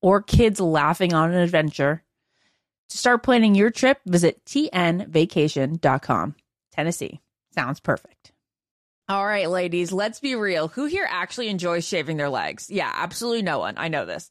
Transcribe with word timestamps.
or 0.00 0.22
kids 0.22 0.60
laughing 0.60 1.12
on 1.14 1.32
an 1.32 1.38
adventure. 1.38 2.02
To 2.90 2.98
start 2.98 3.22
planning 3.22 3.54
your 3.54 3.70
trip, 3.70 4.00
visit 4.06 4.44
tnvacation.com. 4.44 6.34
Tennessee 6.72 7.20
sounds 7.54 7.80
perfect. 7.80 8.32
All 9.08 9.24
right, 9.24 9.48
ladies, 9.48 9.92
let's 9.92 10.18
be 10.18 10.34
real. 10.34 10.68
Who 10.68 10.86
here 10.86 11.06
actually 11.08 11.48
enjoys 11.48 11.86
shaving 11.86 12.16
their 12.16 12.28
legs? 12.28 12.68
Yeah, 12.70 12.90
absolutely 12.92 13.42
no 13.42 13.60
one. 13.60 13.74
I 13.76 13.88
know 13.88 14.04
this. 14.04 14.30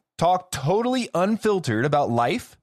talk 0.21 0.51
totally 0.51 1.09
unfiltered 1.15 1.83
about 1.83 2.11
life, 2.11 2.55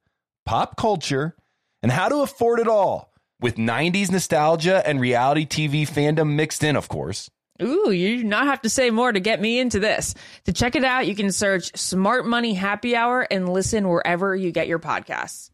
pop 0.47 0.77
culture, 0.77 1.35
and 1.83 1.91
how 1.91 2.09
to 2.09 2.19
afford 2.19 2.61
it 2.61 2.69
all 2.69 3.13
with 3.41 3.57
90s 3.57 4.13
nostalgia 4.13 4.81
and 4.87 5.01
reality 5.01 5.45
TV 5.45 5.83
fandom 5.83 6.37
mixed 6.37 6.63
in, 6.63 6.77
of 6.77 6.89
course. 6.89 7.29
Ooh, 7.61 7.91
you 7.91 8.19
do 8.19 8.23
not 8.25 8.47
have 8.47 8.63
to 8.63 8.71
say 8.71 8.91
more 8.91 9.11
to 9.11 9.19
get 9.19 9.41
me 9.41 9.59
into 9.59 9.81
this. 9.81 10.15
To 10.45 10.53
check 10.53 10.77
it 10.77 10.85
out, 10.85 11.09
you 11.09 11.17
can 11.17 11.33
search 11.33 11.77
Smart 11.77 12.25
Money 12.25 12.55
Happy 12.55 12.95
Hour 12.95 13.27
and 13.29 13.49
listen 13.49 13.89
wherever 13.89 14.37
you 14.37 14.53
get 14.53 14.69
your 14.69 14.79
podcasts. 14.79 15.51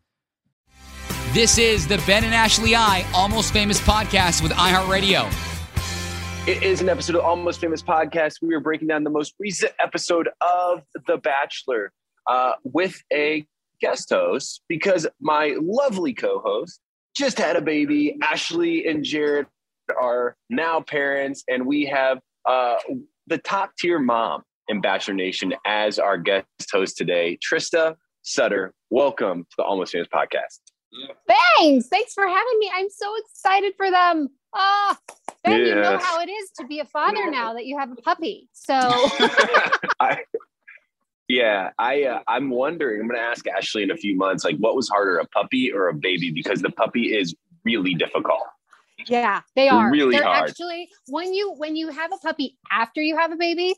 This 1.33 1.57
is 1.57 1.89
the 1.89 1.97
Ben 2.07 2.23
and 2.23 2.35
Ashley 2.35 2.77
I 2.77 3.07
Almost 3.15 3.51
Famous 3.55 3.81
podcast 3.81 4.43
with 4.43 4.53
iHeartRadio. 4.53 5.54
It 6.47 6.63
is 6.63 6.83
an 6.83 6.91
episode 6.91 7.17
of 7.17 7.25
Almost 7.25 7.59
Famous 7.59 7.83
Podcast. 7.83 8.43
We 8.43 8.55
are 8.55 8.61
breaking 8.61 8.89
down 8.89 9.03
the 9.03 9.09
most 9.09 9.33
recent 9.39 9.73
episode 9.81 10.29
of 10.43 10.83
The 11.07 11.17
Bachelor 11.17 11.91
uh, 12.27 12.53
with 12.65 13.03
a 13.11 13.47
guest 13.81 14.11
host 14.11 14.61
because 14.69 15.07
my 15.23 15.57
lovely 15.59 16.13
co 16.13 16.41
host 16.41 16.81
just 17.17 17.39
had 17.39 17.57
a 17.57 17.63
baby. 17.63 18.19
Ashley 18.21 18.87
and 18.87 19.03
Jared 19.03 19.47
are 19.99 20.37
now 20.51 20.83
parents, 20.83 21.45
and 21.49 21.65
we 21.65 21.87
have 21.87 22.21
uh, 22.45 22.77
the 23.27 23.39
top 23.39 23.71
tier 23.79 23.99
mom 23.99 24.43
in 24.69 24.83
Bachelor 24.83 25.15
Nation 25.15 25.55
as 25.65 25.99
our 25.99 26.19
guest 26.19 26.45
host 26.71 26.99
today, 26.99 27.39
Trista 27.39 27.95
Sutter. 28.21 28.75
Welcome 28.91 29.45
to 29.45 29.55
the 29.57 29.65
Almost 29.65 29.93
Famous 29.93 30.09
Podcast. 30.09 30.61
Thanks. 31.27 31.89
Thanks 31.89 32.13
for 32.13 32.29
having 32.29 32.59
me. 32.59 32.71
I'm 32.75 32.91
so 32.91 33.15
excited 33.17 33.73
for 33.79 33.91
them. 33.91 34.29
Ah. 34.55 34.99
Ben, 35.45 35.53
you 35.67 35.75
know 35.77 35.99
how 35.99 36.21
it 36.21 36.31
is 36.31 36.51
to 36.59 36.67
be 36.67 36.81
a 36.81 36.85
father 36.87 37.31
now 37.31 37.53
that 37.55 37.67
you 37.67 37.79
have 37.79 37.93
a 37.93 37.97
puppy. 37.97 38.49
So 38.55 39.11
I, 40.01 40.19
yeah, 41.29 41.71
I 41.79 42.05
uh, 42.05 42.21
I'm 42.27 42.51
wondering. 42.51 43.01
I'm 43.03 43.09
going 43.09 43.21
to 43.21 43.25
ask 43.27 43.47
Ashley 43.47 43.83
in 43.83 43.91
a 43.91 43.97
few 43.97 44.17
months, 44.17 44.45
like, 44.45 44.57
what 44.57 44.75
was 44.75 44.89
harder, 44.89 45.19
a 45.19 45.27
puppy 45.27 45.71
or 45.73 45.89
a 45.89 45.95
baby? 45.95 46.31
Because 46.31 46.61
the 46.63 46.71
puppy 46.71 47.15
is 47.15 47.35
really 47.65 47.95
difficult. 47.95 48.41
yeah, 49.07 49.43
they 49.55 49.69
are 49.69 49.91
Really 49.91 50.15
They're 50.17 50.25
hard. 50.25 50.51
actually 50.51 50.89
when 51.09 51.35
you 51.35 51.53
when 51.53 51.77
you 51.77 51.89
have 51.91 52.11
a 52.13 52.19
puppy 52.19 52.57
after 52.73 53.03
you 53.03 53.17
have 53.17 53.33
a 53.33 53.37
baby, 53.37 53.75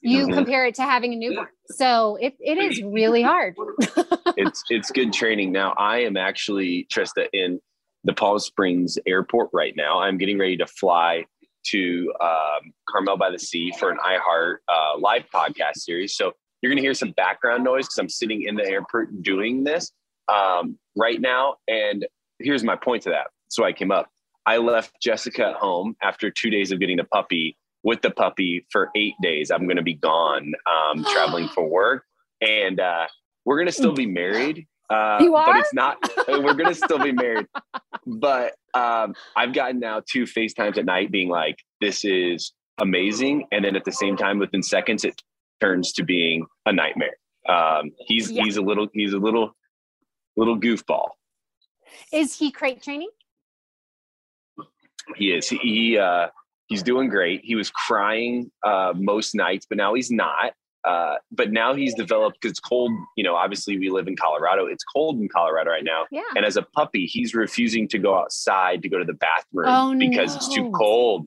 you 0.00 0.26
Mhm. 0.26 0.34
compare 0.34 0.66
it 0.66 0.74
to 0.76 0.82
having 0.82 1.12
a 1.12 1.16
newborn. 1.16 1.48
So 1.66 2.16
it, 2.20 2.36
it 2.40 2.58
is 2.58 2.82
really 2.82 3.22
hard. 3.22 3.56
It's 4.36 4.64
it's 4.68 4.90
good 4.90 5.12
training. 5.12 5.52
Now 5.52 5.74
I 5.78 5.98
am 5.98 6.16
actually 6.16 6.88
Trista 6.92 7.28
in 7.32 7.60
the 8.04 8.12
Palm 8.12 8.38
Springs 8.38 8.98
airport 9.06 9.50
right 9.52 9.74
now. 9.76 9.98
I'm 9.98 10.18
getting 10.18 10.38
ready 10.38 10.56
to 10.58 10.66
fly 10.66 11.24
to 11.68 12.12
um, 12.20 12.72
Carmel 12.88 13.16
by 13.16 13.30
the 13.30 13.38
Sea 13.38 13.72
for 13.78 13.90
an 13.90 13.98
iHeart 13.98 14.56
uh, 14.68 14.98
live 14.98 15.24
podcast 15.34 15.76
series. 15.76 16.14
So 16.14 16.32
you're 16.60 16.70
going 16.70 16.76
to 16.76 16.82
hear 16.82 16.94
some 16.94 17.12
background 17.12 17.64
noise 17.64 17.86
because 17.86 17.98
I'm 17.98 18.08
sitting 18.08 18.42
in 18.42 18.54
the 18.54 18.66
airport 18.68 19.22
doing 19.22 19.64
this 19.64 19.90
um, 20.28 20.78
right 20.96 21.20
now. 21.20 21.56
And 21.68 22.06
here's 22.38 22.62
my 22.62 22.76
point 22.76 23.02
to 23.04 23.10
that. 23.10 23.28
So 23.48 23.64
I 23.64 23.72
came 23.72 23.90
up. 23.90 24.08
I 24.46 24.58
left 24.58 24.92
Jessica 25.00 25.48
at 25.48 25.56
home 25.56 25.96
after 26.02 26.30
two 26.30 26.50
days 26.50 26.70
of 26.70 26.80
getting 26.80 26.98
the 26.98 27.04
puppy 27.04 27.56
with 27.82 28.02
the 28.02 28.10
puppy 28.10 28.66
for 28.70 28.90
eight 28.94 29.14
days. 29.22 29.50
I'm 29.50 29.64
going 29.64 29.76
to 29.76 29.82
be 29.82 29.94
gone 29.94 30.52
um, 30.70 31.04
traveling 31.12 31.48
for 31.48 31.66
work. 31.66 32.04
And 32.40 32.80
uh, 32.80 33.06
we're 33.46 33.56
going 33.56 33.66
to 33.66 33.72
still 33.72 33.94
be 33.94 34.06
married. 34.06 34.66
Uh, 34.90 35.18
You 35.20 35.32
But 35.32 35.56
it's 35.56 35.72
not, 35.72 35.96
we're 36.28 36.54
going 36.54 36.68
to 36.68 36.74
still 36.74 36.98
be 36.98 37.12
married. 37.12 37.46
But 38.06 38.54
um, 38.74 39.14
I've 39.36 39.52
gotten 39.52 39.80
now 39.80 40.02
two 40.08 40.24
FaceTimes 40.24 40.78
at 40.78 40.84
night 40.84 41.10
being 41.10 41.28
like, 41.28 41.56
this 41.80 42.04
is 42.04 42.52
amazing. 42.78 43.46
And 43.52 43.64
then 43.64 43.76
at 43.76 43.84
the 43.84 43.92
same 43.92 44.16
time, 44.16 44.38
within 44.38 44.62
seconds, 44.62 45.04
it 45.04 45.20
turns 45.60 45.92
to 45.94 46.04
being 46.04 46.46
a 46.66 46.72
nightmare. 46.72 47.16
Um, 47.48 47.92
he's, 48.06 48.30
Yeah. 48.30 48.44
he's 48.44 48.56
a 48.56 48.62
little, 48.62 48.88
he's 48.92 49.12
a 49.12 49.18
little, 49.18 49.54
little 50.36 50.58
goofball. 50.58 51.08
Is 52.12 52.36
he 52.38 52.50
crate 52.50 52.82
training? 52.82 53.10
He 55.16 55.32
is. 55.32 55.48
He, 55.48 55.58
he 55.58 55.98
uh, 55.98 56.28
he's 56.66 56.82
doing 56.82 57.08
great. 57.08 57.42
He 57.44 57.54
was 57.54 57.70
crying 57.70 58.50
uh, 58.66 58.92
most 58.96 59.34
nights, 59.34 59.66
but 59.68 59.76
now 59.76 59.94
he's 59.94 60.10
not. 60.10 60.54
Uh, 60.84 61.14
but 61.32 61.50
now 61.50 61.74
he's 61.74 61.94
developed 61.94 62.38
because 62.40 62.50
it's 62.52 62.60
cold. 62.60 62.92
You 63.16 63.24
know, 63.24 63.34
obviously 63.34 63.78
we 63.78 63.90
live 63.90 64.06
in 64.06 64.16
Colorado. 64.16 64.66
It's 64.66 64.84
cold 64.84 65.18
in 65.20 65.28
Colorado 65.28 65.70
right 65.70 65.84
now. 65.84 66.04
Yeah. 66.10 66.22
And 66.36 66.44
as 66.44 66.56
a 66.56 66.62
puppy, 66.62 67.06
he's 67.06 67.34
refusing 67.34 67.88
to 67.88 67.98
go 67.98 68.18
outside 68.18 68.82
to 68.82 68.88
go 68.88 68.98
to 68.98 69.04
the 69.04 69.14
bathroom 69.14 69.66
Oh, 69.68 69.94
because 69.98 70.36
it's 70.36 70.54
too 70.54 70.70
cold. 70.72 71.26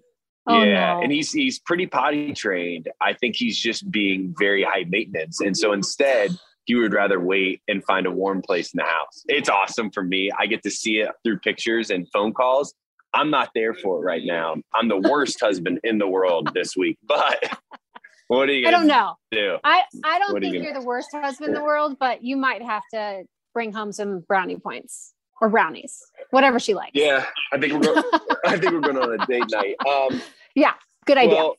Oh, 0.49 0.63
yeah, 0.63 0.93
no. 0.93 1.01
and 1.01 1.11
he's 1.11 1.31
he's 1.33 1.59
pretty 1.59 1.87
potty 1.87 2.31
trained. 2.33 2.87
I 3.01 3.11
think 3.13 3.35
he's 3.35 3.57
just 3.57 3.91
being 3.91 4.33
very 4.39 4.63
high 4.63 4.85
maintenance, 4.87 5.41
and 5.41 5.57
so 5.57 5.73
instead 5.73 6.31
he 6.63 6.75
would 6.75 6.93
rather 6.93 7.19
wait 7.19 7.61
and 7.67 7.83
find 7.83 8.05
a 8.05 8.11
warm 8.11 8.41
place 8.41 8.73
in 8.73 8.77
the 8.77 8.83
house. 8.85 9.23
It's 9.27 9.49
awesome 9.49 9.91
for 9.91 10.03
me. 10.03 10.31
I 10.37 10.45
get 10.47 10.63
to 10.63 10.71
see 10.71 10.99
it 10.99 11.09
through 11.25 11.39
pictures 11.39 11.89
and 11.89 12.07
phone 12.13 12.33
calls. 12.33 12.73
I'm 13.13 13.29
not 13.29 13.49
there 13.55 13.73
for 13.73 13.97
it 13.97 14.05
right 14.05 14.21
now. 14.23 14.55
I'm 14.73 14.87
the 14.87 14.97
worst 14.97 15.39
husband 15.41 15.79
in 15.83 15.97
the 15.97 16.07
world 16.07 16.51
this 16.53 16.75
week, 16.77 16.97
but 17.05 17.57
what 18.27 18.49
are 18.49 18.53
you 18.53 18.67
I 18.67 18.71
don't 18.71 18.87
know. 18.87 19.15
do? 19.31 19.57
I, 19.63 19.83
I 20.03 20.19
don't 20.19 20.33
What 20.33 20.43
are 20.43 20.45
you 20.45 20.51
think 20.53 20.63
you're 20.65 20.73
the 20.73 20.85
worst 20.85 21.09
husband 21.13 21.49
in 21.49 21.53
the 21.55 21.63
world, 21.63 21.97
but 21.99 22.23
you 22.23 22.37
might 22.37 22.61
have 22.61 22.83
to 22.93 23.23
bring 23.53 23.71
home 23.71 23.91
some 23.91 24.19
brownie 24.27 24.57
points 24.57 25.13
or 25.41 25.49
brownies, 25.49 26.01
whatever 26.31 26.59
she 26.59 26.73
likes. 26.73 26.91
Yeah, 26.93 27.25
I 27.53 27.57
think 27.59 27.73
we're 27.73 27.79
going. 27.79 28.03
I 28.45 28.57
think 28.57 28.71
we're 28.73 28.81
going 28.81 28.97
on 28.97 29.19
a 29.19 29.25
date 29.27 29.43
night. 29.51 29.75
Um, 29.87 30.21
yeah, 30.55 30.73
Good 31.05 31.17
idea. 31.17 31.35
Well, 31.35 31.55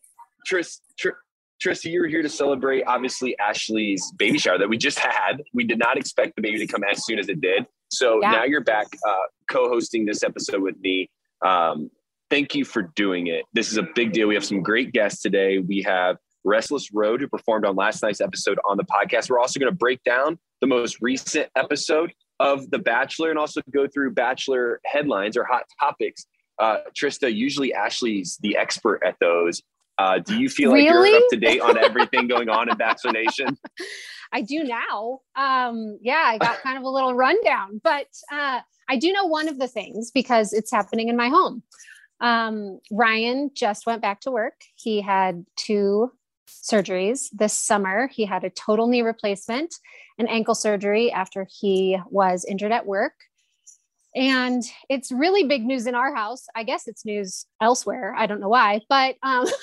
Tris, 0.47 0.81
Tr- 0.99 1.09
Tristy, 1.63 1.91
you 1.91 2.01
were 2.01 2.07
here 2.07 2.23
to 2.23 2.29
celebrate 2.29 2.83
obviously 2.87 3.37
Ashley's 3.39 4.13
baby 4.19 4.39
shower 4.39 4.59
that 4.59 4.69
we 4.69 4.77
just 4.77 4.99
had. 4.99 5.43
We 5.55 5.65
did 5.65 5.79
not 5.79 5.97
expect 5.97 6.37
the 6.37 6.43
baby 6.43 6.59
to 6.59 6.67
come 6.67 6.83
as 6.91 7.05
soon 7.07 7.19
as 7.19 7.29
it 7.29 7.41
did. 7.41 7.67
So 7.91 8.21
Yeah. 8.21 8.31
now 8.33 8.45
you're 8.45 8.63
back 8.63 8.87
uh, 9.09 9.13
co-hosting 9.51 10.05
this 10.07 10.23
episode 10.23 10.61
with 10.61 10.79
me. 10.81 11.09
Um, 11.45 11.91
thank 12.31 12.55
you 12.55 12.65
for 12.65 12.83
doing 12.95 13.29
it. 13.29 13.45
This 13.55 13.71
is 13.73 13.79
a 13.79 13.87
big 13.95 14.13
deal. 14.13 14.29
We 14.29 14.35
have 14.35 14.45
some 14.45 14.63
great 14.63 14.93
guests 14.93 15.23
today. 15.23 15.59
We 15.59 15.83
have 15.83 16.17
Restless 16.49 16.93
Road, 16.93 17.21
who 17.21 17.29
performed 17.29 17.65
on 17.65 17.77
last 17.77 18.03
night's 18.03 18.21
episode 18.21 18.59
on 18.69 18.77
the 18.77 18.85
podcast. 18.85 19.31
We're 19.31 19.39
also 19.39 19.61
going 19.61 19.71
to 19.71 19.77
break 19.77 20.03
down 20.03 20.39
the 20.61 20.67
most 20.67 20.99
recent 21.01 21.49
episode 21.57 22.13
of 22.41 22.71
The 22.71 22.79
Bachelor 22.79 23.31
and 23.31 23.39
also 23.39 23.61
go 23.73 23.87
through 23.87 24.13
Bachelor 24.13 24.81
headlines 24.85 25.37
or 25.37 25.45
hot 25.45 25.65
topics. 25.79 26.27
Uh, 26.59 26.79
Trista, 26.99 27.33
usually 27.33 27.73
Ashley's 27.73 28.39
the 28.41 28.57
expert 28.57 29.01
at 29.05 29.17
those. 29.21 29.63
Uh, 29.99 30.19
do 30.21 30.41
you 30.41 30.49
feel 30.49 30.71
like 30.71 30.85
you're 30.85 31.07
up 31.07 31.23
to 31.31 31.37
date 31.37 31.61
on 31.61 31.77
everything 31.77 32.29
going 32.29 32.49
on 32.49 32.71
in 32.71 32.77
Bachelor 32.77 33.13
Nation? 33.13 33.59
I 34.33 34.43
do 34.43 34.63
now. 34.65 35.21
Um, 35.37 35.99
yeah, 36.01 36.23
I 36.25 36.39
got 36.39 36.61
kind 36.63 36.79
of 36.79 36.85
a 36.85 36.89
little 36.89 37.15
rundown, 37.15 37.81
but 37.83 38.07
uh, 38.33 38.61
I 38.89 38.97
do 38.97 39.13
know 39.13 39.27
one 39.27 39.49
of 39.49 39.59
the 39.59 39.69
things 39.69 40.11
because 40.13 40.53
it's 40.53 40.71
happening 40.71 41.09
in 41.09 41.17
my 41.17 41.29
home. 41.29 41.63
Um, 42.21 42.81
Ryan 42.91 43.51
just 43.55 43.87
went 43.87 44.03
back 44.03 44.21
to 44.23 44.31
work. 44.31 44.55
He 44.77 45.01
had 45.01 45.45
two 45.57 46.13
surgeries 46.49 47.29
this 47.33 47.53
summer. 47.53 48.09
He 48.09 48.25
had 48.25 48.45
a 48.45 48.51
total 48.51 48.87
knee 48.87 49.03
replacement 49.03 49.75
and 50.19 50.29
ankle 50.29 50.55
surgery 50.55 51.13
after 51.13 51.47
he 51.49 51.99
was 52.11 52.45
injured 52.45 52.73
at 52.73 52.87
work. 52.87 53.13
And 54.15 54.63
it's 54.89 55.13
really 55.13 55.45
big 55.45 55.65
news 55.65 55.87
in 55.87 55.95
our 55.95 56.15
house. 56.15 56.47
I 56.55 56.65
guess 56.65 56.89
it's 56.89 57.05
news 57.05 57.47
elsewhere. 57.61 58.15
I 58.17 58.27
don't 58.27 58.41
know 58.41 58.49
why, 58.49 58.81
but 58.89 59.17
um, 59.23 59.47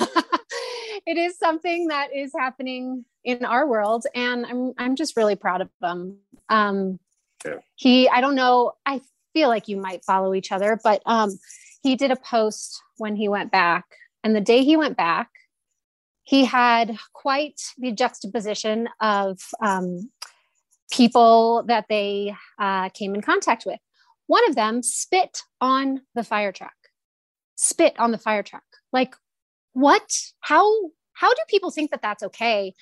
it 1.06 1.18
is 1.18 1.38
something 1.38 1.88
that 1.88 2.16
is 2.16 2.32
happening 2.38 3.06
in 3.24 3.44
our 3.44 3.68
world, 3.68 4.06
and 4.14 4.46
I'm 4.46 4.74
I'm 4.78 4.96
just 4.96 5.18
really 5.18 5.36
proud 5.36 5.62
of 5.62 5.70
him. 5.82 6.20
Um, 6.48 7.00
Yeah. 7.44 7.58
He, 7.76 8.08
I 8.08 8.22
don't 8.22 8.36
know. 8.36 8.74
I 8.86 9.02
feel 9.34 9.50
like 9.50 9.68
you 9.68 9.78
might 9.78 10.06
follow 10.06 10.34
each 10.34 10.52
other, 10.52 10.80
but 10.84 11.02
um, 11.06 11.38
he 11.84 11.96
did 11.96 12.12
a 12.12 12.16
post 12.16 12.82
when 12.98 13.16
he 13.16 13.28
went 13.28 13.52
back, 13.52 13.86
and 14.24 14.36
the 14.36 14.42
day 14.42 14.64
he 14.64 14.78
went 14.78 14.96
back, 14.96 15.30
he 16.26 16.44
had 16.44 16.98
quite 17.14 17.62
the 17.78 17.92
juxtaposition 17.92 18.90
of 19.00 19.40
um, 19.62 20.10
people 20.92 21.64
that 21.68 21.86
they 21.88 22.36
uh, 22.60 22.90
came 22.90 23.16
in 23.16 23.22
contact 23.22 23.66
with. 23.66 23.80
One 24.28 24.48
of 24.50 24.56
them 24.56 24.82
spit 24.82 25.42
on 25.62 26.02
the 26.16 26.24
fire 26.24 26.52
truck. 26.52 26.74
Spit 27.56 27.94
on 28.00 28.12
the 28.12 28.18
fire 28.18 28.44
truck. 28.44 28.64
Like, 28.92 29.16
what? 29.74 30.20
How? 30.42 30.68
How 31.14 31.34
do 31.34 31.42
people 31.48 31.72
think 31.72 31.92
that 31.92 32.02
that's 32.02 32.24
okay? 32.24 32.74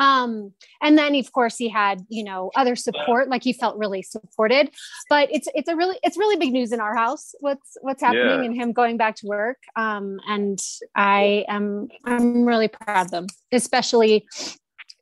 Um, 0.00 0.52
and 0.82 0.98
then 0.98 1.14
of 1.14 1.30
course 1.32 1.56
he 1.56 1.68
had, 1.68 2.04
you 2.08 2.24
know, 2.24 2.50
other 2.56 2.74
support, 2.74 3.28
like 3.28 3.44
he 3.44 3.52
felt 3.52 3.76
really 3.78 4.02
supported. 4.02 4.70
But 5.08 5.28
it's 5.30 5.46
it's 5.54 5.68
a 5.68 5.76
really 5.76 5.98
it's 6.02 6.16
really 6.16 6.36
big 6.36 6.52
news 6.52 6.72
in 6.72 6.80
our 6.80 6.96
house. 6.96 7.34
What's 7.40 7.76
what's 7.82 8.02
happening 8.02 8.40
Yeah. 8.40 8.44
and 8.46 8.54
him 8.54 8.72
going 8.72 8.96
back 8.96 9.14
to 9.16 9.26
work. 9.26 9.58
Um, 9.76 10.18
and 10.28 10.58
I 10.96 11.44
am 11.48 11.88
I'm 12.04 12.44
really 12.44 12.68
proud 12.68 13.04
of 13.06 13.10
them, 13.12 13.26
especially 13.52 14.26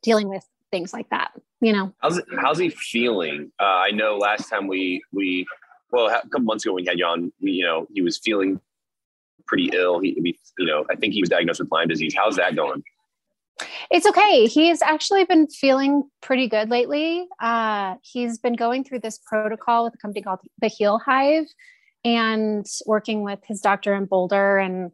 dealing 0.03 0.29
with 0.29 0.43
things 0.71 0.93
like 0.93 1.09
that. 1.09 1.31
You 1.61 1.73
know, 1.73 1.93
How's 1.99 2.21
how's 2.37 2.57
he 2.59 2.69
feeling? 2.69 3.51
Uh, 3.59 3.63
I 3.87 3.91
know 3.91 4.17
last 4.17 4.49
time 4.49 4.67
we 4.67 5.01
we 5.11 5.45
well 5.91 6.07
a 6.07 6.21
couple 6.21 6.41
months 6.41 6.65
ago 6.65 6.73
when 6.73 6.83
we 6.83 6.87
had 6.87 6.99
you 6.99 7.05
on, 7.05 7.33
we, 7.41 7.51
you 7.51 7.65
know, 7.65 7.87
he 7.93 8.01
was 8.01 8.17
feeling 8.17 8.59
pretty 9.47 9.69
ill. 9.73 9.99
He, 9.99 10.35
you 10.59 10.65
know, 10.65 10.85
I 10.89 10.95
think 10.95 11.13
he 11.13 11.21
was 11.21 11.29
diagnosed 11.29 11.59
with 11.59 11.71
Lyme 11.71 11.87
disease. 11.87 12.13
How's 12.15 12.35
that 12.35 12.55
going? 12.55 12.83
It's 13.91 14.05
okay. 14.05 14.45
He's 14.45 14.81
actually 14.81 15.25
been 15.25 15.47
feeling 15.47 16.03
pretty 16.21 16.47
good 16.47 16.69
lately. 16.69 17.27
Uh, 17.41 17.95
he's 18.01 18.37
been 18.37 18.55
going 18.55 18.83
through 18.83 18.99
this 18.99 19.19
protocol 19.25 19.83
with 19.83 19.93
a 19.95 19.97
company 19.97 20.21
called 20.21 20.39
the 20.61 20.67
Heal 20.67 20.99
Hive 20.99 21.45
and 22.05 22.65
working 22.85 23.23
with 23.23 23.39
his 23.45 23.61
doctor 23.61 23.93
in 23.93 24.05
Boulder. 24.05 24.57
And, 24.57 24.91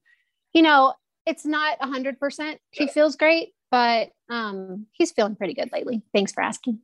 you 0.53 0.62
know, 0.62 0.93
it's 1.25 1.45
not 1.45 1.79
100%. 1.79 2.57
He 2.72 2.88
feels 2.88 3.15
great, 3.15 3.53
but 3.72 4.10
um, 4.29 4.88
he's 4.93 5.12
feeling 5.12 5.36
pretty 5.36 5.53
good 5.53 5.72
lately. 5.72 6.01
Thanks 6.13 6.31
for 6.31 6.41
asking. 6.41 6.79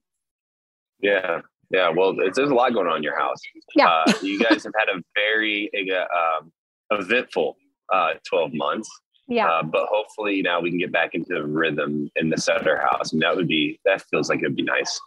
Yeah, 0.99 1.41
yeah. 1.71 1.89
Well, 1.89 2.15
it's, 2.19 2.37
there's 2.37 2.51
a 2.51 2.55
lot 2.55 2.73
going 2.73 2.87
on 2.87 2.97
in 2.97 3.03
your 3.03 3.17
house. 3.17 3.39
Yeah. 3.75 3.87
Uh, 3.87 4.13
you 4.21 4.39
guys 4.39 4.63
have 4.63 4.73
had 4.77 4.89
a 4.89 5.01
very 5.15 5.69
uh, 5.73 6.39
um, 6.39 6.51
eventful 6.91 7.57
uh, 7.91 8.13
12 8.27 8.53
months. 8.53 8.89
Yeah. 9.31 9.47
Uh, 9.47 9.63
but 9.63 9.87
hopefully 9.89 10.41
now 10.41 10.59
we 10.59 10.69
can 10.69 10.77
get 10.77 10.91
back 10.91 11.15
into 11.15 11.33
the 11.33 11.45
rhythm 11.45 12.11
in 12.17 12.29
the 12.29 12.37
Sutter 12.37 12.77
house. 12.81 13.13
And 13.13 13.21
that 13.21 13.33
would 13.33 13.47
be, 13.47 13.79
that 13.85 14.01
feels 14.09 14.27
like 14.29 14.39
it'd 14.39 14.57
be 14.57 14.61
nice. 14.61 14.99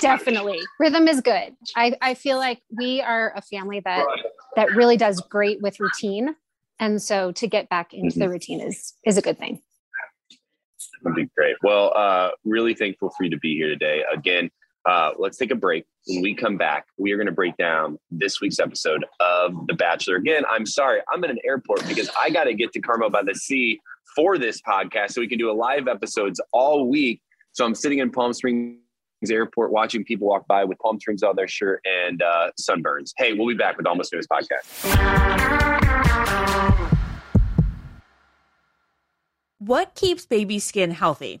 Definitely. 0.00 0.60
Rhythm 0.78 1.08
is 1.08 1.20
good. 1.20 1.52
I, 1.74 1.96
I 2.00 2.14
feel 2.14 2.36
like 2.38 2.62
we 2.70 3.02
are 3.02 3.32
a 3.34 3.42
family 3.42 3.80
that 3.80 4.06
that 4.54 4.70
really 4.70 4.96
does 4.96 5.20
great 5.20 5.60
with 5.60 5.80
routine. 5.80 6.36
And 6.78 7.02
so 7.02 7.32
to 7.32 7.48
get 7.48 7.68
back 7.68 7.92
into 7.92 8.20
the 8.20 8.28
routine 8.28 8.60
is 8.60 8.94
is 9.04 9.18
a 9.18 9.22
good 9.22 9.36
thing. 9.36 9.60
That'd 11.02 11.16
be 11.16 11.28
great. 11.36 11.56
Well, 11.62 11.92
uh, 11.96 12.30
really 12.44 12.74
thankful 12.74 13.10
for 13.10 13.24
you 13.24 13.30
to 13.30 13.38
be 13.38 13.56
here 13.56 13.68
today. 13.68 14.04
Again, 14.12 14.48
Uh, 14.86 15.12
let's 15.18 15.38
take 15.38 15.50
a 15.50 15.54
break. 15.54 15.86
When 16.06 16.22
we 16.22 16.34
come 16.34 16.56
back, 16.56 16.86
we 16.98 17.12
are 17.12 17.16
going 17.16 17.26
to 17.26 17.32
break 17.32 17.56
down 17.56 17.98
this 18.10 18.40
week's 18.40 18.58
episode 18.58 19.04
of 19.20 19.66
The 19.66 19.74
Bachelor. 19.74 20.16
Again, 20.16 20.44
I'm 20.50 20.66
sorry, 20.66 21.00
I'm 21.12 21.24
at 21.24 21.30
an 21.30 21.38
airport 21.44 21.86
because 21.88 22.10
I 22.18 22.30
got 22.30 22.44
to 22.44 22.54
get 22.54 22.72
to 22.72 22.80
Carmel 22.80 23.10
by 23.10 23.22
the 23.22 23.34
Sea 23.34 23.80
for 24.14 24.38
this 24.38 24.60
podcast 24.60 25.12
so 25.12 25.20
we 25.20 25.28
can 25.28 25.38
do 25.38 25.50
a 25.50 25.54
live 25.54 25.88
episodes 25.88 26.40
all 26.52 26.88
week. 26.88 27.22
So 27.52 27.64
I'm 27.64 27.74
sitting 27.74 28.00
in 28.00 28.10
Palm 28.10 28.32
Springs 28.32 28.76
Airport 29.30 29.72
watching 29.72 30.04
people 30.04 30.28
walk 30.28 30.46
by 30.46 30.64
with 30.64 30.78
palm 30.80 31.00
strings 31.00 31.22
on 31.22 31.34
their 31.36 31.48
shirt 31.48 31.80
and 31.84 32.22
uh, 32.22 32.50
sunburns. 32.60 33.12
Hey, 33.16 33.32
we'll 33.32 33.48
be 33.48 33.54
back 33.54 33.76
with 33.78 33.86
Almost 33.86 34.10
Famous 34.10 34.26
Podcast. 34.26 34.64
What 39.58 39.94
keeps 39.94 40.26
baby 40.26 40.58
skin 40.58 40.90
healthy? 40.90 41.40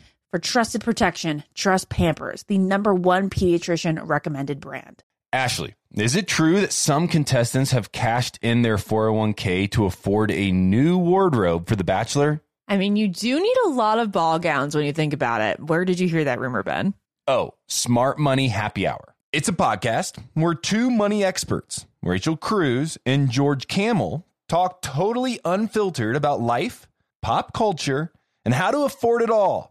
For 0.31 0.39
trusted 0.39 0.81
protection, 0.81 1.43
trust 1.55 1.89
Pampers, 1.89 2.43
the 2.43 2.57
number 2.57 2.93
one 2.93 3.29
pediatrician 3.29 3.99
recommended 4.07 4.61
brand. 4.61 5.03
Ashley, 5.33 5.75
is 5.93 6.15
it 6.15 6.25
true 6.25 6.61
that 6.61 6.71
some 6.71 7.09
contestants 7.09 7.71
have 7.71 7.91
cashed 7.91 8.39
in 8.41 8.61
their 8.61 8.77
401k 8.77 9.69
to 9.71 9.83
afford 9.83 10.31
a 10.31 10.53
new 10.53 10.97
wardrobe 10.97 11.67
for 11.67 11.75
The 11.75 11.83
Bachelor? 11.83 12.41
I 12.69 12.77
mean, 12.77 12.95
you 12.95 13.09
do 13.09 13.41
need 13.41 13.55
a 13.65 13.71
lot 13.71 13.99
of 13.99 14.13
ball 14.13 14.39
gowns 14.39 14.73
when 14.73 14.85
you 14.85 14.93
think 14.93 15.11
about 15.11 15.41
it. 15.41 15.59
Where 15.59 15.83
did 15.83 15.99
you 15.99 16.07
hear 16.07 16.23
that 16.23 16.39
rumor, 16.39 16.63
Ben? 16.63 16.93
Oh, 17.27 17.55
Smart 17.67 18.17
Money 18.17 18.47
Happy 18.47 18.87
Hour. 18.87 19.13
It's 19.33 19.49
a 19.49 19.53
podcast 19.53 20.17
where 20.33 20.55
two 20.55 20.89
money 20.89 21.25
experts, 21.25 21.87
Rachel 22.01 22.37
Cruz 22.37 22.97
and 23.05 23.29
George 23.29 23.67
Kamel, 23.67 24.25
talk 24.47 24.81
totally 24.81 25.41
unfiltered 25.43 26.15
about 26.15 26.39
life, 26.39 26.87
pop 27.21 27.51
culture, 27.51 28.13
and 28.45 28.53
how 28.53 28.71
to 28.71 28.83
afford 28.83 29.21
it 29.21 29.29
all 29.29 29.70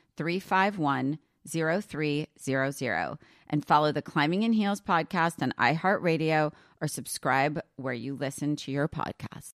351 0.21 1.17
0300 1.49 3.17
and 3.49 3.65
follow 3.65 3.91
the 3.91 4.03
Climbing 4.03 4.43
in 4.43 4.53
Heels 4.53 4.79
podcast 4.79 5.41
on 5.41 5.51
iHeartRadio 5.57 6.53
or 6.79 6.87
subscribe 6.87 7.59
where 7.77 7.95
you 7.95 8.13
listen 8.13 8.55
to 8.57 8.71
your 8.71 8.87
podcast. 8.87 9.53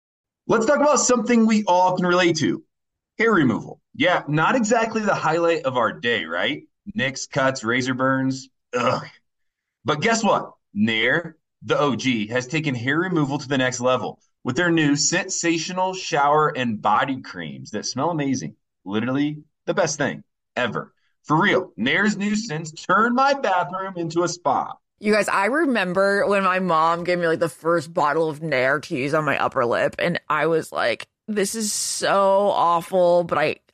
Let's 0.47 0.65
talk 0.65 0.77
about 0.77 0.99
something 0.99 1.45
we 1.45 1.63
all 1.67 1.95
can 1.95 2.07
relate 2.07 2.37
to 2.37 2.63
hair 3.19 3.31
removal. 3.31 3.79
Yeah, 3.93 4.23
not 4.27 4.55
exactly 4.55 5.03
the 5.03 5.13
highlight 5.13 5.65
of 5.65 5.77
our 5.77 5.93
day, 5.93 6.25
right? 6.25 6.63
Nicks, 6.95 7.27
cuts, 7.27 7.63
razor 7.63 7.93
burns. 7.93 8.49
Ugh. 8.75 9.05
But 9.83 10.01
guess 10.01 10.23
what? 10.23 10.51
Nair, 10.73 11.37
the 11.61 11.79
OG, 11.79 12.29
has 12.29 12.47
taken 12.47 12.73
hair 12.73 12.97
removal 12.97 13.37
to 13.37 13.47
the 13.47 13.59
next 13.59 13.81
level 13.81 14.19
with 14.43 14.55
their 14.55 14.71
new 14.71 14.95
sensational 14.95 15.93
shower 15.93 16.49
and 16.57 16.81
body 16.81 17.21
creams 17.21 17.69
that 17.71 17.85
smell 17.85 18.09
amazing. 18.09 18.55
Literally 18.83 19.43
the 19.67 19.75
best 19.75 19.99
thing 19.99 20.23
ever. 20.55 20.93
For 21.23 21.41
real, 21.41 21.71
Nair's 21.75 22.17
scents 22.47 22.71
turned 22.71 23.15
my 23.15 23.33
bathroom 23.33 23.93
into 23.97 24.23
a 24.23 24.27
spa. 24.27 24.75
You 24.99 25.11
guys, 25.11 25.27
I 25.27 25.45
remember 25.45 26.25
when 26.27 26.43
my 26.43 26.59
mom 26.59 27.03
gave 27.03 27.19
me 27.19 27.27
like 27.27 27.39
the 27.39 27.49
first 27.49 27.93
bottle 27.93 28.29
of 28.29 28.41
Nair 28.41 28.79
to 28.81 28.95
use 28.95 29.13
on 29.13 29.25
my 29.25 29.37
upper 29.37 29.65
lip, 29.65 29.95
and 29.99 30.21
I 30.29 30.47
was 30.47 30.71
like, 30.71 31.07
this 31.27 31.55
is 31.55 31.73
so 31.73 32.49
awful, 32.53 33.23
but 33.23 33.37
I 33.37 33.57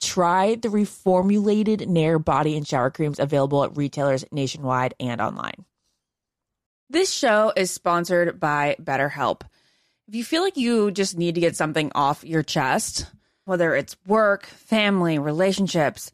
Try 0.00 0.54
the 0.54 0.68
reformulated 0.68 1.86
Nair 1.86 2.18
body 2.18 2.56
and 2.56 2.66
shower 2.66 2.90
creams 2.90 3.18
available 3.18 3.64
at 3.64 3.76
retailers 3.76 4.24
nationwide 4.30 4.94
and 5.00 5.20
online. 5.20 5.64
This 6.90 7.12
show 7.12 7.52
is 7.54 7.70
sponsored 7.70 8.40
by 8.40 8.76
BetterHelp. 8.80 9.42
If 10.06 10.14
you 10.14 10.24
feel 10.24 10.42
like 10.42 10.56
you 10.56 10.90
just 10.90 11.18
need 11.18 11.34
to 11.34 11.40
get 11.40 11.56
something 11.56 11.92
off 11.94 12.24
your 12.24 12.42
chest, 12.42 13.06
whether 13.44 13.74
it's 13.74 13.96
work, 14.06 14.46
family, 14.46 15.18
relationships, 15.18 16.10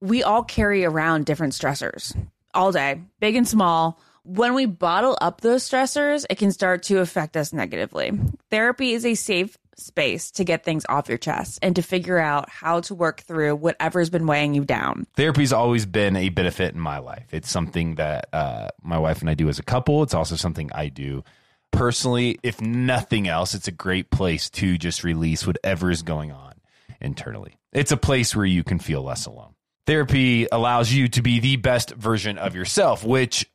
we 0.00 0.22
all 0.22 0.42
carry 0.42 0.84
around 0.84 1.24
different 1.24 1.54
stressors 1.54 2.14
all 2.52 2.72
day, 2.72 3.00
big 3.20 3.36
and 3.36 3.46
small. 3.46 4.00
When 4.24 4.54
we 4.54 4.66
bottle 4.66 5.16
up 5.20 5.40
those 5.40 5.68
stressors, 5.68 6.26
it 6.28 6.38
can 6.38 6.50
start 6.50 6.82
to 6.84 6.98
affect 6.98 7.36
us 7.36 7.52
negatively. 7.52 8.12
Therapy 8.50 8.92
is 8.92 9.06
a 9.06 9.14
safe 9.14 9.56
space 9.78 10.30
to 10.32 10.44
get 10.44 10.64
things 10.64 10.84
off 10.88 11.08
your 11.08 11.18
chest 11.18 11.58
and 11.62 11.76
to 11.76 11.82
figure 11.82 12.18
out 12.18 12.48
how 12.48 12.80
to 12.80 12.94
work 12.94 13.20
through 13.20 13.56
whatever's 13.56 14.10
been 14.10 14.26
weighing 14.26 14.54
you 14.54 14.64
down. 14.64 15.06
Therapy's 15.16 15.52
always 15.52 15.86
been 15.86 16.16
a 16.16 16.28
benefit 16.30 16.74
in 16.74 16.80
my 16.80 16.98
life. 16.98 17.26
It's 17.32 17.50
something 17.50 17.96
that 17.96 18.28
uh, 18.32 18.68
my 18.82 18.98
wife 18.98 19.20
and 19.20 19.30
I 19.30 19.34
do 19.34 19.48
as 19.48 19.58
a 19.58 19.62
couple. 19.62 20.02
It's 20.02 20.14
also 20.14 20.36
something 20.36 20.70
I 20.72 20.88
do 20.88 21.24
personally. 21.70 22.38
If 22.42 22.60
nothing 22.60 23.28
else, 23.28 23.54
it's 23.54 23.68
a 23.68 23.72
great 23.72 24.10
place 24.10 24.50
to 24.50 24.78
just 24.78 25.04
release 25.04 25.46
whatever 25.46 25.90
is 25.90 26.02
going 26.02 26.32
on 26.32 26.54
internally. 27.00 27.58
It's 27.72 27.92
a 27.92 27.96
place 27.96 28.34
where 28.34 28.46
you 28.46 28.64
can 28.64 28.78
feel 28.78 29.02
less 29.02 29.26
alone. 29.26 29.54
Therapy 29.86 30.48
allows 30.50 30.92
you 30.92 31.08
to 31.08 31.22
be 31.22 31.38
the 31.38 31.56
best 31.56 31.90
version 31.90 32.38
of 32.38 32.56
yourself, 32.56 33.04
which 33.04 33.48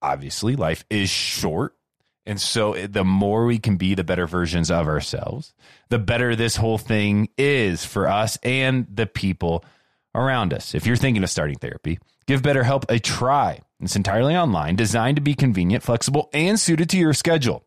obviously 0.00 0.56
life 0.56 0.84
is 0.88 1.10
short. 1.10 1.74
And 2.26 2.40
so 2.40 2.72
eh, 2.72 2.86
the 2.90 3.04
more 3.04 3.46
we 3.46 3.58
can 3.58 3.76
be 3.76 3.94
the 3.94 4.04
better 4.04 4.26
versions 4.26 4.70
of 4.70 4.86
ourselves, 4.86 5.52
the 5.88 5.98
better 5.98 6.34
this 6.34 6.56
whole 6.56 6.78
thing 6.78 7.28
is 7.36 7.84
for 7.84 8.08
us 8.08 8.38
and 8.42 8.86
the 8.92 9.06
people 9.06 9.64
around 10.14 10.52
us. 10.52 10.74
If 10.74 10.86
you're 10.86 10.96
thinking 10.96 11.22
of 11.22 11.30
starting 11.30 11.58
therapy, 11.58 11.98
give 12.26 12.42
BetterHelp 12.42 12.84
a 12.88 12.98
try. 12.98 13.60
It's 13.80 13.96
entirely 13.96 14.36
online, 14.36 14.76
designed 14.76 15.16
to 15.16 15.22
be 15.22 15.34
convenient, 15.34 15.82
flexible, 15.82 16.30
and 16.32 16.58
suited 16.58 16.88
to 16.90 16.98
your 16.98 17.12
schedule. 17.12 17.64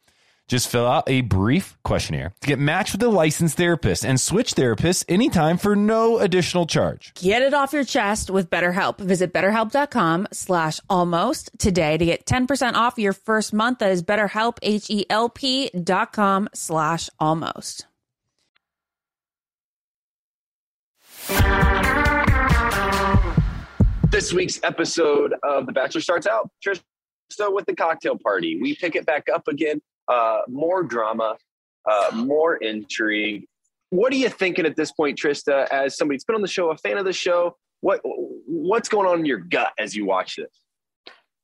Just 0.47 0.69
fill 0.69 0.87
out 0.87 1.03
a 1.07 1.21
brief 1.21 1.77
questionnaire 1.83 2.33
to 2.39 2.47
get 2.47 2.57
matched 2.57 2.93
with 2.93 3.03
a 3.03 3.09
licensed 3.09 3.57
therapist 3.57 4.05
and 4.05 4.19
switch 4.19 4.53
therapists 4.53 5.03
anytime 5.09 5.57
for 5.57 5.75
no 5.75 6.19
additional 6.19 6.65
charge. 6.65 7.13
Get 7.15 7.41
it 7.41 7.53
off 7.53 7.73
your 7.73 7.83
chest 7.83 8.29
with 8.29 8.49
BetterHelp. 8.49 8.97
Visit 8.99 9.33
betterhelp.com 9.33 10.27
slash 10.31 10.79
almost 10.89 11.51
today 11.59 11.97
to 11.97 12.05
get 12.05 12.25
10% 12.25 12.73
off 12.75 12.97
your 12.97 13.13
first 13.13 13.53
month. 13.53 13.79
That 13.79 13.91
is 13.91 14.03
betterhelp, 14.03 14.57
H-E-L-P 14.61 15.69
dot 15.83 16.13
com 16.13 16.47
slash 16.53 17.09
almost. 17.19 17.85
This 24.09 24.31
week's 24.31 24.61
episode 24.63 25.33
of 25.43 25.65
The 25.65 25.73
Bachelor 25.73 25.99
starts 26.01 26.25
out 26.25 26.49
Trista 26.65 27.53
with 27.53 27.65
the 27.65 27.75
cocktail 27.75 28.17
party. 28.17 28.57
We 28.61 28.75
pick 28.75 28.95
it 28.95 29.05
back 29.05 29.27
up 29.27 29.49
again 29.49 29.81
uh, 30.07 30.41
more 30.47 30.83
drama, 30.83 31.37
uh, 31.89 32.11
more 32.13 32.57
intrigue. 32.57 33.45
What 33.89 34.11
are 34.11 34.17
you 34.17 34.29
thinking 34.29 34.65
at 34.65 34.75
this 34.75 34.91
point, 34.91 35.17
Trista? 35.17 35.67
As 35.67 35.97
somebody 35.97 36.17
that's 36.17 36.25
been 36.25 36.35
on 36.35 36.41
the 36.41 36.47
show, 36.47 36.71
a 36.71 36.77
fan 36.77 36.97
of 36.97 37.05
the 37.05 37.13
show, 37.13 37.55
what 37.81 38.01
what's 38.03 38.89
going 38.89 39.07
on 39.07 39.19
in 39.19 39.25
your 39.25 39.39
gut 39.39 39.71
as 39.79 39.95
you 39.95 40.05
watch 40.05 40.35
this? 40.35 40.49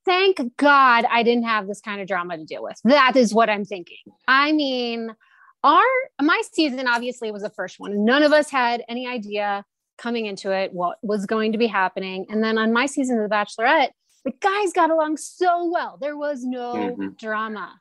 Thank 0.05 0.39
God 0.57 1.05
I 1.09 1.23
didn't 1.23 1.45
have 1.45 1.67
this 1.67 1.79
kind 1.79 2.01
of 2.01 2.07
drama 2.07 2.37
to 2.37 2.43
deal 2.43 2.63
with. 2.63 2.75
That 2.83 3.15
is 3.15 3.33
what 3.33 3.49
I'm 3.49 3.63
thinking. 3.63 4.03
I 4.27 4.51
mean, 4.51 5.15
our 5.63 5.83
my 6.21 6.41
season 6.51 6.87
obviously 6.87 7.31
was 7.31 7.43
the 7.43 7.49
first 7.49 7.79
one. 7.79 8.03
None 8.03 8.23
of 8.23 8.33
us 8.33 8.49
had 8.49 8.83
any 8.89 9.07
idea 9.07 9.63
coming 9.97 10.25
into 10.25 10.51
it 10.51 10.73
what 10.73 10.97
was 11.01 11.25
going 11.25 11.51
to 11.53 11.57
be 11.57 11.67
happening. 11.67 12.25
And 12.29 12.43
then 12.43 12.57
on 12.57 12.73
my 12.73 12.85
season 12.85 13.19
of 13.21 13.29
The 13.29 13.33
Bachelorette, 13.33 13.91
the 14.25 14.33
guys 14.41 14.73
got 14.73 14.89
along 14.89 15.17
so 15.17 15.69
well. 15.71 15.97
There 16.01 16.17
was 16.17 16.43
no 16.43 16.73
mm-hmm. 16.73 17.09
drama. 17.17 17.79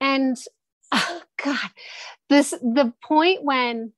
And 0.00 0.36
oh 0.92 1.22
God, 1.42 1.70
this 2.28 2.50
the 2.50 2.92
point 3.02 3.42
when 3.42 3.92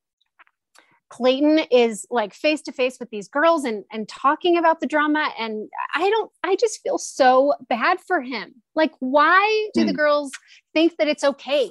Clayton 1.10 1.60
is 1.70 2.06
like 2.10 2.34
face 2.34 2.60
to 2.62 2.72
face 2.72 2.98
with 3.00 3.10
these 3.10 3.28
girls 3.28 3.64
and 3.64 3.84
and 3.90 4.08
talking 4.08 4.58
about 4.58 4.80
the 4.80 4.86
drama 4.86 5.30
and 5.38 5.68
I 5.94 6.10
don't 6.10 6.30
I 6.44 6.56
just 6.56 6.80
feel 6.82 6.98
so 6.98 7.54
bad 7.68 7.98
for 8.06 8.20
him. 8.20 8.54
Like 8.74 8.92
why 9.00 9.68
do 9.74 9.84
mm. 9.84 9.86
the 9.86 9.94
girls 9.94 10.32
think 10.74 10.96
that 10.98 11.08
it's 11.08 11.24
okay 11.24 11.70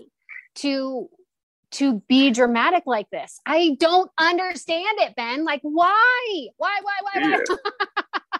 to 0.55 1.09
to 1.69 2.01
be 2.07 2.31
dramatic 2.31 2.83
like 2.85 3.09
this? 3.11 3.39
I 3.45 3.77
don't 3.79 4.09
understand 4.17 4.99
it, 4.99 5.15
Ben. 5.15 5.45
Like 5.45 5.61
why? 5.61 6.47
Why 6.57 6.79
why 6.81 6.95
why 7.01 7.21
why? 7.21 7.43
Yeah. 7.49 8.39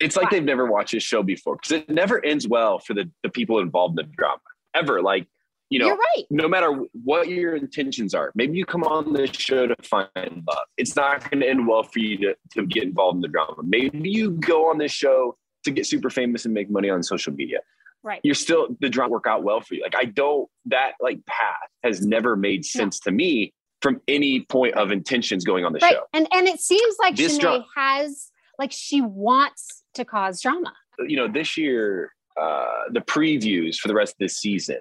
it's 0.00 0.16
like 0.16 0.26
why? 0.26 0.30
they've 0.30 0.44
never 0.44 0.66
watched 0.66 0.92
this 0.92 1.02
show 1.02 1.24
before 1.24 1.56
because 1.56 1.72
it 1.72 1.90
never 1.90 2.24
ends 2.24 2.46
well 2.46 2.78
for 2.78 2.94
the 2.94 3.10
the 3.24 3.30
people 3.30 3.58
involved 3.58 3.98
in 3.98 4.06
the 4.06 4.12
drama 4.16 4.40
ever. 4.74 5.02
Like, 5.02 5.26
you 5.68 5.78
know, 5.78 5.90
right. 5.90 6.24
no 6.30 6.48
matter 6.48 6.72
what 7.04 7.28
your 7.28 7.54
intentions 7.54 8.12
are, 8.12 8.32
maybe 8.34 8.58
you 8.58 8.66
come 8.66 8.82
on 8.82 9.12
this 9.12 9.30
show 9.30 9.66
to 9.68 9.76
find 9.82 10.08
love. 10.16 10.66
It's 10.76 10.96
not 10.96 11.30
going 11.30 11.40
to 11.40 11.48
end 11.48 11.66
well 11.68 11.84
for 11.84 12.00
you 12.00 12.16
to, 12.18 12.36
to 12.54 12.66
get 12.66 12.82
involved 12.82 13.16
in 13.16 13.20
the 13.20 13.28
drama. 13.28 13.54
Maybe 13.62 14.10
you 14.10 14.32
go 14.32 14.68
on 14.68 14.78
this 14.78 14.90
show 14.90 15.36
to 15.64 15.70
get 15.70 15.86
super 15.86 16.10
famous 16.10 16.44
and 16.44 16.52
make 16.54 16.70
money 16.70 16.90
on 16.90 17.02
social 17.02 17.32
media. 17.32 17.58
Right. 18.02 18.20
You're 18.24 18.34
still 18.34 18.76
the 18.80 18.88
drama 18.88 19.12
work 19.12 19.26
out 19.26 19.42
well 19.42 19.60
for 19.60 19.74
you. 19.74 19.82
Like 19.82 19.94
I 19.96 20.06
don't 20.06 20.48
that 20.66 20.92
like 21.00 21.24
path 21.26 21.68
has 21.82 22.04
never 22.04 22.34
made 22.34 22.64
sense 22.64 22.98
to 23.00 23.10
me 23.10 23.52
from 23.82 24.00
any 24.08 24.40
point 24.48 24.74
of 24.74 24.90
intentions 24.90 25.44
going 25.44 25.64
on 25.64 25.72
the 25.72 25.80
right. 25.80 25.92
show. 25.92 26.04
And 26.14 26.26
and 26.32 26.48
it 26.48 26.60
seems 26.60 26.96
like 26.98 27.16
this 27.16 27.38
Shanae 27.38 27.64
has 27.76 28.30
like 28.58 28.72
she 28.72 29.02
wants 29.02 29.84
to 29.94 30.04
cause 30.04 30.40
drama. 30.40 30.72
You 31.06 31.16
know, 31.16 31.28
this 31.28 31.58
year 31.58 32.12
uh, 32.40 32.84
the 32.92 33.00
previews 33.00 33.76
for 33.76 33.88
the 33.88 33.94
rest 33.94 34.14
of 34.14 34.18
this 34.18 34.36
season 34.38 34.78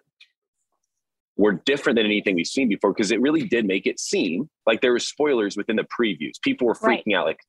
were 1.37 1.53
different 1.65 1.95
than 1.95 2.05
anything 2.05 2.35
we've 2.35 2.47
seen 2.47 2.67
before 2.67 2.93
because 2.93 3.11
it 3.11 3.21
really 3.21 3.43
did 3.43 3.65
make 3.65 3.87
it 3.87 3.99
seem 3.99 4.49
like 4.65 4.81
there 4.81 4.91
were 4.91 4.99
spoilers 4.99 5.55
within 5.55 5.75
the 5.77 5.85
previews. 5.99 6.33
People 6.41 6.67
were 6.67 6.73
freaking 6.73 7.03
right. 7.07 7.15
out, 7.15 7.25
like, 7.25 7.39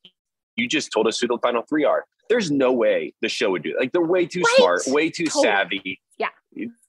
you 0.56 0.68
just 0.68 0.92
told 0.92 1.06
us 1.06 1.18
who 1.18 1.26
the 1.26 1.38
final 1.42 1.62
three 1.68 1.84
are. 1.84 2.04
There's 2.28 2.50
no 2.50 2.72
way 2.72 3.12
the 3.22 3.28
show 3.28 3.50
would 3.50 3.64
do. 3.64 3.74
Like, 3.78 3.92
they're 3.92 4.02
way 4.02 4.26
too 4.26 4.42
right. 4.42 4.54
smart, 4.56 4.82
way 4.86 5.10
too 5.10 5.24
totally. 5.24 5.42
savvy. 5.42 6.00
Yeah. 6.18 6.28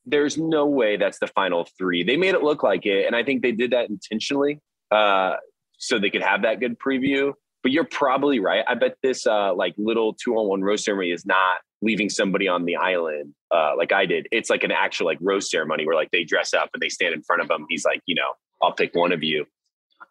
There's 0.06 0.38
no 0.38 0.66
way 0.66 0.98
that's 0.98 1.20
the 1.20 1.28
final 1.28 1.68
three. 1.78 2.04
They 2.04 2.18
made 2.18 2.36
it 2.36 2.44
look 2.44 2.64
like 2.64 2.86
it. 2.86 3.06
And 3.08 3.16
I 3.16 3.24
think 3.24 3.42
they 3.42 3.52
did 3.52 3.72
that 3.72 3.90
intentionally 3.90 4.60
uh, 4.92 5.36
so 5.78 6.00
they 6.00 6.10
could 6.10 6.24
have 6.24 6.42
that 6.44 6.60
good 6.60 6.78
preview. 6.80 7.34
But 7.64 7.72
you're 7.72 7.86
probably 7.86 8.40
right. 8.40 8.64
I 8.68 8.76
bet 8.76 8.98
this 9.04 9.26
uh, 9.26 9.54
like 9.54 9.74
little 9.78 10.14
two 10.14 10.36
on 10.36 10.48
one 10.48 10.62
roast 10.62 10.86
ceremony 10.86 11.12
is 11.12 11.26
not 11.26 11.60
leaving 11.82 12.10
somebody 12.10 12.48
on 12.48 12.66
the 12.66 12.76
island 12.76 13.34
uh, 13.52 13.74
like 13.78 13.92
I 13.92 14.06
did. 14.06 14.28
It's 14.32 14.50
like 14.50 14.64
an 14.64 14.72
actual 14.72 15.06
like 15.06 15.18
rose 15.22 15.52
ceremony 15.52 15.86
where 15.86 15.96
like 15.96 16.12
they 16.12 16.24
dress 16.24 16.54
up 16.54 16.70
and 16.74 16.82
they 16.82 16.90
stand 16.90 17.14
in 17.14 17.22
front 17.22 17.42
of 17.42 17.52
him. 17.52 17.66
He's 17.70 17.84
like, 17.84 18.02
you 18.06 18.16
know, 18.16 18.32
I'll 18.62 18.72
pick 18.72 18.96
one 18.96 19.12
of 19.12 19.24
you. 19.24 19.46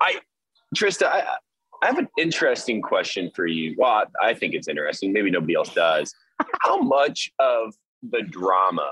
I, 0.00 0.20
Trista, 0.76 1.06
I, 1.06 1.24
I 1.82 1.86
have 1.86 1.98
an 1.98 2.08
interesting 2.18 2.82
question 2.82 3.30
for 3.34 3.46
you. 3.46 3.74
Well, 3.78 4.04
I 4.22 4.34
think 4.34 4.54
it's 4.54 4.68
interesting. 4.68 5.12
Maybe 5.12 5.30
nobody 5.30 5.54
else 5.54 5.72
does. 5.72 6.14
How 6.60 6.78
much 6.78 7.30
of 7.38 7.74
the 8.02 8.22
drama 8.22 8.90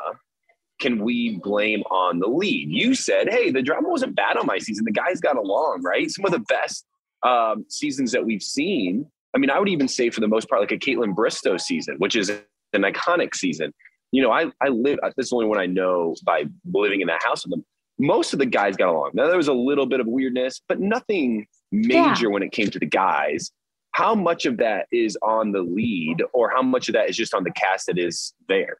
can 0.81 1.03
we 1.03 1.39
blame 1.43 1.83
on 1.91 2.21
the 2.21 2.29
lead? 2.29 2.69
You 2.71 2.95
said, 2.95 3.29
hey, 3.29 3.51
the 3.51 3.63
drama 3.63 3.89
wasn't 3.89 4.17
bad 4.17 4.37
on 4.37 4.47
my 4.47 4.59
season. 4.59 4.85
The 4.85 4.93
guys 4.93 5.21
got 5.21 5.37
along, 5.37 5.83
right? 5.83 6.11
Some 6.11 6.25
of 6.25 6.31
the 6.31 6.41
best 6.41 6.87
um, 7.23 7.67
seasons 7.69 8.13
that 8.13 8.25
we've 8.25 8.43
seen. 8.43 9.07
I 9.35 9.39
mean, 9.39 9.51
I 9.51 9.59
would 9.59 9.69
even 9.69 9.89
say 9.89 10.09
for 10.09 10.21
the 10.21 10.29
most 10.29 10.49
part, 10.49 10.63
like 10.63 10.73
a 10.73 10.79
Kaitlyn 10.79 11.15
Bristowe 11.15 11.61
season, 11.61 11.97
which 11.99 12.17
is 12.17 12.31
an 12.73 12.83
iconic 12.83 13.35
season. 13.35 13.73
You 14.13 14.23
know, 14.23 14.31
I 14.31 14.47
I 14.63 14.69
live. 14.69 14.99
This 15.17 15.27
is 15.27 15.31
the 15.31 15.37
only 15.37 15.49
one 15.49 15.59
I 15.59 15.67
know 15.67 16.15
by 16.25 16.45
living 16.73 17.01
in 17.01 17.07
that 17.09 17.23
house 17.23 17.45
with 17.45 17.51
them. 17.51 17.65
Most 17.99 18.33
of 18.33 18.39
the 18.39 18.47
guys 18.47 18.77
got 18.77 18.89
along. 18.89 19.11
Now 19.15 19.27
there 19.27 19.37
was 19.37 19.49
a 19.49 19.53
little 19.53 19.87
bit 19.87 20.01
of 20.01 20.07
weirdness, 20.07 20.61
but 20.69 20.81
nothing 20.81 21.47
major 21.73 22.25
Yeah. 22.27 22.29
when 22.29 22.43
it 22.43 22.53
came 22.53 22.71
to 22.71 22.79
the 22.79 22.87
guys. 22.87 23.51
How 23.93 24.15
much 24.15 24.47
of 24.47 24.59
that 24.59 24.87
is 24.93 25.19
on 25.23 25.51
the 25.53 25.63
lead, 25.63 26.23
or 26.33 26.51
how 26.51 26.63
much 26.63 26.89
of 26.89 26.93
that 26.95 27.11
is 27.11 27.17
just 27.17 27.35
on 27.35 27.43
the 27.45 27.51
cast 27.51 27.87
that 27.87 27.99
is 27.99 28.33
there? 28.49 28.79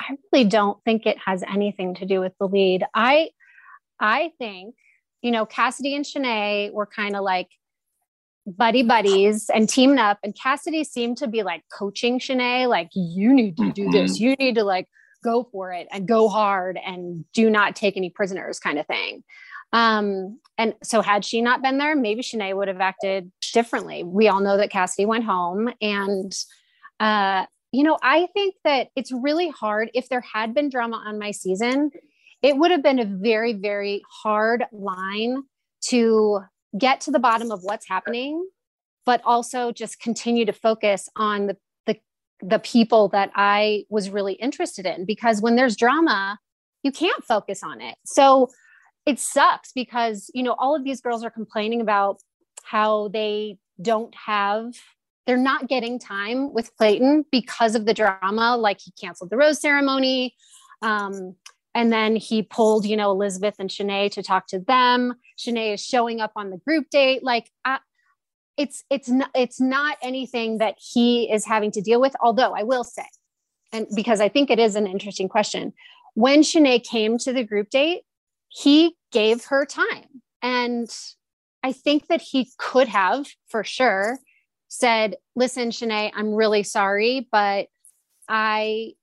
I 0.00 0.16
really 0.32 0.44
don't 0.46 0.82
think 0.84 1.06
it 1.06 1.18
has 1.24 1.42
anything 1.42 1.94
to 1.96 2.06
do 2.06 2.20
with 2.20 2.32
the 2.40 2.48
lead. 2.48 2.84
I 2.94 3.30
I 4.00 4.32
think, 4.38 4.74
you 5.22 5.30
know, 5.30 5.46
Cassidy 5.46 5.94
and 5.94 6.04
Shanae 6.04 6.72
were 6.72 6.86
kind 6.86 7.16
of 7.16 7.22
like 7.22 7.48
buddy 8.46 8.82
buddies 8.82 9.50
and 9.52 9.68
teamed 9.68 9.98
up. 9.98 10.18
And 10.22 10.36
Cassidy 10.40 10.84
seemed 10.84 11.18
to 11.18 11.26
be 11.26 11.42
like 11.42 11.62
coaching 11.72 12.18
Shanae, 12.18 12.68
like, 12.68 12.90
you 12.94 13.34
need 13.34 13.56
to 13.56 13.72
do 13.72 13.90
this. 13.90 14.20
You 14.20 14.34
need 14.34 14.54
to 14.54 14.64
like 14.64 14.88
go 15.24 15.48
for 15.50 15.72
it 15.72 15.88
and 15.90 16.06
go 16.06 16.28
hard 16.28 16.78
and 16.84 17.24
do 17.32 17.50
not 17.50 17.74
take 17.74 17.96
any 17.96 18.10
prisoners, 18.10 18.58
kind 18.58 18.78
of 18.78 18.86
thing. 18.86 19.24
Um, 19.72 20.38
and 20.56 20.74
so 20.82 21.02
had 21.02 21.24
she 21.24 21.42
not 21.42 21.60
been 21.60 21.78
there, 21.78 21.96
maybe 21.96 22.22
Shanae 22.22 22.56
would 22.56 22.68
have 22.68 22.80
acted 22.80 23.32
differently. 23.52 24.04
We 24.04 24.28
all 24.28 24.40
know 24.40 24.56
that 24.56 24.70
Cassidy 24.70 25.06
went 25.06 25.24
home 25.24 25.72
and 25.80 26.32
uh 27.00 27.46
you 27.72 27.82
know, 27.82 27.98
I 28.02 28.28
think 28.32 28.54
that 28.64 28.88
it's 28.96 29.12
really 29.12 29.48
hard. 29.50 29.90
If 29.92 30.08
there 30.08 30.22
had 30.22 30.54
been 30.54 30.70
drama 30.70 31.02
on 31.04 31.18
my 31.18 31.30
season, 31.30 31.90
it 32.40 32.56
would 32.56 32.70
have 32.70 32.82
been 32.82 32.98
a 32.98 33.04
very, 33.04 33.52
very 33.52 34.02
hard 34.08 34.64
line 34.72 35.42
to 35.88 36.40
get 36.78 37.00
to 37.02 37.10
the 37.10 37.18
bottom 37.18 37.50
of 37.50 37.62
what's 37.62 37.88
happening, 37.88 38.46
but 39.04 39.20
also 39.24 39.72
just 39.72 40.00
continue 40.00 40.44
to 40.44 40.52
focus 40.52 41.08
on 41.16 41.46
the 41.46 41.56
the, 41.86 41.96
the 42.40 42.58
people 42.58 43.08
that 43.08 43.30
I 43.34 43.84
was 43.88 44.10
really 44.10 44.34
interested 44.34 44.86
in. 44.86 45.04
Because 45.04 45.40
when 45.40 45.56
there's 45.56 45.76
drama, 45.76 46.38
you 46.82 46.92
can't 46.92 47.24
focus 47.24 47.62
on 47.62 47.80
it. 47.80 47.96
So 48.04 48.50
it 49.04 49.18
sucks 49.20 49.72
because 49.72 50.30
you 50.34 50.42
know 50.42 50.54
all 50.58 50.74
of 50.74 50.84
these 50.84 51.00
girls 51.00 51.24
are 51.24 51.30
complaining 51.30 51.80
about 51.80 52.20
how 52.64 53.08
they 53.08 53.58
don't 53.80 54.14
have 54.14 54.74
they're 55.26 55.36
not 55.36 55.68
getting 55.68 55.98
time 55.98 56.52
with 56.52 56.74
Clayton 56.76 57.24
because 57.32 57.74
of 57.74 57.84
the 57.84 57.92
drama. 57.92 58.56
Like 58.56 58.80
he 58.80 58.92
canceled 58.92 59.30
the 59.30 59.36
rose 59.36 59.60
ceremony. 59.60 60.34
Um, 60.82 61.34
and 61.76 61.92
then 61.92 62.16
he 62.16 62.42
pulled, 62.42 62.86
you 62.86 62.96
know, 62.96 63.10
Elizabeth 63.10 63.56
and 63.58 63.68
Shanae 63.68 64.10
to 64.12 64.22
talk 64.22 64.46
to 64.46 64.58
them. 64.58 65.12
Shanae 65.38 65.74
is 65.74 65.84
showing 65.84 66.22
up 66.22 66.32
on 66.34 66.48
the 66.48 66.56
group 66.56 66.88
date. 66.88 67.22
Like 67.22 67.50
I, 67.66 67.80
it's, 68.56 68.82
it's 68.88 69.10
not, 69.10 69.28
it's 69.34 69.60
not 69.60 69.98
anything 70.02 70.56
that 70.56 70.76
he 70.78 71.30
is 71.30 71.44
having 71.44 71.70
to 71.72 71.82
deal 71.82 72.00
with. 72.00 72.16
Although 72.22 72.54
I 72.56 72.62
will 72.62 72.82
say, 72.82 73.04
and 73.74 73.86
because 73.94 74.22
I 74.22 74.30
think 74.30 74.48
it 74.48 74.58
is 74.58 74.74
an 74.74 74.86
interesting 74.86 75.28
question, 75.28 75.74
when 76.14 76.40
Shanae 76.40 76.82
came 76.82 77.18
to 77.18 77.32
the 77.34 77.44
group 77.44 77.68
date, 77.68 78.04
he 78.48 78.96
gave 79.12 79.44
her 79.44 79.66
time. 79.66 80.22
And 80.40 80.88
I 81.62 81.72
think 81.72 82.06
that 82.06 82.22
he 82.22 82.48
could 82.56 82.88
have 82.88 83.26
for 83.48 83.64
sure 83.64 84.18
said, 84.68 85.16
listen, 85.34 85.68
Shanae, 85.68 86.10
I'm 86.14 86.32
really 86.32 86.62
sorry, 86.62 87.28
but 87.30 87.66
I, 88.30 88.94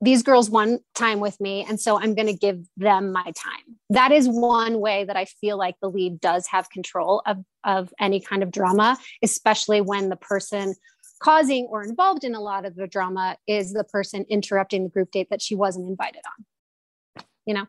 these 0.00 0.22
girls 0.22 0.50
want 0.50 0.82
time 0.94 1.20
with 1.20 1.40
me. 1.40 1.64
And 1.68 1.80
so 1.80 1.98
I'm 1.98 2.14
going 2.14 2.26
to 2.26 2.36
give 2.36 2.66
them 2.76 3.12
my 3.12 3.24
time. 3.24 3.78
That 3.90 4.12
is 4.12 4.28
one 4.28 4.80
way 4.80 5.04
that 5.04 5.16
I 5.16 5.24
feel 5.24 5.56
like 5.56 5.76
the 5.80 5.88
lead 5.88 6.20
does 6.20 6.46
have 6.48 6.68
control 6.70 7.22
of, 7.26 7.38
of 7.64 7.92
any 7.98 8.20
kind 8.20 8.42
of 8.42 8.50
drama, 8.50 8.98
especially 9.22 9.80
when 9.80 10.08
the 10.10 10.16
person 10.16 10.74
causing 11.22 11.66
or 11.70 11.82
involved 11.82 12.24
in 12.24 12.34
a 12.34 12.40
lot 12.40 12.66
of 12.66 12.74
the 12.76 12.86
drama 12.86 13.36
is 13.46 13.72
the 13.72 13.84
person 13.84 14.26
interrupting 14.28 14.84
the 14.84 14.90
group 14.90 15.10
date 15.10 15.28
that 15.30 15.40
she 15.40 15.54
wasn't 15.54 15.88
invited 15.88 16.22
on. 16.26 17.24
You 17.46 17.54
know? 17.54 17.66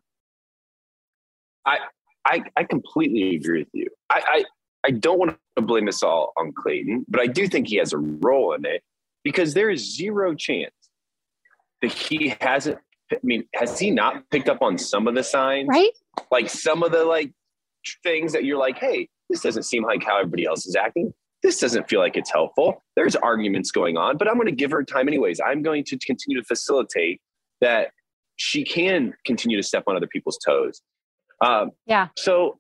I, 1.65 1.77
I 2.25 2.43
I 2.55 2.63
completely 2.63 3.35
agree 3.35 3.59
with 3.59 3.69
you. 3.73 3.87
I, 4.09 4.21
I, 4.25 4.45
I 4.87 4.91
don't 4.91 5.19
want 5.19 5.37
to 5.55 5.61
blame 5.61 5.85
this 5.85 6.03
all 6.03 6.33
on 6.37 6.51
Clayton, 6.53 7.05
but 7.07 7.21
I 7.21 7.27
do 7.27 7.47
think 7.47 7.67
he 7.67 7.77
has 7.77 7.93
a 7.93 7.97
role 7.97 8.53
in 8.53 8.65
it 8.65 8.83
because 9.23 9.53
there 9.53 9.69
is 9.69 9.95
zero 9.95 10.33
chance 10.33 10.71
that 11.81 11.91
he 11.91 12.35
hasn't. 12.41 12.77
I 13.11 13.17
mean, 13.23 13.45
has 13.55 13.79
he 13.79 13.89
not 13.91 14.29
picked 14.31 14.49
up 14.49 14.61
on 14.61 14.77
some 14.77 15.07
of 15.07 15.15
the 15.15 15.23
signs? 15.23 15.67
Right? 15.69 15.91
Like 16.31 16.49
some 16.49 16.83
of 16.83 16.91
the 16.91 17.05
like 17.05 17.31
things 18.03 18.33
that 18.33 18.43
you're 18.43 18.57
like, 18.57 18.77
hey, 18.79 19.07
this 19.29 19.41
doesn't 19.41 19.63
seem 19.63 19.83
like 19.83 20.03
how 20.03 20.17
everybody 20.19 20.45
else 20.45 20.65
is 20.65 20.75
acting. 20.75 21.13
This 21.43 21.59
doesn't 21.59 21.87
feel 21.87 21.99
like 21.99 22.17
it's 22.17 22.31
helpful. 22.31 22.83
There's 22.95 23.15
arguments 23.15 23.71
going 23.71 23.95
on, 23.95 24.17
but 24.17 24.27
I'm 24.27 24.35
going 24.35 24.47
to 24.47 24.51
give 24.51 24.71
her 24.71 24.83
time 24.83 25.07
anyways. 25.07 25.39
I'm 25.39 25.61
going 25.61 25.83
to 25.85 25.97
continue 25.99 26.41
to 26.41 26.45
facilitate 26.45 27.21
that 27.61 27.89
she 28.37 28.63
can 28.63 29.13
continue 29.25 29.55
to 29.57 29.63
step 29.63 29.83
on 29.87 29.95
other 29.95 30.07
people's 30.07 30.37
toes. 30.45 30.81
Um, 31.41 31.71
Yeah. 31.85 32.07
so, 32.17 32.59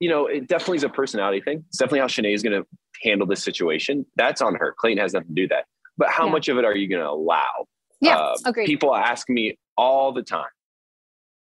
you 0.00 0.08
know, 0.08 0.26
it 0.26 0.48
definitely 0.48 0.78
is 0.78 0.84
a 0.84 0.88
personality 0.88 1.40
thing. 1.40 1.64
It's 1.68 1.78
definitely 1.78 2.00
how 2.00 2.06
Shanae 2.06 2.34
is 2.34 2.42
going 2.42 2.60
to 2.60 2.66
handle 3.02 3.26
this 3.26 3.44
situation. 3.44 4.06
That's 4.16 4.40
on 4.40 4.54
her. 4.54 4.74
Clayton 4.78 5.00
has 5.02 5.12
nothing 5.12 5.28
to 5.28 5.34
do 5.34 5.42
with 5.42 5.50
that. 5.50 5.66
But 5.98 6.08
how 6.10 6.26
Yeah. 6.26 6.32
much 6.32 6.48
of 6.48 6.56
it 6.58 6.64
are 6.64 6.74
you 6.76 6.88
going 6.88 7.02
to 7.02 7.08
allow? 7.10 7.66
Yeah. 8.00 8.16
Um, 8.16 8.36
agreed. 8.44 8.66
People 8.66 8.94
ask 8.94 9.28
me 9.28 9.58
all 9.76 10.12
the 10.12 10.22
time, 10.22 10.50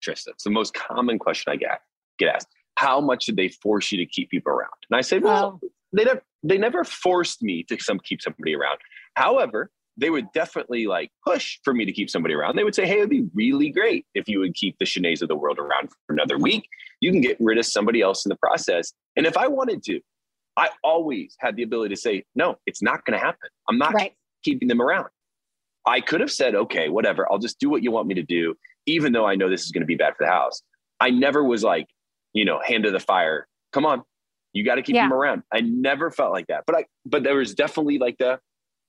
Trista, 0.06 0.30
it's 0.30 0.44
the 0.44 0.50
most 0.50 0.74
common 0.74 1.20
question 1.20 1.52
I 1.52 1.56
get, 1.56 1.82
get 2.20 2.36
asked. 2.36 2.48
How 2.76 3.00
much 3.00 3.26
did 3.26 3.38
they 3.38 3.50
force 3.50 3.92
you 3.92 3.98
to 4.00 4.06
keep 4.06 4.30
people 4.30 4.52
around? 4.52 4.72
And 4.90 4.98
I 4.98 5.02
say, 5.02 5.20
well, 5.20 5.60
they 5.94 6.04
never 6.04 6.24
they 6.44 6.58
never 6.58 6.84
forced 6.84 7.42
me 7.42 7.64
to 7.70 7.78
some 7.80 8.00
keep 8.00 8.22
somebody 8.22 8.56
around. 8.56 8.80
However, 9.16 9.72
they 9.96 10.10
would 10.10 10.32
definitely 10.34 10.88
like 10.88 11.12
push 11.26 11.60
for 11.64 11.74
me 11.74 11.86
to 11.86 11.92
keep 11.92 12.10
somebody 12.10 12.34
around. 12.34 12.58
They 12.58 12.64
would 12.64 12.76
say, 12.76 12.86
"Hey, 12.86 12.98
it'd 12.98 13.10
be 13.10 13.28
really 13.34 13.70
great 13.70 14.06
if 14.16 14.28
you 14.28 14.40
would 14.40 14.56
keep 14.56 14.78
the 14.80 14.86
Shanaes 14.86 15.22
of 15.22 15.28
the 15.28 15.36
world 15.36 15.60
around 15.60 15.90
for 15.90 16.14
another 16.14 16.38
week. 16.38 16.68
You 17.00 17.12
can 17.12 17.22
get 17.22 17.38
rid 17.40 17.58
of 17.58 17.66
somebody 17.66 18.02
else 18.02 18.26
in 18.26 18.30
the 18.30 18.36
process." 18.38 18.92
And 19.16 19.26
if 19.26 19.38
I 19.38 19.48
wanted 19.48 19.84
to, 19.84 20.00
I 20.58 20.70
always 20.84 21.36
had 21.40 21.56
the 21.56 21.64
ability 21.64 21.94
to 21.94 22.02
say, 22.02 22.24
"No, 22.36 22.58
it's 22.66 22.82
not 22.82 23.06
going 23.06 23.18
to 23.18 23.24
happen. 23.24 23.50
I'm 23.70 23.78
not 23.78 23.94
right. 23.94 24.14
keeping 24.44 24.68
them 24.68 24.82
around." 24.82 25.10
I 25.86 26.00
could 26.02 26.22
have 26.22 26.32
said, 26.32 26.56
"Okay, 26.56 26.90
whatever. 26.90 27.30
I'll 27.32 27.40
just 27.40 27.60
do 27.60 27.70
what 27.70 27.84
you 27.84 27.92
want 27.92 28.08
me 28.08 28.16
to 28.16 28.24
do, 28.24 28.56
even 28.86 29.12
though 29.14 29.26
I 29.26 29.36
know 29.36 29.50
this 29.50 29.64
is 29.66 29.72
going 29.72 29.82
to 29.82 29.88
be 29.88 29.96
bad 29.96 30.16
for 30.18 30.26
the 30.26 30.32
house." 30.32 30.62
I 31.00 31.10
never 31.10 31.44
was 31.44 31.64
like, 31.64 31.88
you 32.34 32.46
know, 32.46 32.60
hand 32.66 32.84
to 32.86 32.92
the 32.92 33.00
fire. 33.00 33.48
Come 33.74 33.86
on, 33.86 34.04
you 34.54 34.64
got 34.64 34.76
to 34.76 34.82
keep 34.82 34.96
Yeah. 34.96 35.04
them 35.04 35.14
around. 35.14 35.44
I 35.54 35.62
never 35.62 36.12
felt 36.12 36.32
like 36.32 36.48
that, 36.48 36.64
but 36.66 36.76
I, 36.78 36.86
but 37.06 37.24
there 37.24 37.36
was 37.36 37.54
definitely 37.56 37.98
like 37.98 38.18
the, 38.20 38.40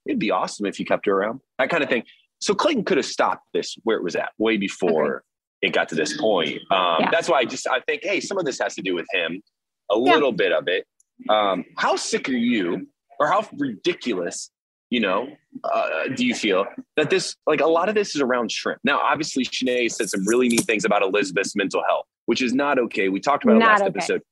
it'd 0.07 0.19
be 0.21 0.31
awesome 0.31 0.67
if 0.67 0.79
you 0.79 0.85
kept 0.87 1.07
her 1.07 1.13
around, 1.13 1.41
that 1.59 1.71
kind 1.71 1.83
of 1.83 1.89
thing. 1.89 2.05
So 2.41 2.55
Clayton 2.55 2.85
could 2.85 2.99
have 2.99 3.07
stopped 3.07 3.47
this 3.53 3.77
where 3.85 3.97
it 3.97 4.05
was 4.05 4.15
at 4.15 4.31
way 4.39 4.57
before 4.59 5.25
it 5.63 5.73
got 5.73 5.89
to 5.89 5.95
this 5.95 6.17
point. 6.21 6.61
Um, 6.71 6.99
Yeah. 7.01 7.11
That's 7.11 7.29
why 7.29 7.39
I 7.39 7.45
just 7.47 7.67
I 7.67 7.81
think, 7.81 8.03
hey, 8.05 8.21
some 8.21 8.39
of 8.39 8.45
this 8.45 8.59
has 8.61 8.75
to 8.77 8.83
do 8.83 8.95
with 8.95 9.07
him, 9.13 9.43
a 9.91 9.97
Yeah. 9.97 10.13
little 10.13 10.33
bit 10.33 10.53
of 10.53 10.69
it. 10.69 10.87
Um, 11.29 11.65
how 11.79 11.97
sick 11.97 12.29
are 12.29 12.33
you, 12.33 12.87
or 13.19 13.29
how 13.29 13.49
ridiculous, 13.59 14.51
you 14.91 15.01
know, 15.01 15.29
uh, 15.65 16.09
do 16.15 16.27
you 16.27 16.35
feel 16.35 16.67
that 16.97 17.11
this 17.11 17.37
like 17.47 17.61
a 17.61 17.67
lot 17.67 17.89
of 17.89 17.95
this 17.95 18.15
is 18.15 18.21
around 18.21 18.51
shrimp? 18.51 18.81
Now, 18.85 18.99
obviously, 19.01 19.45
Shanae 19.45 19.91
said 19.91 20.09
some 20.09 20.27
really 20.27 20.49
neat 20.49 20.63
things 20.63 20.85
about 20.85 21.03
Elizabeth's 21.03 21.57
mental 21.57 21.83
health, 21.89 22.07
which 22.27 22.43
is 22.43 22.53
not 22.53 22.79
okay. 22.79 23.09
We 23.09 23.21
talked 23.21 23.45
about 23.45 23.57
it 23.57 23.61
last 23.61 23.81
okay. 23.81 23.89
episode. 23.89 24.23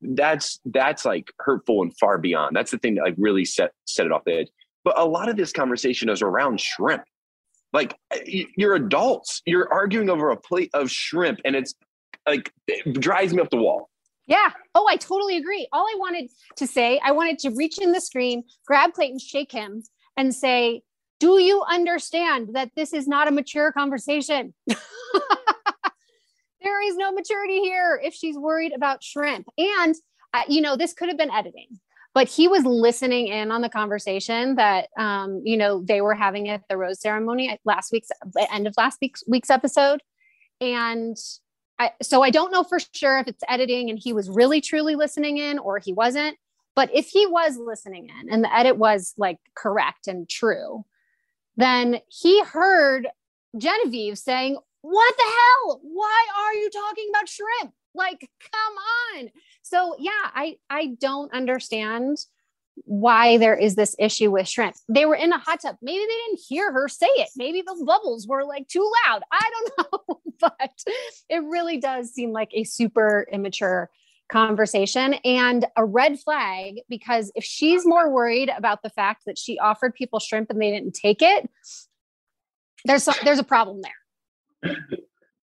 That's 0.00 0.60
that's 0.64 1.04
like 1.04 1.30
hurtful 1.38 1.82
and 1.82 1.96
far 1.98 2.18
beyond. 2.18 2.56
That's 2.56 2.70
the 2.70 2.78
thing 2.78 2.94
that 2.94 3.02
like 3.02 3.14
really 3.18 3.44
set 3.44 3.72
set 3.84 4.06
it 4.06 4.12
off 4.12 4.22
the 4.24 4.40
edge. 4.40 4.48
But 4.82 4.98
a 4.98 5.04
lot 5.04 5.28
of 5.28 5.36
this 5.36 5.52
conversation 5.52 6.08
is 6.08 6.22
around 6.22 6.60
shrimp. 6.60 7.02
Like 7.72 7.94
you're 8.24 8.74
adults, 8.74 9.42
you're 9.44 9.72
arguing 9.72 10.08
over 10.08 10.30
a 10.30 10.36
plate 10.36 10.70
of 10.72 10.90
shrimp, 10.90 11.40
and 11.44 11.54
it's 11.54 11.74
like 12.26 12.50
it 12.66 12.98
drives 12.98 13.34
me 13.34 13.42
up 13.42 13.50
the 13.50 13.58
wall. 13.58 13.89
Yeah. 14.30 14.50
Oh, 14.76 14.86
I 14.88 14.96
totally 14.96 15.36
agree. 15.36 15.68
All 15.72 15.84
I 15.84 15.96
wanted 15.98 16.30
to 16.56 16.66
say, 16.66 17.00
I 17.02 17.10
wanted 17.10 17.40
to 17.40 17.50
reach 17.50 17.78
in 17.78 17.90
the 17.90 18.00
screen, 18.00 18.44
grab 18.64 18.92
Clayton, 18.92 19.18
shake 19.18 19.50
him, 19.50 19.82
and 20.16 20.32
say, 20.32 20.82
Do 21.18 21.42
you 21.42 21.64
understand 21.68 22.50
that 22.52 22.70
this 22.76 22.92
is 22.92 23.08
not 23.08 23.26
a 23.26 23.32
mature 23.32 23.72
conversation? 23.72 24.54
there 26.62 26.80
is 26.82 26.96
no 26.96 27.10
maturity 27.10 27.58
here 27.58 28.00
if 28.02 28.14
she's 28.14 28.38
worried 28.38 28.72
about 28.72 29.02
shrimp. 29.02 29.48
And, 29.58 29.96
uh, 30.32 30.42
you 30.48 30.60
know, 30.60 30.76
this 30.76 30.92
could 30.92 31.08
have 31.08 31.18
been 31.18 31.32
editing, 31.32 31.80
but 32.14 32.28
he 32.28 32.46
was 32.46 32.64
listening 32.64 33.26
in 33.26 33.50
on 33.50 33.62
the 33.62 33.68
conversation 33.68 34.54
that, 34.54 34.90
um, 34.96 35.42
you 35.44 35.56
know, 35.56 35.82
they 35.82 36.02
were 36.02 36.14
having 36.14 36.48
at 36.48 36.62
the 36.68 36.76
rose 36.76 37.00
ceremony 37.00 37.48
at 37.48 37.58
last 37.64 37.90
week's 37.90 38.10
end 38.52 38.68
of 38.68 38.74
last 38.76 38.98
week's, 39.02 39.24
week's 39.26 39.50
episode. 39.50 40.00
And 40.60 41.16
So 42.02 42.22
I 42.22 42.30
don't 42.30 42.52
know 42.52 42.62
for 42.62 42.78
sure 42.94 43.18
if 43.18 43.28
it's 43.28 43.44
editing 43.48 43.90
and 43.90 43.98
he 43.98 44.12
was 44.12 44.28
really 44.28 44.60
truly 44.60 44.94
listening 44.94 45.38
in 45.38 45.58
or 45.58 45.78
he 45.78 45.92
wasn't. 45.92 46.36
But 46.76 46.90
if 46.94 47.08
he 47.08 47.26
was 47.26 47.58
listening 47.58 48.08
in 48.08 48.30
and 48.30 48.44
the 48.44 48.54
edit 48.54 48.76
was 48.76 49.14
like 49.16 49.38
correct 49.54 50.06
and 50.06 50.28
true, 50.28 50.84
then 51.56 52.00
he 52.08 52.42
heard 52.44 53.08
Genevieve 53.56 54.18
saying, 54.18 54.56
What 54.82 55.14
the 55.16 55.24
hell? 55.24 55.80
Why 55.82 56.26
are 56.38 56.54
you 56.54 56.70
talking 56.70 57.06
about 57.10 57.28
shrimp? 57.28 57.74
Like, 57.94 58.30
come 58.52 59.18
on. 59.18 59.30
So 59.62 59.96
yeah, 59.98 60.10
I 60.34 60.56
I 60.68 60.96
don't 61.00 61.32
understand 61.32 62.18
why 62.84 63.36
there 63.38 63.56
is 63.56 63.74
this 63.74 63.94
issue 63.98 64.30
with 64.30 64.48
shrimp. 64.48 64.74
They 64.88 65.06
were 65.06 65.14
in 65.14 65.32
a 65.32 65.38
hot 65.38 65.60
tub. 65.60 65.76
Maybe 65.82 65.98
they 65.98 66.06
didn't 66.06 66.40
hear 66.48 66.72
her 66.72 66.88
say 66.88 67.08
it. 67.08 67.28
Maybe 67.36 67.62
the 67.62 67.82
bubbles 67.84 68.26
were 68.26 68.44
like 68.44 68.68
too 68.68 68.90
loud. 69.06 69.22
I 69.30 69.50
don't 69.50 69.92
know. 69.92 70.20
but 70.40 70.70
it 71.28 71.42
really 71.44 71.78
does 71.78 72.12
seem 72.12 72.32
like 72.32 72.50
a 72.52 72.64
super 72.64 73.26
immature 73.32 73.90
conversation 74.30 75.14
and 75.24 75.66
a 75.76 75.84
red 75.84 76.18
flag 76.18 76.80
because 76.88 77.32
if 77.34 77.44
she's 77.44 77.84
more 77.84 78.10
worried 78.10 78.50
about 78.56 78.82
the 78.82 78.90
fact 78.90 79.22
that 79.26 79.38
she 79.38 79.58
offered 79.58 79.94
people 79.94 80.20
shrimp 80.20 80.50
and 80.50 80.60
they 80.60 80.70
didn't 80.70 80.94
take 80.94 81.20
it, 81.20 81.48
there's 82.84 83.02
some, 83.02 83.14
there's 83.24 83.38
a 83.38 83.44
problem 83.44 83.82
there. 83.82 84.76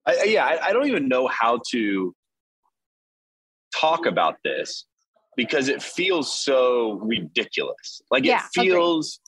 I, 0.06 0.24
yeah, 0.24 0.46
I, 0.46 0.68
I 0.68 0.74
don't 0.74 0.88
even 0.88 1.08
know 1.08 1.28
how 1.28 1.60
to 1.72 2.16
talk 3.76 4.06
about 4.06 4.38
this 4.44 4.86
because 5.38 5.70
it 5.70 5.82
feels 5.82 6.38
so 6.38 6.94
ridiculous. 7.04 8.02
Like 8.12 8.26
Yeah, 8.26 8.44
it 8.56 8.62
feels, 8.62 9.20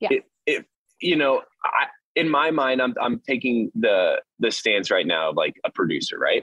Yeah. 0.00 0.08
it, 0.10 0.24
it, 0.46 0.66
you 1.00 1.14
know, 1.14 1.42
I, 1.64 1.86
in 2.16 2.28
my 2.28 2.50
mind, 2.50 2.82
I'm, 2.82 2.94
I'm 3.00 3.20
taking 3.28 3.70
the, 3.76 4.20
the 4.40 4.50
stance 4.50 4.90
right 4.90 5.06
now 5.06 5.30
of 5.30 5.36
like 5.36 5.54
a 5.64 5.70
producer, 5.70 6.18
right? 6.18 6.42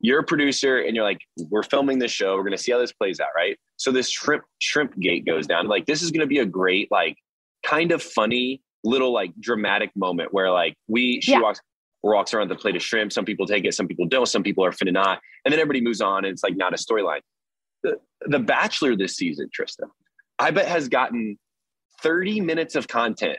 You're 0.00 0.20
a 0.20 0.24
producer 0.24 0.78
and 0.78 0.94
you're 0.94 1.04
like, 1.04 1.20
we're 1.50 1.62
filming 1.64 1.98
this 1.98 2.12
show. 2.12 2.34
We're 2.36 2.42
going 2.42 2.52
to 2.52 2.58
see 2.58 2.72
how 2.72 2.78
this 2.78 2.92
plays 2.92 3.18
out. 3.20 3.28
Right. 3.36 3.58
So 3.76 3.90
this 3.92 4.08
shrimp, 4.10 4.44
shrimp 4.60 4.98
gate 4.98 5.26
goes 5.26 5.46
down. 5.46 5.66
Like, 5.68 5.86
this 5.86 6.02
is 6.02 6.10
going 6.10 6.20
to 6.20 6.26
be 6.26 6.38
a 6.38 6.46
great, 6.46 6.90
like 6.90 7.16
kind 7.64 7.92
of 7.92 8.02
funny 8.02 8.62
little 8.84 9.12
like 9.12 9.32
dramatic 9.40 9.90
moment 9.96 10.32
where 10.32 10.50
like 10.50 10.74
we, 10.86 11.20
she 11.20 11.32
Yeah. 11.32 11.40
walks, 11.40 11.60
walks 12.02 12.32
around 12.32 12.48
the 12.48 12.54
plate 12.54 12.76
of 12.76 12.82
shrimp. 12.82 13.12
Some 13.12 13.24
people 13.24 13.46
take 13.46 13.64
it, 13.64 13.74
some 13.74 13.88
people 13.88 14.06
don't, 14.06 14.26
some 14.26 14.42
people 14.44 14.64
are 14.64 14.70
finna 14.70 14.92
not. 14.92 15.18
And 15.44 15.52
then 15.52 15.58
everybody 15.58 15.80
moves 15.80 16.00
on 16.00 16.18
and 16.24 16.32
it's 16.32 16.44
like 16.44 16.56
not 16.56 16.72
a 16.72 16.76
storyline. 16.76 17.20
The, 17.86 18.00
the 18.26 18.38
Bachelor 18.38 18.96
this 18.96 19.16
season, 19.16 19.48
Tristan, 19.52 19.88
I 20.38 20.50
bet 20.50 20.66
has 20.66 20.88
gotten 20.88 21.38
30 22.02 22.40
minutes 22.40 22.74
of 22.74 22.88
content 22.88 23.38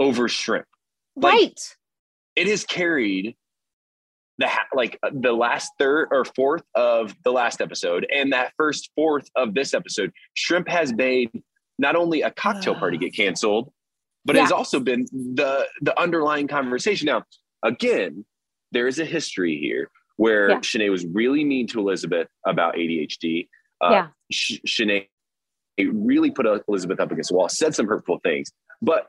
over 0.00 0.28
shrimp. 0.28 0.66
Like- 1.16 1.32
right. 1.34 1.76
It 2.34 2.46
has 2.48 2.64
carried 2.64 3.36
the 4.38 4.48
ha- 4.48 4.66
like 4.74 4.98
uh, 5.02 5.10
the 5.12 5.32
last 5.32 5.70
third 5.78 6.08
or 6.10 6.24
fourth 6.24 6.62
of 6.74 7.14
the 7.24 7.30
last 7.30 7.60
episode 7.60 8.06
and 8.12 8.32
that 8.32 8.54
first 8.56 8.90
fourth 8.94 9.28
of 9.36 9.54
this 9.54 9.74
episode. 9.74 10.10
Shrimp 10.34 10.66
has 10.68 10.92
made 10.94 11.30
not 11.78 11.94
only 11.94 12.22
a 12.22 12.30
cocktail 12.30 12.74
party 12.74 12.96
get 12.96 13.14
canceled, 13.16 13.70
but 14.24 14.34
it 14.36 14.40
has 14.40 14.52
also 14.52 14.80
been 14.80 15.04
the 15.12 15.66
the 15.82 15.98
underlying 16.00 16.48
conversation. 16.48 17.06
Now, 17.06 17.24
again, 17.62 18.24
there 18.72 18.86
is 18.86 18.98
a 18.98 19.04
history 19.04 19.58
here 19.58 19.90
where 20.16 20.50
Yeah. 20.50 20.58
Shanae 20.60 20.90
was 20.90 21.06
really 21.06 21.44
mean 21.44 21.66
to 21.68 21.80
Elizabeth 21.80 22.28
about 22.46 22.74
ADHD. 22.76 23.48
Uh, 23.80 23.90
Yeah. 23.90 24.08
Sh- 24.30 24.60
Shanae 24.66 25.08
really 25.78 26.30
put 26.30 26.46
Elizabeth 26.68 27.00
up 27.00 27.10
against 27.10 27.30
the 27.30 27.36
wall, 27.36 27.48
said 27.48 27.74
some 27.74 27.86
hurtful 27.86 28.18
things, 28.22 28.52
but 28.80 29.08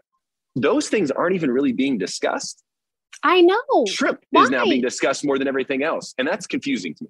those 0.56 0.90
things 0.90 1.12
aren't 1.12 1.36
even 1.36 1.52
really 1.52 1.74
being 1.74 1.98
discussed. 1.98 2.64
I 3.24 3.42
know. 3.42 3.86
Shrimp 3.88 4.24
is 4.34 4.50
now 4.50 4.64
being 4.64 4.82
discussed 4.82 5.24
more 5.26 5.38
than 5.38 5.48
everything 5.48 5.84
else, 5.84 6.14
and 6.18 6.28
that's 6.28 6.48
confusing 6.48 6.94
to 6.96 7.04
me. 7.06 7.10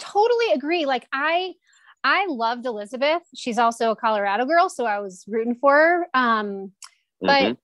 totally 0.00 0.50
agree. 0.52 0.86
Like 0.86 1.06
I 1.12 1.54
I 2.02 2.26
loved 2.28 2.66
Elizabeth. 2.66 3.22
She's 3.34 3.58
also 3.58 3.92
a 3.92 3.96
Colorado 3.96 4.44
girl, 4.44 4.68
so 4.68 4.84
I 4.84 4.98
was 4.98 5.24
rooting 5.28 5.54
for 5.54 5.72
her. 5.74 6.08
Um, 6.12 6.72
but 7.20 7.42
Mhm. 7.42 7.56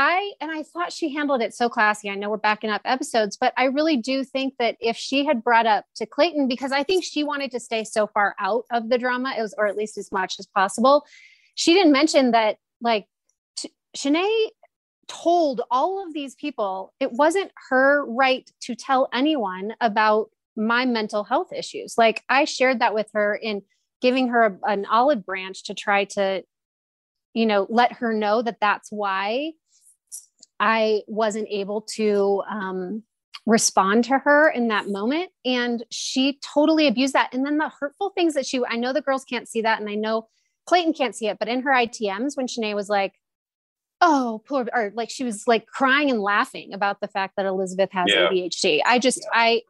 I 0.00 0.34
and 0.40 0.48
I 0.48 0.62
thought 0.62 0.92
she 0.92 1.12
handled 1.12 1.42
it 1.42 1.52
so 1.52 1.68
classy. 1.68 2.08
I 2.08 2.14
know 2.14 2.30
we're 2.30 2.36
backing 2.36 2.70
up 2.70 2.82
episodes, 2.84 3.36
but 3.36 3.52
I 3.56 3.64
really 3.64 3.96
do 3.96 4.22
think 4.22 4.54
that 4.60 4.76
if 4.78 4.96
she 4.96 5.26
had 5.26 5.42
brought 5.42 5.66
up 5.66 5.86
to 5.96 6.06
Clayton, 6.06 6.46
because 6.46 6.70
I 6.70 6.84
think 6.84 7.02
she 7.02 7.24
wanted 7.24 7.50
to 7.50 7.58
stay 7.58 7.82
so 7.82 8.06
far 8.06 8.36
out 8.38 8.64
of 8.70 8.90
the 8.90 8.98
drama, 8.98 9.34
it 9.36 9.42
was, 9.42 9.56
or 9.58 9.66
at 9.66 9.76
least 9.76 9.98
as 9.98 10.12
much 10.12 10.36
as 10.38 10.46
possible. 10.46 11.04
She 11.56 11.74
didn't 11.74 11.90
mention 11.90 12.30
that 12.30 12.58
like 12.80 13.06
t- 13.56 13.74
Shanae 13.96 14.50
told 15.08 15.62
all 15.68 16.06
of 16.06 16.14
these 16.14 16.36
people 16.36 16.94
it 17.00 17.10
wasn't 17.10 17.50
her 17.68 18.06
right 18.06 18.48
to 18.60 18.76
tell 18.76 19.08
anyone 19.12 19.72
about 19.80 20.30
my 20.54 20.84
mental 20.84 21.24
health 21.24 21.52
issues. 21.52 21.98
Like 21.98 22.22
I 22.28 22.44
shared 22.44 22.78
that 22.82 22.94
with 22.94 23.08
her 23.14 23.34
in 23.34 23.62
giving 24.00 24.28
her 24.28 24.46
a- 24.46 24.70
an 24.70 24.86
olive 24.86 25.26
branch 25.26 25.64
to 25.64 25.74
try 25.74 26.04
to, 26.04 26.44
you 27.34 27.46
know, 27.46 27.66
let 27.68 27.94
her 27.94 28.12
know 28.12 28.42
that 28.42 28.58
that's 28.60 28.92
why 28.92 29.54
I 30.60 31.02
wasn't 31.06 31.48
able 31.50 31.82
to 31.96 32.42
um, 32.50 33.02
respond 33.46 34.04
to 34.04 34.18
her 34.18 34.50
in 34.50 34.68
that 34.68 34.88
moment. 34.88 35.30
And 35.44 35.84
she 35.90 36.38
totally 36.42 36.86
abused 36.86 37.14
that. 37.14 37.32
And 37.32 37.44
then 37.46 37.58
the 37.58 37.70
hurtful 37.70 38.10
things 38.10 38.34
that 38.34 38.46
she, 38.46 38.60
I 38.68 38.76
know 38.76 38.92
the 38.92 39.00
girls 39.00 39.24
can't 39.24 39.48
see 39.48 39.62
that. 39.62 39.80
And 39.80 39.88
I 39.88 39.94
know 39.94 40.28
Clayton 40.66 40.92
can't 40.92 41.16
see 41.16 41.28
it, 41.28 41.38
but 41.38 41.48
in 41.48 41.62
her 41.62 41.70
ITMs, 41.70 42.36
when 42.36 42.46
Shanae 42.46 42.74
was 42.74 42.88
like, 42.88 43.14
oh, 44.00 44.42
poor, 44.46 44.66
or 44.72 44.92
like 44.94 45.10
she 45.10 45.24
was 45.24 45.48
like 45.48 45.66
crying 45.66 46.10
and 46.10 46.20
laughing 46.20 46.72
about 46.72 47.00
the 47.00 47.08
fact 47.08 47.34
that 47.36 47.46
Elizabeth 47.46 47.90
has 47.92 48.06
Yeah. 48.08 48.28
ADHD. 48.28 48.80
I 48.84 48.98
just, 48.98 49.26
I, 49.32 49.62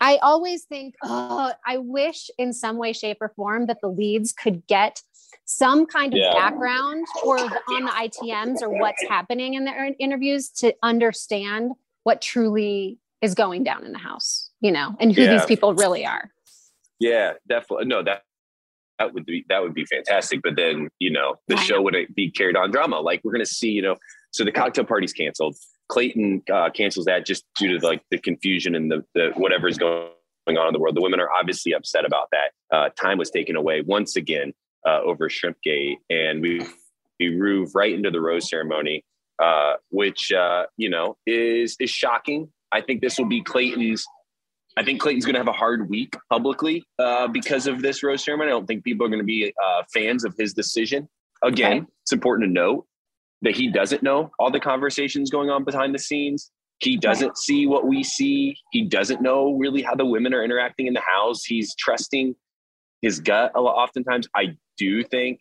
I 0.00 0.16
always 0.16 0.64
think, 0.64 0.94
oh, 1.02 1.52
I 1.64 1.78
wish 1.78 2.28
in 2.38 2.52
some 2.52 2.76
way, 2.76 2.92
shape, 2.92 3.18
or 3.20 3.32
form 3.34 3.66
that 3.66 3.78
the 3.80 3.88
leads 3.88 4.32
could 4.32 4.66
get 4.66 5.00
some 5.44 5.86
kind 5.86 6.12
of 6.12 6.18
Yeah. 6.18 6.32
background 6.32 7.06
or 7.24 7.38
on 7.38 7.84
the 7.84 7.92
ITMs 7.92 8.62
or 8.62 8.70
what's 8.70 9.02
happening 9.08 9.54
in 9.54 9.64
their 9.64 9.94
interviews 9.98 10.48
to 10.50 10.74
understand 10.82 11.72
what 12.04 12.20
truly 12.22 12.98
is 13.20 13.34
going 13.34 13.62
down 13.62 13.84
in 13.84 13.92
the 13.92 13.98
house, 13.98 14.50
you 14.60 14.72
know, 14.72 14.96
and 15.00 15.12
who 15.14 15.22
Yeah. 15.22 15.30
these 15.36 15.46
people 15.46 15.74
really 15.74 16.04
are. 16.04 16.32
Yeah, 16.98 17.34
definitely. 17.48 17.86
No, 17.86 18.02
that 18.02 18.22
that 18.98 19.14
would 19.14 19.26
be 19.26 19.44
that 19.48 19.62
would 19.62 19.74
be 19.74 19.84
fantastic. 19.86 20.40
But 20.42 20.54
then 20.56 20.88
you 20.98 21.10
know 21.10 21.36
the 21.48 21.56
show 21.56 21.82
wouldn't 21.82 22.14
be 22.14 22.30
carried 22.30 22.56
on 22.56 22.70
drama. 22.70 23.00
Like 23.00 23.20
we're 23.24 23.32
gonna 23.32 23.46
see, 23.46 23.70
you 23.70 23.82
know, 23.82 23.96
so 24.30 24.44
the 24.44 24.52
cocktail 24.52 24.84
party's 24.84 25.12
canceled. 25.12 25.56
Clayton 25.88 26.42
uh, 26.52 26.70
cancels 26.70 27.06
that 27.06 27.26
just 27.26 27.44
due 27.58 27.78
to 27.78 27.84
like 27.84 28.02
the 28.10 28.18
confusion 28.18 28.74
and 28.74 28.90
the, 28.90 29.04
the 29.14 29.32
whatever 29.36 29.68
is 29.68 29.76
going 29.76 30.08
on 30.48 30.66
in 30.68 30.72
the 30.72 30.78
world. 30.78 30.96
The 30.96 31.02
women 31.02 31.20
are 31.20 31.30
obviously 31.30 31.72
upset 31.72 32.04
about 32.04 32.28
that. 32.32 32.52
Uh, 32.74 32.88
time 32.90 33.18
was 33.18 33.30
taken 33.30 33.56
away 33.56 33.82
once 33.82 34.16
again 34.16 34.52
uh, 34.86 35.00
over 35.04 35.28
Shrimpgate, 35.28 35.96
and 36.10 36.42
we 36.42 36.64
we 37.20 37.30
move 37.36 37.74
right 37.74 37.92
into 37.92 38.10
the 38.10 38.20
rose 38.20 38.48
ceremony, 38.48 39.04
uh, 39.42 39.74
which 39.90 40.32
uh, 40.32 40.64
you 40.76 40.90
know 40.90 41.16
is 41.26 41.76
is 41.80 41.90
shocking. 41.90 42.48
I 42.72 42.80
think 42.80 43.00
this 43.02 43.18
will 43.18 43.28
be 43.28 43.42
Clayton's 43.42 44.04
I 44.76 44.84
think 44.84 45.00
Clayton's 45.00 45.26
going 45.26 45.34
to 45.34 45.40
have 45.40 45.48
a 45.48 45.52
hard 45.52 45.90
week 45.90 46.14
publicly 46.30 46.82
uh, 46.98 47.28
because 47.28 47.66
of 47.66 47.82
this 47.82 48.02
rose 48.02 48.24
ceremony. 48.24 48.48
I 48.50 48.52
don't 48.52 48.66
think 48.66 48.84
people 48.84 49.06
are 49.06 49.10
going 49.10 49.20
to 49.20 49.24
be 49.24 49.52
uh, 49.62 49.82
fans 49.92 50.24
of 50.24 50.34
his 50.38 50.54
decision. 50.54 51.08
Again, 51.42 51.70
Right. 51.80 51.86
it's 52.02 52.12
important 52.12 52.48
to 52.48 52.52
note 52.52 52.86
that 53.42 53.54
he 53.54 53.70
doesn't 53.70 54.02
know 54.02 54.30
all 54.38 54.50
the 54.50 54.60
conversations 54.60 55.30
going 55.30 55.50
on 55.50 55.64
behind 55.64 55.94
the 55.94 55.98
scenes. 55.98 56.50
He 56.78 56.96
doesn't 56.96 57.36
see 57.36 57.66
what 57.66 57.86
we 57.86 58.02
see. 58.02 58.56
He 58.70 58.86
doesn't 58.86 59.20
know 59.20 59.52
really 59.52 59.82
how 59.82 59.94
the 59.94 60.06
women 60.06 60.32
are 60.32 60.42
interacting 60.42 60.86
in 60.86 60.94
the 60.94 61.02
house. 61.02 61.44
He's 61.44 61.74
trusting 61.76 62.34
his 63.02 63.20
gut 63.20 63.52
a 63.54 63.60
lot. 63.60 63.74
Oftentimes, 63.74 64.28
I 64.34 64.56
do 64.78 65.02
think 65.02 65.40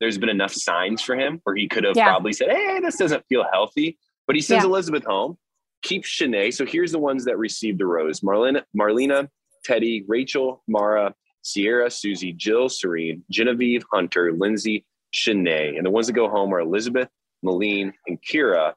there's 0.00 0.18
been 0.18 0.28
enough 0.28 0.52
signs 0.52 1.02
for 1.02 1.14
him 1.16 1.40
where 1.44 1.54
he 1.54 1.68
could 1.68 1.84
have 1.84 1.96
Yeah. 1.96 2.06
probably 2.06 2.32
said, 2.32 2.50
"Hey, 2.50 2.80
this 2.80 2.96
doesn't 2.96 3.24
feel 3.28 3.44
healthy." 3.52 3.98
But 4.26 4.36
he 4.36 4.42
sends 4.42 4.64
Yeah. 4.64 4.70
Elizabeth 4.70 5.04
home 5.04 5.36
keep 5.82 6.04
Shanae. 6.04 6.52
So 6.52 6.64
here's 6.64 6.92
the 6.92 6.98
ones 6.98 7.26
that 7.26 7.36
received 7.38 7.78
the 7.78 7.86
rose: 7.86 8.20
Marlena, 8.20 8.64
Marlena, 8.76 9.28
Teddi, 9.68 10.04
Rachel, 10.08 10.62
Mara, 10.66 11.14
Sierra, 11.42 11.90
Susie, 11.90 12.32
Jill, 12.32 12.68
Serene, 12.70 13.22
Genevieve, 13.30 13.84
Hunter, 13.92 14.32
Lyndsey, 14.32 14.84
Shanae, 15.12 15.76
and 15.76 15.84
the 15.84 15.90
ones 15.90 16.06
that 16.06 16.14
go 16.14 16.28
home 16.28 16.52
are 16.54 16.60
Elizabeth, 16.60 17.08
Melina, 17.42 17.92
and 18.06 18.18
Kira. 18.22 18.74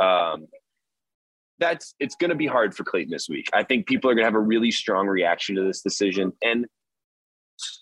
Um, 0.00 0.46
that's 1.58 1.94
it's 1.98 2.14
going 2.16 2.30
to 2.30 2.36
be 2.36 2.46
hard 2.46 2.74
for 2.74 2.84
Clayton 2.84 3.10
this 3.10 3.28
week. 3.28 3.48
I 3.52 3.62
think 3.62 3.86
people 3.86 4.10
are 4.10 4.14
going 4.14 4.22
to 4.24 4.26
have 4.26 4.34
a 4.34 4.40
really 4.40 4.70
strong 4.70 5.06
reaction 5.06 5.56
to 5.56 5.62
this 5.64 5.80
decision, 5.82 6.32
and 6.42 6.66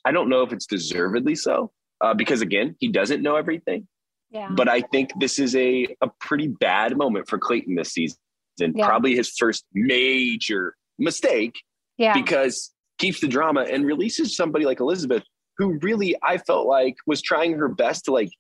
I 0.05 0.12
don't 0.12 0.29
know 0.29 0.43
if 0.43 0.53
it's 0.53 0.67
deservedly 0.67 1.35
so, 1.35 1.73
uh, 2.01 2.15
because 2.15 2.41
again, 2.41 2.77
he 2.79 2.89
doesn't 2.89 3.23
know 3.23 3.37
everything. 3.37 3.87
Yeah. 4.31 4.49
But 4.51 4.69
I 4.69 4.81
think 4.81 5.11
this 5.19 5.39
is 5.39 5.55
a 5.57 5.87
a 6.03 6.09
pretty 6.21 6.49
bad 6.49 6.97
moment 6.97 7.29
for 7.29 7.39
Clayton 7.39 7.75
this 7.77 7.93
season. 7.93 8.17
Yeah. 8.59 8.87
Probably 8.87 9.15
his 9.15 9.33
first 9.39 9.65
major 9.73 10.75
mistake 10.99 11.55
Yeah. 11.99 12.15
because 12.15 12.73
keeps 12.99 13.21
the 13.21 13.29
drama 13.29 13.62
and 13.71 13.85
releases 13.85 14.35
somebody 14.37 14.65
like 14.65 14.81
Elizabeth, 14.81 15.23
who 15.59 15.79
really 15.83 16.17
I 16.23 16.39
felt 16.39 16.67
like 16.67 16.97
was 17.07 17.21
trying 17.23 17.53
her 17.55 17.69
best 17.69 18.07
to 18.07 18.12
like 18.12 18.31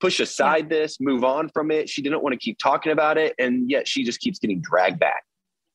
push 0.00 0.20
aside 0.20 0.68
this, 0.68 0.98
move 1.00 1.24
on 1.24 1.48
from 1.50 1.70
it. 1.70 1.88
She 1.88 2.02
didn't 2.02 2.22
want 2.22 2.32
to 2.32 2.38
keep 2.38 2.58
talking 2.58 2.92
about 2.92 3.18
it, 3.18 3.34
and 3.38 3.70
yet 3.70 3.88
she 3.88 4.04
just 4.04 4.20
keeps 4.20 4.38
getting 4.38 4.60
dragged 4.62 5.00
back. 5.00 5.22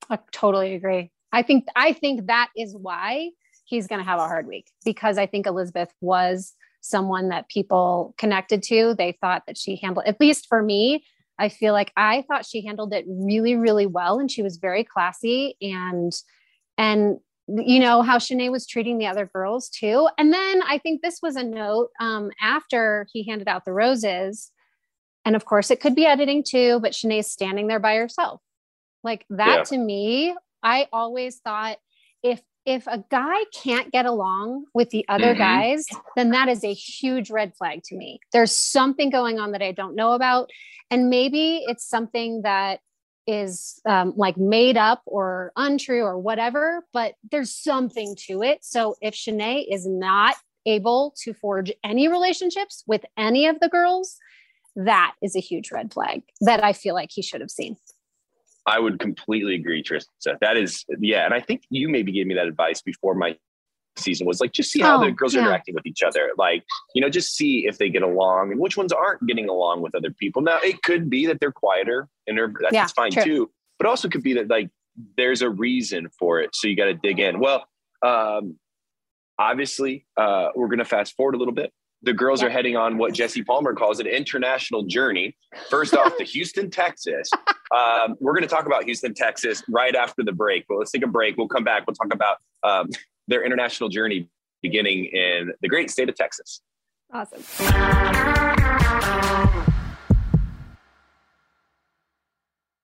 I 0.09 0.19
totally 0.31 0.73
agree. 0.75 1.11
I 1.31 1.43
think 1.43 1.65
I 1.75 1.93
think 1.93 2.27
that 2.27 2.49
is 2.57 2.75
why 2.75 3.29
he's 3.71 3.87
going 3.87 3.99
to 3.99 4.05
have 4.05 4.19
a 4.19 4.27
hard 4.27 4.45
week 4.45 4.69
because 4.85 5.17
I 5.17 5.25
think 5.25 5.47
Elizabeth 5.47 5.91
was 6.01 6.53
someone 6.81 7.29
that 7.29 7.49
people 7.49 8.13
connected 8.17 8.61
to. 8.63 8.93
They 8.95 9.17
thought 9.21 9.43
that 9.47 9.57
she 9.57 9.77
handled 9.77 10.05
at 10.05 10.19
least 10.19 10.47
for 10.47 10.61
me, 10.61 11.03
I 11.41 11.49
feel 11.49 11.73
like 11.73 11.91
I 11.97 12.23
thought 12.27 12.45
she 12.45 12.63
handled 12.63 12.93
it 12.93 13.03
really 13.07 13.55
really 13.55 13.87
well 13.87 14.19
and 14.19 14.29
she 14.29 14.43
was 14.43 14.57
very 14.57 14.83
classy 14.83 15.55
and 15.59 16.13
and 16.77 17.17
you 17.47 17.79
know 17.79 18.03
how 18.03 18.17
Shanae 18.17 18.51
was 18.51 18.67
treating 18.67 18.99
the 18.99 19.07
other 19.07 19.25
girls 19.25 19.67
too. 19.67 20.07
And 20.17 20.31
then 20.31 20.61
I 20.61 20.77
think 20.77 21.01
this 21.01 21.19
was 21.21 21.35
a 21.35 21.43
note 21.43 21.89
um, 21.99 22.29
after 22.39 23.07
he 23.11 23.27
handed 23.27 23.47
out 23.47 23.65
the 23.65 23.73
roses, 23.73 24.51
and 25.25 25.35
of 25.35 25.45
course 25.45 25.71
it 25.71 25.81
could 25.81 25.95
be 25.95 26.05
editing 26.05 26.43
too, 26.47 26.79
but 26.79 26.93
Shanae's 26.93 27.31
standing 27.31 27.67
there 27.67 27.79
by 27.79 27.95
herself. 27.95 28.41
Like 29.03 29.25
that 29.31 29.57
yeah. 29.57 29.63
to 29.63 29.77
me, 29.77 30.35
I 30.61 30.87
always 30.93 31.39
thought 31.39 31.77
if 32.23 32.39
if 32.65 32.85
a 32.87 33.03
guy 33.09 33.43
can't 33.53 33.91
get 33.91 34.05
along 34.05 34.65
with 34.73 34.89
the 34.91 35.05
other 35.07 35.33
mm-hmm. 35.33 35.39
guys, 35.39 35.85
then 36.15 36.31
that 36.31 36.47
is 36.47 36.63
a 36.63 36.73
huge 36.73 37.31
red 37.31 37.55
flag 37.55 37.83
to 37.85 37.95
me. 37.95 38.19
There's 38.31 38.51
something 38.51 39.09
going 39.09 39.39
on 39.39 39.51
that 39.51 39.61
I 39.61 39.71
don't 39.71 39.95
know 39.95 40.13
about. 40.13 40.49
And 40.89 41.09
maybe 41.09 41.63
it's 41.67 41.87
something 41.87 42.43
that 42.43 42.81
is 43.27 43.79
um, 43.85 44.13
like 44.15 44.37
made 44.37 44.77
up 44.77 45.01
or 45.05 45.51
untrue 45.55 46.03
or 46.03 46.19
whatever, 46.19 46.85
but 46.91 47.15
there's 47.31 47.55
something 47.55 48.15
to 48.27 48.41
it. 48.43 48.63
So 48.63 48.95
if 49.01 49.13
Shanae 49.13 49.65
is 49.69 49.87
not 49.87 50.35
able 50.65 51.15
to 51.23 51.33
forge 51.33 51.71
any 51.83 52.07
relationships 52.07 52.83
with 52.87 53.05
any 53.17 53.47
of 53.47 53.59
the 53.59 53.69
girls, 53.69 54.17
that 54.75 55.13
is 55.21 55.35
a 55.35 55.39
huge 55.39 55.71
red 55.71 55.93
flag 55.93 56.23
that 56.41 56.63
I 56.63 56.73
feel 56.73 56.95
like 56.95 57.09
he 57.11 57.21
should 57.21 57.41
have 57.41 57.51
seen. 57.51 57.77
I 58.67 58.79
would 58.79 58.99
completely 58.99 59.55
agree, 59.55 59.83
Trista. 59.83 60.37
That 60.39 60.57
is, 60.57 60.85
yeah. 60.99 61.25
And 61.25 61.33
I 61.33 61.39
think 61.39 61.63
you 61.69 61.89
maybe 61.89 62.11
gave 62.11 62.27
me 62.27 62.35
that 62.35 62.47
advice 62.47 62.81
before 62.81 63.15
my 63.15 63.35
season 63.97 64.27
was 64.27 64.39
like, 64.39 64.51
just 64.51 64.71
see 64.71 64.81
how 64.81 65.01
oh, 65.01 65.05
the 65.05 65.11
girls 65.11 65.33
yeah. 65.33 65.41
are 65.41 65.43
interacting 65.43 65.75
with 65.75 65.85
each 65.85 66.03
other. 66.03 66.31
Like, 66.37 66.63
you 66.93 67.01
know, 67.01 67.09
just 67.09 67.35
see 67.35 67.65
if 67.67 67.77
they 67.77 67.89
get 67.89 68.03
along 68.03 68.51
and 68.51 68.59
which 68.59 68.77
ones 68.77 68.93
aren't 68.93 69.25
getting 69.27 69.49
along 69.49 69.81
with 69.81 69.95
other 69.95 70.11
people. 70.11 70.41
Now, 70.41 70.59
it 70.63 70.81
could 70.83 71.09
be 71.09 71.25
that 71.25 71.39
they're 71.39 71.51
quieter 71.51 72.07
and 72.27 72.37
they're, 72.37 72.53
that's 72.61 72.73
yeah, 72.73 72.87
fine 72.87 73.11
true. 73.11 73.23
too. 73.23 73.51
But 73.79 73.87
also 73.87 74.07
could 74.09 74.23
be 74.23 74.33
that 74.33 74.47
like 74.49 74.69
there's 75.17 75.41
a 75.41 75.49
reason 75.49 76.09
for 76.19 76.39
it. 76.39 76.55
So 76.55 76.67
you 76.67 76.75
got 76.75 76.85
to 76.85 76.93
dig 76.93 77.19
in. 77.19 77.39
Well, 77.39 77.65
um, 78.05 78.57
obviously, 79.39 80.05
uh, 80.17 80.49
we're 80.55 80.67
going 80.67 80.79
to 80.79 80.85
fast 80.85 81.15
forward 81.15 81.35
a 81.35 81.37
little 81.37 81.53
bit. 81.53 81.73
The 82.03 82.13
girls 82.13 82.41
yeah. 82.41 82.47
are 82.47 82.49
heading 82.49 82.75
on 82.75 82.97
what 82.97 83.13
Jesse 83.13 83.43
Palmer 83.43 83.73
calls 83.73 83.99
an 83.99 84.07
international 84.07 84.83
journey. 84.83 85.35
First 85.69 85.93
off, 85.95 86.17
to 86.17 86.23
Houston, 86.23 86.69
Texas. 86.69 87.29
Um, 87.71 88.17
we're 88.19 88.33
going 88.33 88.43
to 88.43 88.49
talk 88.49 88.65
about 88.65 88.83
Houston, 88.83 89.13
Texas 89.13 89.63
right 89.69 89.95
after 89.95 90.23
the 90.23 90.33
break. 90.33 90.65
But 90.67 90.77
let's 90.77 90.91
take 90.91 91.05
a 91.05 91.07
break. 91.07 91.37
We'll 91.37 91.47
come 91.47 91.63
back. 91.63 91.87
We'll 91.87 91.95
talk 91.95 92.13
about 92.13 92.39
um, 92.63 92.89
their 93.29 93.45
international 93.45 93.87
journey 93.87 94.27
beginning 94.61 95.05
in 95.05 95.53
the 95.61 95.69
great 95.69 95.89
state 95.89 96.09
of 96.09 96.15
Texas. 96.15 96.59
Awesome. 97.13 97.41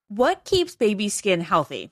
What 0.08 0.46
keeps 0.46 0.74
baby 0.74 1.10
skin 1.10 1.42
healthy? 1.42 1.92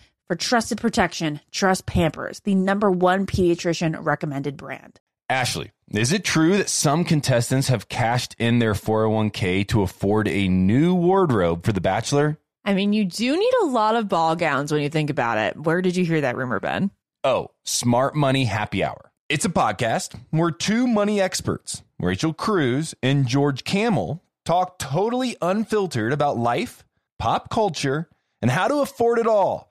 For 0.31 0.37
trusted 0.37 0.77
protection, 0.77 1.41
trust 1.51 1.85
Pampers, 1.85 2.39
the 2.39 2.55
number 2.55 2.89
one 2.89 3.25
pediatrician 3.25 3.97
recommended 3.99 4.55
brand. 4.55 4.97
Ashley, 5.27 5.73
is 5.89 6.13
it 6.13 6.23
true 6.23 6.55
that 6.55 6.69
some 6.69 7.03
contestants 7.03 7.67
have 7.67 7.89
cashed 7.89 8.37
in 8.39 8.59
their 8.59 8.71
401k 8.71 9.67
to 9.67 9.81
afford 9.81 10.29
a 10.29 10.47
new 10.47 10.95
wardrobe 10.95 11.65
for 11.65 11.73
The 11.73 11.81
Bachelor? 11.81 12.39
I 12.63 12.73
mean, 12.73 12.93
you 12.93 13.03
do 13.03 13.37
need 13.37 13.53
a 13.61 13.65
lot 13.65 13.97
of 13.97 14.07
ball 14.07 14.37
gowns 14.37 14.71
when 14.71 14.81
you 14.81 14.87
think 14.87 15.09
about 15.09 15.37
it. 15.37 15.57
Where 15.57 15.81
did 15.81 15.97
you 15.97 16.05
hear 16.05 16.21
that 16.21 16.37
rumor, 16.37 16.61
Ben? 16.61 16.91
Oh, 17.25 17.49
Smart 17.65 18.15
Money 18.15 18.45
Happy 18.45 18.85
Hour. 18.85 19.11
It's 19.27 19.43
a 19.43 19.49
podcast 19.49 20.17
where 20.29 20.49
two 20.49 20.87
money 20.87 21.19
experts, 21.19 21.83
Rachel 21.99 22.31
Cruz 22.31 22.95
and 23.03 23.27
George 23.27 23.65
Kamel, 23.65 24.23
talk 24.45 24.79
totally 24.79 25.35
unfiltered 25.41 26.13
about 26.13 26.37
life, 26.37 26.85
pop 27.19 27.49
culture, 27.49 28.07
and 28.41 28.49
how 28.49 28.69
to 28.69 28.75
afford 28.75 29.19
it 29.19 29.27
all 29.27 29.70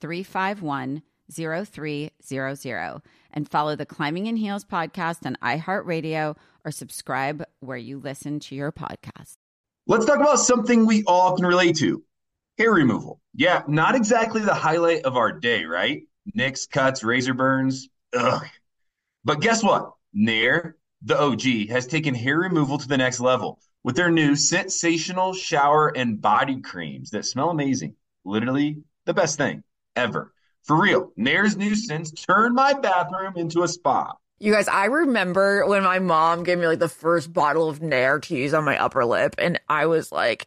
351 0.00 1.02
0300 1.30 3.02
and 3.32 3.48
follow 3.48 3.76
the 3.76 3.86
Climbing 3.86 4.26
in 4.26 4.36
Heels 4.36 4.64
podcast 4.64 5.26
on 5.26 5.36
iHeartRadio 5.42 6.36
or 6.64 6.70
subscribe 6.70 7.44
where 7.60 7.76
you 7.76 7.98
listen 7.98 8.40
to 8.40 8.54
your 8.54 8.72
podcast. 8.72 9.36
Let's 9.86 10.06
talk 10.06 10.20
about 10.20 10.38
something 10.38 10.86
we 10.86 11.04
all 11.06 11.36
can 11.36 11.46
relate 11.46 11.76
to 11.76 12.02
Hair 12.58 12.72
removal. 12.72 13.20
Yeah, 13.34 13.62
not 13.68 13.94
exactly 13.94 14.40
the 14.40 14.52
highlight 14.52 15.04
of 15.04 15.16
our 15.16 15.30
day, 15.30 15.64
right? 15.64 16.02
Nicks, 16.34 16.66
cuts, 16.66 17.04
razor 17.04 17.32
burns. 17.32 17.88
Ugh. 18.12 18.44
But 19.24 19.40
guess 19.40 19.62
what? 19.62 19.92
Nair, 20.12 20.76
the 21.02 21.16
OG, 21.16 21.68
has 21.68 21.86
taken 21.86 22.16
hair 22.16 22.36
removal 22.36 22.76
to 22.78 22.88
the 22.88 22.96
next 22.96 23.20
level 23.20 23.60
with 23.84 23.94
their 23.94 24.10
new 24.10 24.34
sensational 24.34 25.34
shower 25.34 25.96
and 25.96 26.20
body 26.20 26.60
creams 26.60 27.10
that 27.10 27.26
smell 27.26 27.50
amazing. 27.50 27.94
Literally 28.24 28.78
the 29.06 29.14
best 29.14 29.38
thing 29.38 29.62
ever. 29.98 30.32
For 30.62 30.80
real, 30.80 31.12
Nair's 31.16 31.56
scents 31.86 32.10
turned 32.12 32.54
my 32.54 32.72
bathroom 32.72 33.34
into 33.36 33.62
a 33.62 33.68
spa. 33.68 34.14
You 34.38 34.52
guys, 34.52 34.68
I 34.68 34.84
remember 34.84 35.66
when 35.66 35.82
my 35.82 35.98
mom 35.98 36.44
gave 36.44 36.58
me 36.58 36.66
like 36.66 36.78
the 36.78 36.88
first 36.88 37.32
bottle 37.32 37.68
of 37.68 37.82
Nair 37.82 38.20
to 38.20 38.36
use 38.36 38.54
on 38.54 38.64
my 38.64 38.78
upper 38.78 39.04
lip, 39.04 39.34
and 39.38 39.60
I 39.68 39.86
was 39.86 40.12
like, 40.12 40.46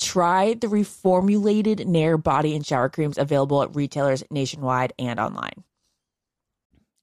Try 0.00 0.54
the 0.54 0.66
reformulated 0.66 1.86
Nair 1.86 2.16
body 2.16 2.56
and 2.56 2.66
shower 2.66 2.88
creams 2.88 3.18
available 3.18 3.62
at 3.62 3.74
retailers 3.76 4.24
nationwide 4.30 4.92
and 4.98 5.20
online. 5.20 5.62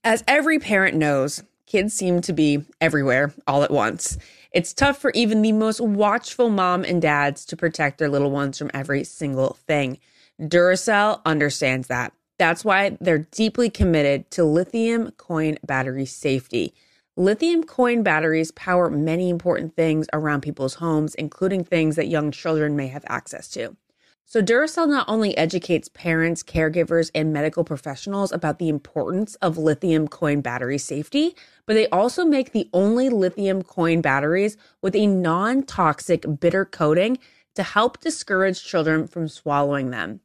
As 0.04 0.24
every 0.26 0.58
parent 0.58 0.96
knows, 0.96 1.42
kids 1.66 1.94
seem 1.94 2.20
to 2.22 2.32
be 2.32 2.64
everywhere 2.80 3.32
all 3.46 3.62
at 3.62 3.70
once. 3.70 4.18
It's 4.52 4.72
tough 4.72 4.98
for 4.98 5.12
even 5.12 5.42
the 5.42 5.52
most 5.52 5.80
watchful 5.80 6.50
mom 6.50 6.84
and 6.84 7.00
dads 7.00 7.44
to 7.46 7.56
protect 7.56 7.98
their 7.98 8.08
little 8.08 8.30
ones 8.30 8.58
from 8.58 8.70
every 8.74 9.04
single 9.04 9.58
thing. 9.66 9.98
Duracell 10.40 11.20
understands 11.24 11.88
that. 11.88 12.12
That's 12.38 12.64
why 12.64 12.96
they're 13.00 13.26
deeply 13.30 13.68
committed 13.70 14.30
to 14.32 14.44
lithium 14.44 15.10
coin 15.12 15.58
battery 15.64 16.06
safety. 16.06 16.72
Lithium 17.18 17.64
coin 17.64 18.04
batteries 18.04 18.52
power 18.52 18.88
many 18.88 19.28
important 19.28 19.74
things 19.74 20.06
around 20.12 20.42
people's 20.42 20.74
homes, 20.74 21.16
including 21.16 21.64
things 21.64 21.96
that 21.96 22.06
young 22.06 22.30
children 22.30 22.76
may 22.76 22.86
have 22.86 23.04
access 23.08 23.48
to. 23.48 23.76
So, 24.24 24.40
Duracell 24.40 24.88
not 24.88 25.08
only 25.08 25.36
educates 25.36 25.88
parents, 25.88 26.44
caregivers, 26.44 27.10
and 27.16 27.32
medical 27.32 27.64
professionals 27.64 28.30
about 28.30 28.60
the 28.60 28.68
importance 28.68 29.34
of 29.42 29.58
lithium 29.58 30.06
coin 30.06 30.42
battery 30.42 30.78
safety, 30.78 31.34
but 31.66 31.74
they 31.74 31.88
also 31.88 32.24
make 32.24 32.52
the 32.52 32.70
only 32.72 33.08
lithium 33.08 33.64
coin 33.64 34.00
batteries 34.00 34.56
with 34.80 34.94
a 34.94 35.08
non 35.08 35.64
toxic 35.64 36.24
bitter 36.38 36.64
coating 36.64 37.18
to 37.56 37.64
help 37.64 37.98
discourage 37.98 38.62
children 38.62 39.08
from 39.08 39.26
swallowing 39.26 39.90
them. 39.90 40.20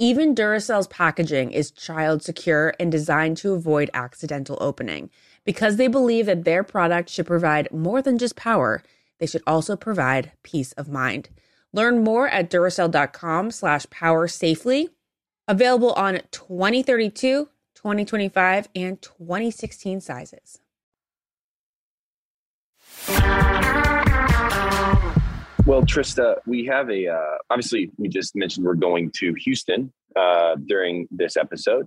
Even 0.00 0.34
Duracell's 0.34 0.88
packaging 0.88 1.52
is 1.52 1.70
child 1.70 2.24
secure 2.24 2.74
and 2.80 2.90
designed 2.90 3.36
to 3.36 3.52
avoid 3.52 3.90
accidental 3.94 4.58
opening. 4.60 5.08
Because 5.44 5.76
they 5.76 5.88
believe 5.88 6.26
that 6.26 6.44
their 6.44 6.64
product 6.64 7.10
should 7.10 7.26
provide 7.26 7.72
more 7.72 8.00
than 8.00 8.18
just 8.18 8.36
power, 8.36 8.82
they 9.18 9.26
should 9.26 9.42
also 9.46 9.76
provide 9.76 10.32
peace 10.42 10.72
of 10.72 10.88
mind. 10.88 11.28
Learn 11.72 12.04
more 12.04 12.28
at 12.28 12.50
Duracell.com 12.50 13.50
slash 13.50 13.86
power 13.90 14.28
safely. 14.28 14.90
Available 15.46 15.92
on 15.92 16.20
2032, 16.30 17.48
2025, 17.74 18.68
and 18.74 19.02
2016 19.02 20.00
sizes. 20.00 20.60
Well, 25.66 25.82
Trista, 25.82 26.36
we 26.46 26.64
have 26.66 26.90
a, 26.90 27.08
uh, 27.08 27.36
obviously, 27.50 27.90
we 27.96 28.08
just 28.08 28.36
mentioned 28.36 28.64
we're 28.64 28.74
going 28.74 29.10
to 29.16 29.34
Houston 29.44 29.92
uh, 30.14 30.56
during 30.66 31.08
this 31.10 31.36
episode. 31.36 31.86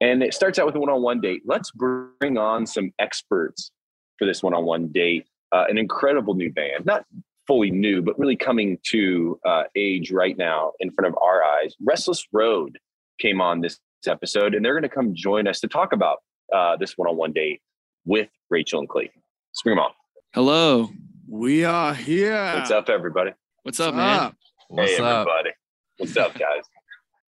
And 0.00 0.22
it 0.22 0.34
starts 0.34 0.58
out 0.58 0.66
with 0.66 0.74
a 0.76 0.80
one 0.80 0.88
on 0.88 1.02
one 1.02 1.20
date. 1.20 1.42
Let's 1.44 1.70
bring 1.70 2.38
on 2.38 2.66
some 2.66 2.92
experts 2.98 3.70
for 4.18 4.26
this 4.26 4.42
one 4.42 4.54
on 4.54 4.64
one 4.64 4.88
date. 4.88 5.26
Uh, 5.52 5.64
an 5.68 5.78
incredible 5.78 6.34
new 6.34 6.50
band, 6.52 6.86
not 6.86 7.04
fully 7.46 7.70
new, 7.70 8.00
but 8.00 8.18
really 8.18 8.36
coming 8.36 8.78
to 8.84 9.38
uh, 9.44 9.64
age 9.74 10.12
right 10.12 10.38
now 10.38 10.72
in 10.78 10.90
front 10.92 11.08
of 11.08 11.20
our 11.20 11.42
eyes. 11.42 11.74
Restless 11.84 12.24
Road 12.32 12.78
came 13.18 13.40
on 13.40 13.60
this 13.60 13.78
episode, 14.06 14.54
and 14.54 14.64
they're 14.64 14.74
going 14.74 14.84
to 14.84 14.88
come 14.88 15.14
join 15.14 15.48
us 15.48 15.60
to 15.60 15.68
talk 15.68 15.92
about 15.92 16.18
uh, 16.54 16.76
this 16.76 16.96
one 16.96 17.08
on 17.08 17.16
one 17.16 17.32
date 17.32 17.60
with 18.04 18.28
Rachel 18.48 18.80
and 18.80 18.88
Clayton. 18.88 19.20
Let's 19.50 19.62
bring 19.62 19.76
them 19.76 19.84
on. 19.84 19.90
Hello. 20.32 20.90
We 21.28 21.64
are 21.64 21.94
here. 21.94 22.54
What's 22.54 22.70
up, 22.70 22.88
everybody? 22.88 23.32
What's 23.64 23.80
up, 23.80 23.94
man? 23.94 24.32
What's 24.68 24.92
hey, 24.92 25.02
up? 25.02 25.26
everybody. 25.26 25.50
What's 25.98 26.16
up, 26.16 26.32
guys? 26.38 26.62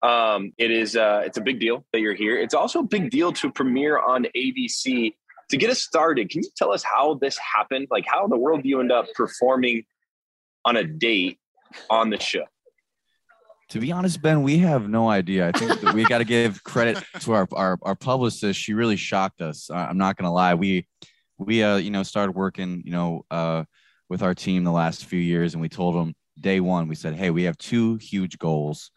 Um, 0.03 0.53
it 0.57 0.71
is 0.71 0.95
uh, 0.95 1.21
it's 1.25 1.37
a 1.37 1.41
big 1.41 1.59
deal 1.59 1.85
that 1.93 1.99
you're 1.99 2.15
here. 2.15 2.37
It's 2.37 2.53
also 2.53 2.79
a 2.79 2.83
big 2.83 3.11
deal 3.11 3.31
to 3.33 3.51
premiere 3.51 3.99
on 3.99 4.25
ABC. 4.35 5.13
To 5.49 5.57
get 5.57 5.69
us 5.69 5.81
started, 5.81 6.29
can 6.29 6.43
you 6.43 6.49
tell 6.55 6.71
us 6.71 6.81
how 6.81 7.15
this 7.15 7.37
happened? 7.37 7.87
Like, 7.91 8.05
how 8.07 8.23
in 8.23 8.29
the 8.29 8.37
world 8.37 8.63
do 8.63 8.69
you 8.69 8.79
end 8.79 8.91
up 8.91 9.05
performing 9.13 9.83
on 10.63 10.77
a 10.77 10.83
date 10.83 11.39
on 11.89 12.09
the 12.09 12.19
show? 12.19 12.45
To 13.69 13.79
be 13.79 13.91
honest, 13.91 14.21
Ben, 14.21 14.43
we 14.43 14.57
have 14.59 14.89
no 14.89 15.09
idea. 15.09 15.47
I 15.47 15.51
think 15.51 15.93
we 15.93 16.03
got 16.03 16.17
to 16.17 16.25
give 16.25 16.63
credit 16.63 17.03
to 17.21 17.33
our, 17.33 17.47
our 17.53 17.77
our 17.83 17.95
publicist. 17.95 18.59
She 18.59 18.73
really 18.73 18.97
shocked 18.97 19.41
us. 19.41 19.69
I'm 19.69 19.97
not 19.97 20.17
gonna 20.17 20.33
lie. 20.33 20.55
We 20.55 20.87
we 21.37 21.63
uh 21.63 21.77
you 21.77 21.91
know 21.91 22.03
started 22.03 22.33
working 22.33 22.83
you 22.85 22.91
know 22.91 23.25
uh 23.31 23.63
with 24.09 24.23
our 24.23 24.35
team 24.35 24.65
the 24.65 24.71
last 24.71 25.05
few 25.05 25.19
years, 25.19 25.53
and 25.53 25.61
we 25.61 25.69
told 25.69 25.95
them 25.95 26.13
day 26.37 26.59
one. 26.59 26.89
We 26.89 26.95
said, 26.95 27.15
hey, 27.15 27.29
we 27.29 27.43
have 27.43 27.57
two 27.57 27.95
huge 27.95 28.37
goals, 28.37 28.91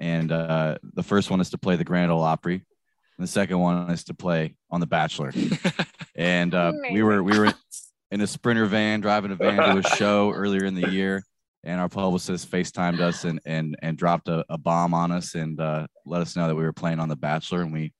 and 0.00 0.32
uh, 0.32 0.78
the 0.82 1.02
first 1.02 1.30
one 1.30 1.40
is 1.40 1.50
to 1.50 1.58
play 1.58 1.76
the 1.76 1.84
Grand 1.84 2.10
Ole 2.10 2.22
Opry, 2.22 2.54
and 2.54 3.26
the 3.26 3.30
second 3.30 3.58
one 3.60 3.90
is 3.90 4.04
to 4.04 4.14
play 4.14 4.56
on 4.70 4.80
The 4.80 4.86
Bachelor. 4.86 5.32
and 6.16 6.54
uh, 6.54 6.72
we 6.90 7.02
were 7.02 7.22
we 7.22 7.38
were 7.38 7.52
in 8.10 8.20
a 8.20 8.26
sprinter 8.26 8.66
van 8.66 9.00
driving 9.00 9.30
a 9.30 9.36
van 9.36 9.56
to 9.56 9.78
a 9.78 9.96
show 9.96 10.30
earlier 10.34 10.64
in 10.64 10.74
the 10.74 10.90
year 10.90 11.22
and 11.62 11.80
our 11.80 11.88
publicist 11.88 12.50
FaceTimed 12.50 13.00
us 13.00 13.24
and 13.24 13.40
and 13.44 13.76
and 13.82 13.96
dropped 13.96 14.28
a, 14.28 14.44
a 14.48 14.58
bomb 14.58 14.94
on 14.94 15.12
us 15.12 15.34
and 15.34 15.60
uh, 15.60 15.86
let 16.06 16.22
us 16.22 16.36
know 16.36 16.48
that 16.48 16.54
we 16.54 16.62
were 16.62 16.72
playing 16.72 16.98
on 16.98 17.08
The 17.08 17.16
Bachelor 17.16 17.62
and 17.62 17.72
we 17.72 17.92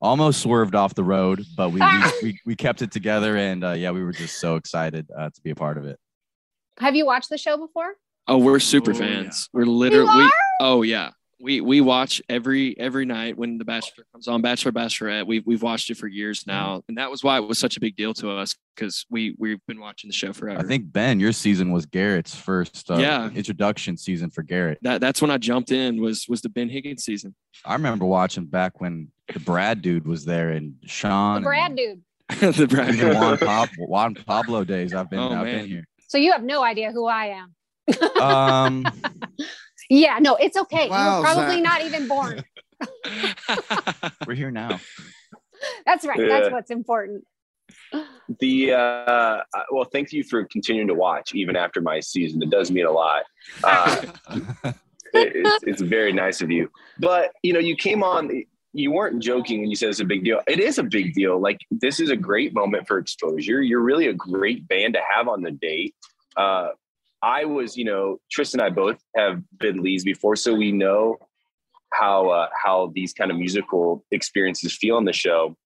almost 0.00 0.42
swerved 0.42 0.74
off 0.74 0.94
the 0.94 1.02
road, 1.04 1.42
but 1.56 1.70
we 1.70 1.80
we, 1.80 2.02
we, 2.22 2.40
we 2.46 2.56
kept 2.56 2.82
it 2.82 2.92
together 2.92 3.36
and 3.36 3.64
uh, 3.64 3.72
yeah, 3.72 3.90
we 3.90 4.02
were 4.02 4.12
just 4.12 4.38
so 4.38 4.56
excited 4.56 5.08
uh, 5.16 5.30
to 5.30 5.40
be 5.42 5.50
a 5.50 5.54
part 5.56 5.78
of 5.78 5.86
it. 5.86 5.98
Have 6.78 6.94
you 6.94 7.06
watched 7.06 7.30
the 7.30 7.38
show 7.38 7.56
before? 7.56 7.94
Oh, 8.28 8.38
we're 8.38 8.60
super 8.60 8.90
Oh, 8.92 8.94
fans. 8.94 9.48
We're 9.52 9.64
literally. 9.64 10.08
are? 10.10 10.18
We, 10.26 10.30
oh 10.60 10.82
yeah. 10.82 11.10
We 11.40 11.60
we 11.60 11.80
watch 11.80 12.20
every 12.28 12.76
every 12.80 13.04
night 13.04 13.36
when 13.38 13.58
the 13.58 13.64
Bachelor 13.64 14.04
comes 14.12 14.26
on, 14.26 14.42
Bachelor 14.42 14.72
Bachelorette. 14.72 15.26
We've 15.26 15.46
we've 15.46 15.62
watched 15.62 15.88
it 15.88 15.96
for 15.96 16.08
years 16.08 16.44
now, 16.48 16.82
and 16.88 16.98
that 16.98 17.10
was 17.12 17.22
why 17.22 17.36
it 17.38 17.46
was 17.46 17.58
such 17.58 17.76
a 17.76 17.80
big 17.80 17.94
deal 17.94 18.12
to 18.14 18.30
us 18.32 18.56
because 18.74 19.06
we 19.08 19.36
we've 19.38 19.64
been 19.68 19.78
watching 19.78 20.08
the 20.10 20.14
show 20.14 20.32
forever. 20.32 20.58
I 20.58 20.64
think 20.64 20.90
Ben, 20.92 21.20
your 21.20 21.30
season 21.32 21.70
was 21.70 21.86
Garrett's 21.86 22.34
first 22.34 22.90
uh, 22.90 22.96
Yeah. 22.96 23.30
introduction 23.30 23.96
season 23.96 24.30
for 24.30 24.42
Garrett. 24.42 24.78
that 24.82 25.00
that's 25.00 25.22
when 25.22 25.30
I 25.30 25.38
jumped 25.38 25.70
in 25.70 26.00
was 26.00 26.26
was 26.28 26.40
the 26.40 26.48
Ben 26.48 26.68
Higgins 26.68 27.04
season. 27.04 27.36
I 27.64 27.74
remember 27.74 28.04
watching 28.04 28.46
back 28.46 28.80
when 28.80 29.12
the 29.32 29.38
Brad 29.40 29.80
dude 29.80 30.08
was 30.08 30.24
there 30.24 30.50
and 30.50 30.74
The 30.82 30.88
Sean. 30.88 31.42
Brad 31.44 31.70
and, 31.70 31.76
dude. 31.76 32.02
the 32.56 32.66
Brad 32.66 32.94
Even 32.96 33.14
Juan, 33.14 33.38
Pitt. 33.38 33.48
Pab- 33.48 33.70
Juan 33.78 34.14
Pablo 34.14 34.64
days. 34.64 34.92
I've 34.92 35.08
been 35.08 35.20
Oh, 35.20 35.28
I've 35.34 35.44
man. 35.44 35.58
been 35.60 35.66
here. 35.68 35.84
So 36.08 36.18
you 36.18 36.32
have 36.32 36.42
no 36.42 36.64
idea 36.64 36.90
who 36.90 37.06
I 37.06 37.26
am. 37.26 37.54
Um, 38.20 38.86
Yeah, 39.88 40.18
no, 40.20 40.36
it's 40.36 40.56
okay. 40.56 40.88
Wow, 40.88 40.98
you 40.98 41.16
were 41.16 41.22
probably 41.24 41.54
Zach. 41.56 41.64
not 41.64 41.82
even 41.82 42.08
born. 42.08 42.44
we're 44.26 44.34
here 44.34 44.50
now. 44.50 44.80
That's 45.86 46.06
right. 46.06 46.18
That's 46.18 46.50
what's 46.50 46.70
important. 46.70 47.24
The 48.40 48.72
uh, 48.72 48.76
uh, 48.76 49.42
well, 49.70 49.84
thank 49.84 50.12
you 50.12 50.22
for 50.22 50.44
continuing 50.44 50.88
to 50.88 50.94
watch 50.94 51.34
even 51.34 51.56
after 51.56 51.80
my 51.80 52.00
season. 52.00 52.42
It 52.42 52.50
does 52.50 52.70
mean 52.70 52.86
a 52.86 52.90
lot. 52.90 53.24
Uh, 53.64 54.02
it's, 55.14 55.64
it's 55.64 55.80
very 55.80 56.12
nice 56.12 56.42
of 56.42 56.50
you. 56.50 56.70
But 56.98 57.32
you 57.42 57.52
know, 57.52 57.60
you 57.60 57.76
came 57.76 58.02
on. 58.02 58.44
You 58.74 58.92
weren't 58.92 59.22
joking 59.22 59.60
when 59.60 59.70
you 59.70 59.76
said 59.76 59.88
it's 59.88 60.00
a 60.00 60.04
big 60.04 60.24
deal. 60.24 60.40
It 60.46 60.60
is 60.60 60.78
a 60.78 60.82
big 60.82 61.14
deal. 61.14 61.40
Like 61.40 61.58
this 61.70 62.00
is 62.00 62.10
a 62.10 62.16
great 62.16 62.54
moment 62.54 62.86
for 62.86 62.98
exposure. 62.98 63.62
You're 63.62 63.80
really 63.80 64.08
a 64.08 64.14
great 64.14 64.68
band 64.68 64.94
to 64.94 65.00
have 65.14 65.26
on 65.26 65.42
the 65.42 65.50
date. 65.50 65.94
Uh, 66.36 66.68
I 67.22 67.44
was, 67.44 67.76
you 67.76 67.84
know, 67.84 68.20
Trista 68.34 68.54
and 68.54 68.62
I 68.62 68.70
both 68.70 69.02
have 69.16 69.42
been 69.58 69.82
leads 69.82 70.04
before, 70.04 70.36
so 70.36 70.54
we 70.54 70.72
know 70.72 71.18
how 71.92 72.28
uh, 72.28 72.48
how 72.62 72.92
these 72.94 73.12
kind 73.12 73.30
of 73.30 73.36
musical 73.36 74.04
experiences 74.10 74.76
feel 74.76 74.96
on 74.96 75.04
the 75.04 75.12
show. 75.12 75.56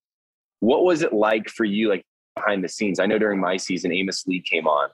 What 0.60 0.84
was 0.84 1.02
it 1.02 1.12
like 1.12 1.48
for 1.48 1.64
you, 1.64 1.88
like 1.88 2.04
behind 2.36 2.64
the 2.64 2.68
scenes? 2.68 3.00
I 3.00 3.06
know 3.06 3.18
during 3.18 3.40
my 3.40 3.56
season, 3.56 3.92
Amos 3.92 4.26
Lee 4.26 4.40
came 4.40 4.66
on, 4.66 4.88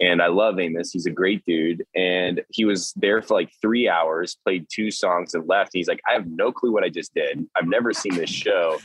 and 0.00 0.22
I 0.22 0.28
love 0.28 0.60
Amos. 0.60 0.92
He's 0.92 1.06
a 1.06 1.10
great 1.10 1.44
dude, 1.44 1.84
and 1.96 2.42
he 2.50 2.64
was 2.64 2.92
there 2.94 3.22
for 3.22 3.34
like 3.34 3.50
three 3.60 3.88
hours, 3.88 4.36
played 4.44 4.66
two 4.70 4.90
songs, 4.90 5.34
and 5.34 5.48
left. 5.48 5.70
He's 5.72 5.88
like, 5.88 6.00
I 6.08 6.12
have 6.12 6.26
no 6.26 6.52
clue 6.52 6.72
what 6.72 6.84
I 6.84 6.88
just 6.88 7.14
did. 7.14 7.44
I've 7.56 7.66
never 7.66 7.92
seen 7.92 8.14
this 8.14 8.30
show, 8.30 8.78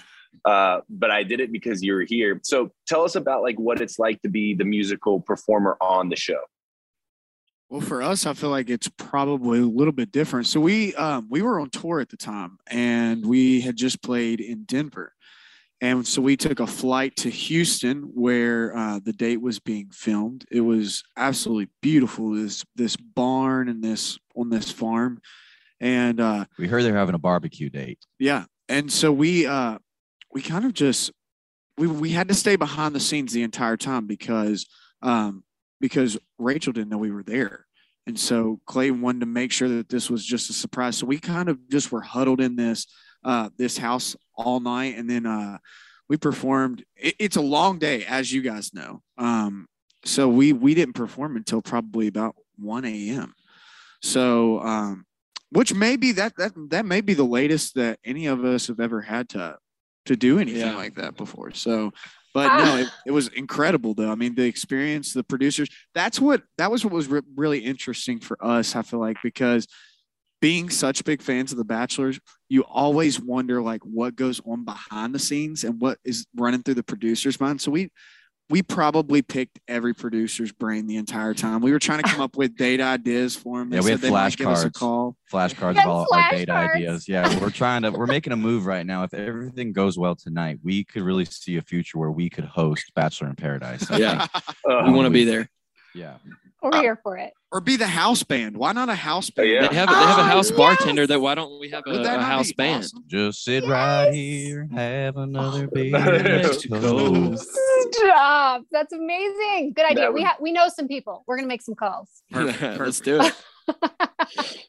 uh, 0.46 0.80
but 0.90 1.12
I 1.12 1.22
did 1.24 1.40
it 1.40 1.52
because 1.52 1.84
you 1.84 1.94
were 1.94 2.06
here. 2.08 2.40
So 2.44 2.72
tell 2.88 3.04
us 3.04 3.16
about 3.16 3.44
like 3.44 3.60
what 3.60 3.82
it's 3.82 4.00
like 4.00 4.22
to 4.24 4.30
be 4.30 4.56
the 4.56 4.66
musical 4.66 5.20
performer 5.20 5.78
on 5.82 6.10
the 6.10 6.16
show. 6.16 6.40
Well, 7.72 7.80
for 7.80 8.02
us, 8.04 8.26
I 8.26 8.34
feel 8.34 8.50
like 8.50 8.70
it's 8.70 8.90
probably 8.90 9.60
a 9.60 9.66
little 9.66 9.94
bit 9.94 10.12
different. 10.12 10.46
So 10.46 10.60
we 10.60 10.94
um, 10.96 11.28
we 11.30 11.42
were 11.42 11.58
on 11.58 11.70
tour 11.70 12.02
at 12.02 12.10
the 12.10 12.18
time, 12.18 12.58
and 12.68 13.26
we 13.26 13.62
had 13.62 13.78
just 13.78 14.02
played 14.02 14.42
in 14.42 14.66
Denver, 14.66 15.14
and 15.80 16.06
so 16.06 16.22
we 16.22 16.36
took 16.36 16.60
a 16.60 16.68
flight 16.68 17.16
to 17.16 17.30
Houston, 17.30 18.12
where 18.14 18.76
uh, 18.76 19.00
the 19.02 19.14
date 19.14 19.42
was 19.42 19.60
being 19.60 19.90
filmed. 19.90 20.44
It 20.52 20.60
was 20.60 21.02
absolutely 21.16 21.70
beautiful. 21.82 22.32
This 22.32 22.66
this 22.76 22.98
barn 22.98 23.70
and 23.70 23.82
this 23.82 24.20
on 24.36 24.50
this 24.50 24.70
farm, 24.70 25.22
and 25.80 26.20
uh, 26.20 26.46
We 26.60 26.68
heard 26.68 26.84
they're 26.84 26.94
having 26.94 27.16
a 27.16 27.20
barbecue 27.20 27.70
date. 27.70 28.00
yeah, 28.20 28.44
and 28.68 28.92
so 28.92 29.14
we 29.14 29.48
uh, 29.48 29.78
we 30.34 30.42
kind 30.42 30.66
of 30.66 30.74
just 30.74 31.10
we 31.78 31.88
we 31.88 32.10
had 32.10 32.28
to 32.28 32.34
stay 32.34 32.58
behind 32.58 32.94
the 32.94 33.00
scenes 33.00 33.32
the 33.32 33.44
entire 33.44 33.78
time 33.78 34.08
because 34.08 34.66
um, 35.02 35.46
because 35.82 36.18
Rachel 36.40 36.72
didn't 36.72 36.90
know 36.90 36.98
we 36.98 37.12
were 37.12 37.24
there. 37.24 37.66
And 38.08 38.18
so 38.18 38.60
Clay 38.66 38.90
wanted 38.92 39.20
to 39.22 39.26
make 39.26 39.52
sure 39.52 39.68
that 39.68 39.90
this 39.90 40.10
was 40.10 40.26
just 40.26 40.50
a 40.50 40.54
surprise. 40.54 40.98
So 40.98 41.06
we 41.06 41.20
kind 41.20 41.50
of 41.50 41.58
just 41.70 41.92
were 41.92 42.02
huddled 42.02 42.40
in 42.40 42.56
this 42.56 42.88
uh, 43.24 43.50
this 43.58 43.78
house 43.78 44.16
all 44.36 44.60
night, 44.60 44.98
and 44.98 45.08
then 45.10 45.26
uh, 45.26 45.58
we 46.10 46.18
performed. 46.18 46.84
It, 46.96 47.16
it's 47.20 47.36
a 47.36 47.42
long 47.42 47.78
day, 47.78 48.06
as 48.06 48.32
you 48.32 48.42
guys 48.42 48.74
know. 48.74 49.02
Um, 49.18 49.68
so 50.06 50.28
we 50.30 50.54
we 50.54 50.74
didn't 50.74 50.96
perform 50.96 51.36
until 51.36 51.62
probably 51.62 52.08
about 52.08 52.36
one 52.58 52.86
a.m. 52.86 53.34
So 54.02 54.60
um, 54.62 55.06
which 55.52 55.74
may 55.74 55.96
be 55.98 56.14
that 56.14 56.34
that 56.38 56.54
that 56.72 56.86
may 56.86 57.02
be 57.02 57.14
the 57.14 57.24
latest 57.24 57.76
that 57.76 58.00
any 58.04 58.26
of 58.26 58.44
us 58.44 58.68
have 58.68 58.80
ever 58.80 59.02
had 59.02 59.30
to 59.30 59.58
to 60.06 60.16
do 60.16 60.40
anything 60.40 60.62
Yeah. 60.62 60.76
like 60.76 60.96
that 60.96 61.16
before. 61.16 61.52
So, 61.52 61.94
but 62.34 62.50
ah. 62.50 62.58
no, 62.58 62.78
it, 62.78 62.88
it 63.08 63.12
was 63.12 63.28
incredible 63.30 63.94
though. 63.94 64.12
I 64.12 64.16
mean, 64.16 64.36
the 64.36 64.46
experience, 64.46 65.14
the 65.14 65.24
producers. 65.24 65.70
That's 65.94 66.20
what 66.20 66.44
that 66.58 66.72
was 66.72 66.84
what 66.84 66.94
was 66.94 67.08
re- 67.08 67.22
really 67.36 67.60
interesting 67.60 68.20
for 68.20 68.44
us. 68.44 68.76
I 68.76 68.82
feel 68.82 69.00
like 69.00 69.18
because 69.24 69.68
being 70.42 70.70
such 70.70 71.04
big 71.04 71.22
fans 71.22 71.52
of 71.52 71.58
The 71.60 71.64
Bachelors, 71.64 72.20
you 72.50 72.64
always 72.64 73.22
wonder 73.22 73.62
like 73.62 73.82
what 73.84 74.16
goes 74.16 74.42
on 74.46 74.66
behind 74.66 75.14
the 75.14 75.20
scenes 75.20 75.64
and 75.64 75.80
what 75.80 76.00
is 76.04 76.26
running 76.36 76.64
through 76.64 76.74
the 76.74 76.84
producer's 76.84 77.40
mind. 77.40 77.62
So 77.62 77.72
we 77.72 77.92
we 78.52 78.62
probably 78.62 79.22
picked 79.22 79.60
every 79.68 79.94
producer's 79.96 80.52
brain 80.52 80.86
the 80.86 80.98
entire 80.98 81.34
time. 81.34 81.62
We 81.62 81.72
were 81.72 81.80
trying 81.80 82.04
to 82.04 82.10
come 82.10 82.22
up 82.22 82.36
with 82.38 82.56
date 82.58 82.82
ideas 82.82 83.36
for 83.36 83.58
them. 83.60 83.70
They 83.70 83.78
Yeah, 83.78 83.82
we 83.82 83.86
said 83.88 83.92
had 83.94 84.02
they 84.02 84.10
might 84.12 84.38
give 84.38 84.48
us 84.48 84.64
a 84.64 84.70
flashcards. 84.70 84.74
call. 84.74 85.16
Flashcards 85.32 85.76
Yes, 85.76 85.86
of 85.86 85.92
all 85.92 86.08
our 86.14 86.32
date 86.32 86.50
flashcards. 86.50 86.76
ideas. 86.76 87.08
Yeah, 87.08 87.40
we're 87.40 87.50
trying 87.50 87.82
to 87.84 87.92
we're 87.92 88.06
making 88.06 88.34
a 88.34 88.38
move 88.38 88.66
right 88.66 88.86
now. 88.86 89.04
If 89.04 89.14
everything 89.14 89.72
goes 89.72 89.98
well 89.98 90.16
tonight, 90.16 90.60
we 90.62 90.84
could 90.84 91.02
really 91.02 91.26
see 91.26 91.58
a 91.58 91.62
future 91.62 91.98
where 91.98 92.12
we 92.12 92.30
could 92.30 92.46
host 92.46 92.92
Bachelor 92.94 93.30
in 93.30 93.36
Paradise. 93.36 93.90
I 93.90 93.98
Yeah. 93.98 94.28
Uh, 94.70 94.84
we 94.86 94.92
want 94.92 95.06
to 95.06 95.10
be 95.12 95.24
there. 95.24 95.50
yeah. 95.96 96.18
We're 96.62 96.80
here 96.82 97.00
for 97.02 97.18
it. 97.18 97.34
Or 97.52 97.60
be 97.60 97.76
the 97.76 97.88
house 97.88 98.24
band. 98.24 98.56
Why 98.56 98.72
not 98.72 98.88
a 98.90 98.96
house 98.96 99.30
band? 99.30 99.50
Yeah. 99.50 99.68
They 99.68 99.76
have 99.76 99.90
they 99.90 99.96
have 99.96 100.18
a 100.20 100.22
Oh, 100.22 100.24
house 100.26 100.50
yes. 100.52 100.58
bartender. 100.58 101.08
That 101.08 101.20
why 101.20 101.36
don't 101.36 101.60
we 101.60 101.70
have 101.72 101.84
a, 101.88 101.92
a 102.02 102.20
house 102.22 102.52
band? 102.54 102.84
awesome? 102.84 103.04
Just 103.08 103.44
sit 103.44 103.66
right 103.66 104.12
here, 104.14 104.68
have 104.74 105.18
another 105.18 105.68
beer 105.74 105.92
Next 105.92 106.62
to. 106.62 107.38
Stop. 107.92 108.64
That's 108.72 108.94
amazing. 108.94 109.74
Good 109.76 109.86
idea. 109.86 110.04
That 110.04 110.14
We 110.14 110.22
would- 110.22 110.28
have 110.28 110.38
we 110.40 110.52
know 110.52 110.68
some 110.70 110.88
people. 110.88 111.24
We're 111.28 111.38
gonna 111.38 111.48
make 111.48 111.62
some 111.62 111.76
calls. 111.76 112.10
Let's 112.32 113.00
do 113.02 113.20
it. 113.22 114.66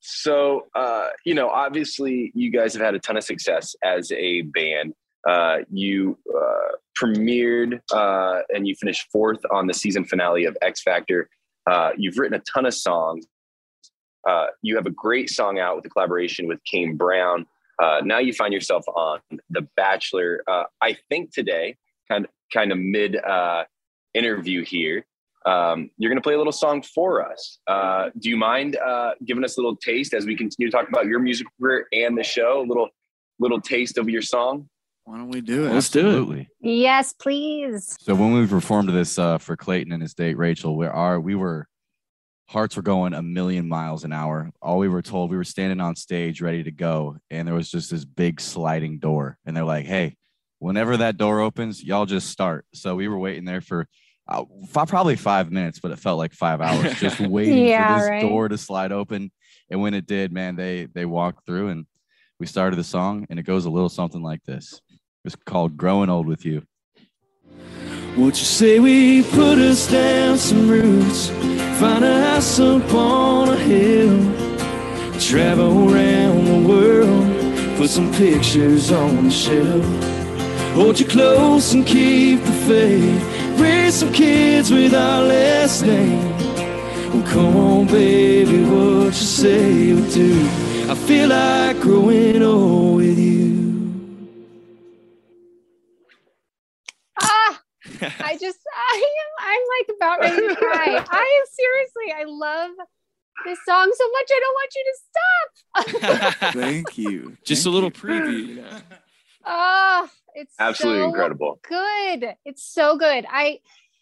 So, 0.00 0.62
uh, 0.74 1.08
you 1.24 1.34
know, 1.34 1.48
obviously, 1.48 2.32
you 2.34 2.50
guys 2.50 2.72
have 2.74 2.82
had 2.82 2.94
a 2.94 2.98
ton 2.98 3.16
of 3.16 3.24
success 3.24 3.74
as 3.84 4.10
a 4.12 4.42
band. 4.42 4.94
Uh, 5.26 5.58
you 5.70 6.18
uh, 6.34 6.76
premiered 7.00 7.80
uh, 7.92 8.40
and 8.50 8.66
you 8.66 8.74
finished 8.76 9.06
fourth 9.10 9.40
on 9.50 9.66
the 9.66 9.74
season 9.74 10.04
finale 10.04 10.44
of 10.44 10.56
X 10.62 10.82
Factor. 10.82 11.28
Uh, 11.70 11.90
you've 11.96 12.18
written 12.18 12.38
a 12.38 12.42
ton 12.52 12.66
of 12.66 12.74
songs. 12.74 13.26
Uh, 14.28 14.46
you 14.62 14.76
have 14.76 14.86
a 14.86 14.90
great 14.90 15.30
song 15.30 15.58
out 15.58 15.76
with 15.76 15.84
a 15.86 15.88
collaboration 15.88 16.46
with 16.46 16.58
Kane 16.64 16.96
Brown. 16.96 17.46
Uh, 17.82 18.00
now 18.04 18.18
you 18.18 18.32
find 18.32 18.52
yourself 18.52 18.84
on 18.88 19.20
The 19.50 19.66
Bachelor. 19.76 20.42
I 20.82 20.96
think 21.08 21.32
today, 21.32 21.76
kind 22.10 22.24
of, 22.24 22.30
kind 22.52 22.72
of 22.72 22.78
mid 22.78 23.16
interview 24.14 24.64
here, 24.64 25.06
um, 25.46 25.90
you're 25.96 26.10
going 26.10 26.20
to 26.20 26.22
play 26.22 26.34
a 26.34 26.38
little 26.38 26.52
song 26.52 26.82
for 26.82 27.24
us. 27.24 27.58
Do 28.18 28.28
you 28.28 28.36
mind 28.36 28.76
giving 29.24 29.44
us 29.44 29.56
a 29.56 29.60
little 29.60 29.76
taste 29.76 30.14
as 30.14 30.26
we 30.26 30.36
continue 30.36 30.70
to 30.70 30.76
talk 30.76 30.88
about 30.88 31.06
your 31.06 31.20
music 31.20 31.46
career 31.60 31.86
and 31.92 32.18
the 32.18 32.24
show? 32.24 32.60
A 32.60 32.66
little, 32.66 32.88
little 33.38 33.60
taste 33.60 33.98
of 33.98 34.08
your 34.08 34.22
song. 34.22 34.68
Why 35.08 35.16
don't 35.16 35.30
we 35.30 35.40
do 35.40 35.64
it? 35.64 35.72
Let's 35.72 35.88
do 35.88 36.32
it. 36.32 36.48
Yes, 36.60 37.14
please. 37.14 37.96
So 37.98 38.14
when 38.14 38.34
we 38.34 38.46
performed 38.46 38.90
this 38.90 39.18
uh, 39.18 39.38
for 39.38 39.56
Clayton 39.56 39.90
and 39.90 40.02
his 40.02 40.12
date 40.12 40.36
Rachel, 40.36 40.76
we 40.76 40.86
are 40.86 41.18
we 41.18 41.34
were 41.34 41.66
hearts 42.46 42.76
were 42.76 42.82
going 42.82 43.14
a 43.14 43.22
million 43.22 43.66
miles 43.66 44.04
an 44.04 44.12
hour. 44.12 44.50
All 44.60 44.76
we 44.76 44.86
were 44.88 45.00
told, 45.00 45.30
we 45.30 45.38
were 45.38 45.44
standing 45.44 45.80
on 45.80 45.96
stage 45.96 46.42
ready 46.42 46.62
to 46.62 46.70
go, 46.70 47.16
and 47.30 47.48
there 47.48 47.54
was 47.54 47.70
just 47.70 47.90
this 47.90 48.04
big 48.04 48.38
sliding 48.38 48.98
door, 48.98 49.38
and 49.46 49.56
they're 49.56 49.64
like, 49.64 49.86
"Hey, 49.86 50.14
whenever 50.58 50.98
that 50.98 51.16
door 51.16 51.40
opens, 51.40 51.82
y'all 51.82 52.04
just 52.04 52.28
start." 52.28 52.66
So 52.74 52.94
we 52.94 53.08
were 53.08 53.18
waiting 53.18 53.46
there 53.46 53.62
for 53.62 53.86
uh, 54.28 54.44
fi- 54.66 54.84
probably 54.84 55.16
five 55.16 55.50
minutes, 55.50 55.80
but 55.80 55.90
it 55.90 55.98
felt 55.98 56.18
like 56.18 56.34
five 56.34 56.60
hours 56.60 56.94
just 57.00 57.18
waiting 57.18 57.64
Yeah, 57.68 57.86
for 57.86 57.94
this 57.94 58.10
right. 58.10 58.20
door 58.20 58.48
to 58.50 58.58
slide 58.58 58.92
open. 58.92 59.32
And 59.70 59.80
when 59.80 59.94
it 59.94 60.04
did, 60.04 60.32
man, 60.32 60.54
they 60.54 60.84
they 60.84 61.06
walked 61.06 61.46
through 61.46 61.68
and 61.68 61.86
we 62.38 62.46
started 62.46 62.76
the 62.76 62.84
song, 62.84 63.26
and 63.30 63.38
it 63.38 63.44
goes 63.44 63.64
a 63.64 63.70
little 63.70 63.88
something 63.88 64.22
like 64.22 64.44
this. 64.44 64.82
It's 65.28 65.36
called 65.44 65.76
"Growing 65.76 66.08
Old 66.08 66.26
with 66.26 66.46
You." 66.46 66.62
Won't 68.16 68.38
you 68.38 68.46
say 68.46 68.78
we 68.78 69.22
put 69.22 69.58
us 69.58 69.86
down 69.86 70.38
some 70.38 70.70
roots, 70.70 71.28
find 71.78 72.02
a 72.02 72.22
house 72.30 72.58
up 72.58 72.94
on 72.94 73.50
a 73.50 73.56
hill, 73.56 74.16
travel 75.20 75.92
around 75.92 76.46
the 76.46 76.66
world, 76.66 77.76
put 77.76 77.90
some 77.90 78.10
pictures 78.14 78.90
on 78.90 79.24
the 79.24 79.30
shelf. 79.30 79.84
Hold 80.74 80.98
you 80.98 81.04
close 81.04 81.74
and 81.74 81.86
keep 81.86 82.42
the 82.42 82.56
faith, 82.66 83.60
raise 83.60 83.96
some 83.96 84.12
kids 84.14 84.70
with 84.70 84.94
our 84.94 85.24
last 85.24 85.82
name. 85.84 86.24
Well, 87.12 87.26
come 87.34 87.54
on, 87.54 87.86
baby, 87.86 88.64
what 88.64 89.08
you 89.08 89.12
say 89.12 89.92
we 89.92 90.10
do? 90.10 90.48
I 90.88 90.94
feel 90.94 91.28
like 91.28 91.80
growing 91.80 92.42
old 92.42 92.96
with 92.96 93.18
you. 93.18 93.57
I 98.02 98.36
just 98.40 98.58
I 98.74 99.14
am 99.20 99.46
I'm 99.46 99.60
like 99.78 99.96
about 99.96 100.20
ready 100.20 100.48
to 100.48 100.56
cry. 100.56 101.04
I 101.10 101.40
am 101.40 101.46
seriously 101.52 102.12
I 102.16 102.24
love 102.26 102.70
this 103.44 103.58
song 103.64 103.92
so 103.94 104.04
much. 104.10 104.30
I 104.30 104.40
don't 104.40 104.54
want 104.54 104.74
you 104.74 104.84
to 104.84 104.96
stop. 105.08 106.52
Thank 106.54 106.98
you. 106.98 107.36
Just 107.44 107.66
a 107.66 107.70
little 107.70 107.90
preview. 107.90 108.46
You 108.48 108.54
know? 108.62 108.80
Oh, 109.46 110.08
it's 110.34 110.54
Absolutely 110.58 111.02
so 111.02 111.08
incredible. 111.08 111.60
Good. 111.68 112.34
It's 112.44 112.62
so 112.62 112.96
good. 112.96 113.26
I 113.30 113.60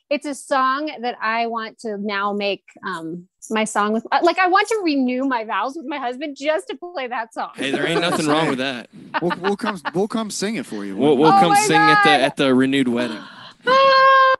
it's 0.09 0.27
a 0.27 0.35
song 0.35 0.91
that 1.01 1.17
I 1.21 1.47
want 1.47 1.81
to 1.81 1.99
now 1.99 2.33
make 2.33 2.65
um 2.85 3.29
my 3.51 3.65
song 3.65 3.93
with 3.93 4.07
like 4.23 4.39
I 4.39 4.49
want 4.49 4.69
to 4.69 4.81
renew 4.85 5.25
my 5.25 5.45
vows 5.45 5.77
with 5.77 5.87
my 5.87 5.99
husband 5.99 6.37
just 6.37 6.69
to 6.69 6.77
play 6.77 7.07
that 7.07 7.33
song. 7.33 7.51
Hey, 7.55 7.71
there 7.71 7.87
ain't 7.87 8.01
nothing 8.01 8.27
wrong 8.27 8.49
with 8.49 8.59
that. 8.59 8.89
We'll, 9.21 9.37
we'll 9.39 9.57
come. 9.57 9.81
We'll 9.95 10.09
come 10.09 10.31
sing 10.31 10.57
it 10.57 10.67
for 10.67 10.85
you. 10.85 10.97
We'll, 10.97 11.17
we'll 11.17 11.33
Oh 11.33 11.41
come 11.41 11.51
my 11.51 11.61
sing 11.61 11.77
at 11.77 12.03
the 12.05 12.11
at 12.11 12.37
the 12.37 12.55
renewed 12.55 12.89
wedding. 12.89 13.23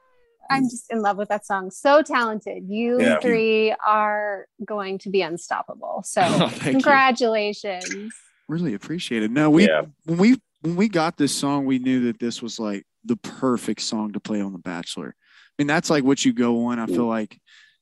I'm 0.49 0.63
just 0.63 0.85
in 0.89 1.01
love 1.01 1.17
with 1.17 1.29
that 1.29 1.45
song. 1.45 1.71
So 1.71 2.01
talented. 2.01 2.63
You 2.67 3.01
Yeah. 3.01 3.19
three 3.19 3.75
are 3.85 4.47
going 4.65 4.97
to 4.99 5.09
be 5.09 5.21
unstoppable. 5.21 6.03
So 6.05 6.21
Oh, 6.25 6.47
thank 6.49 6.65
you. 6.65 6.71
congratulations. 6.71 8.13
really 8.47 8.73
appreciate 8.73 9.23
it. 9.23 9.31
No, 9.31 9.49
we 9.49 9.67
Yeah. 9.67 9.83
when 10.05 10.17
we 10.17 10.41
when 10.61 10.75
we 10.75 10.89
got 10.89 11.17
this 11.17 11.35
song, 11.35 11.65
we 11.65 11.79
knew 11.79 12.05
that 12.05 12.19
this 12.19 12.41
was 12.41 12.59
like 12.59 12.85
the 13.03 13.17
perfect 13.17 13.81
song 13.81 14.13
to 14.13 14.19
play 14.19 14.41
on 14.41 14.53
The 14.53 14.59
Bachelor. 14.59 15.15
I 15.17 15.61
mean, 15.61 15.67
that's 15.67 15.89
like 15.89 16.03
what 16.03 16.25
you 16.25 16.33
go 16.33 16.65
on. 16.65 16.79
I 16.79 16.85
mm. 16.85 16.95
feel 16.95 17.05
like 17.07 17.39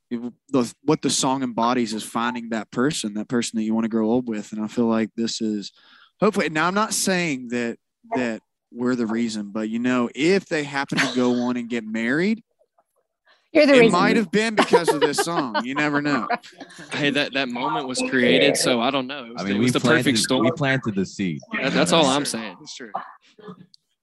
it- 0.10 0.34
the 0.50 0.74
what 0.84 1.02
the 1.02 1.10
song 1.10 1.44
embodies 1.44 1.94
is 1.94 2.04
finding 2.04 2.50
that 2.50 2.72
person, 2.72 3.14
that 3.14 3.28
person 3.28 3.58
that 3.58 3.64
you 3.64 3.74
want 3.74 3.86
to 3.86 3.90
grow 3.90 4.10
old 4.10 4.28
with. 4.28 4.52
And 4.52 4.64
I 4.64 4.68
feel 4.68 4.88
like 4.88 5.12
this 5.16 5.40
is 5.42 5.72
hopefully. 6.20 6.50
Now, 6.50 6.68
I'm 6.68 6.74
not 6.74 6.94
saying 6.94 7.50
that 7.50 7.78
that 8.16 8.42
we're 8.76 8.96
the 8.96 9.06
reason, 9.08 9.52
but 9.52 9.70
you 9.70 9.80
know, 9.80 10.10
if 10.14 10.46
they 10.46 10.64
happen 10.64 10.98
to 10.98 11.16
go 11.16 11.34
on 11.44 11.58
and 11.58 11.70
get 11.70 11.86
married, 11.86 12.44
You're 13.54 13.66
the 13.66 13.74
it 13.76 13.80
reason. 13.80 13.92
might 14.00 14.16
have 14.18 14.32
been 14.32 14.56
because 14.56 14.90
of 14.90 15.00
this 15.02 15.18
song. 15.18 15.64
You 15.64 15.76
never 15.76 16.02
know. 16.02 16.28
Hey, 16.92 17.10
that 17.12 17.34
that 17.34 17.48
moment 17.50 17.88
was 17.88 18.00
created, 18.10 18.58
so 18.58 18.82
I 18.82 18.92
don't 18.92 19.08
know. 19.08 19.26
It 19.26 19.34
was, 19.34 19.42
I 19.42 19.46
mean, 19.46 19.56
it 19.56 19.60
we 19.60 19.64
was 19.66 19.74
the 19.74 19.80
planted, 19.80 20.04
perfect 20.04 20.18
storm. 20.20 20.44
we 20.46 20.52
planted 20.52 20.96
the 20.96 21.06
seed. 21.06 21.40
That- 21.62 21.72
that's 21.74 21.92
all 21.94 22.06
I'm 22.06 22.26
saying. 22.26 22.58
It's 22.62 22.76
true. 22.76 22.92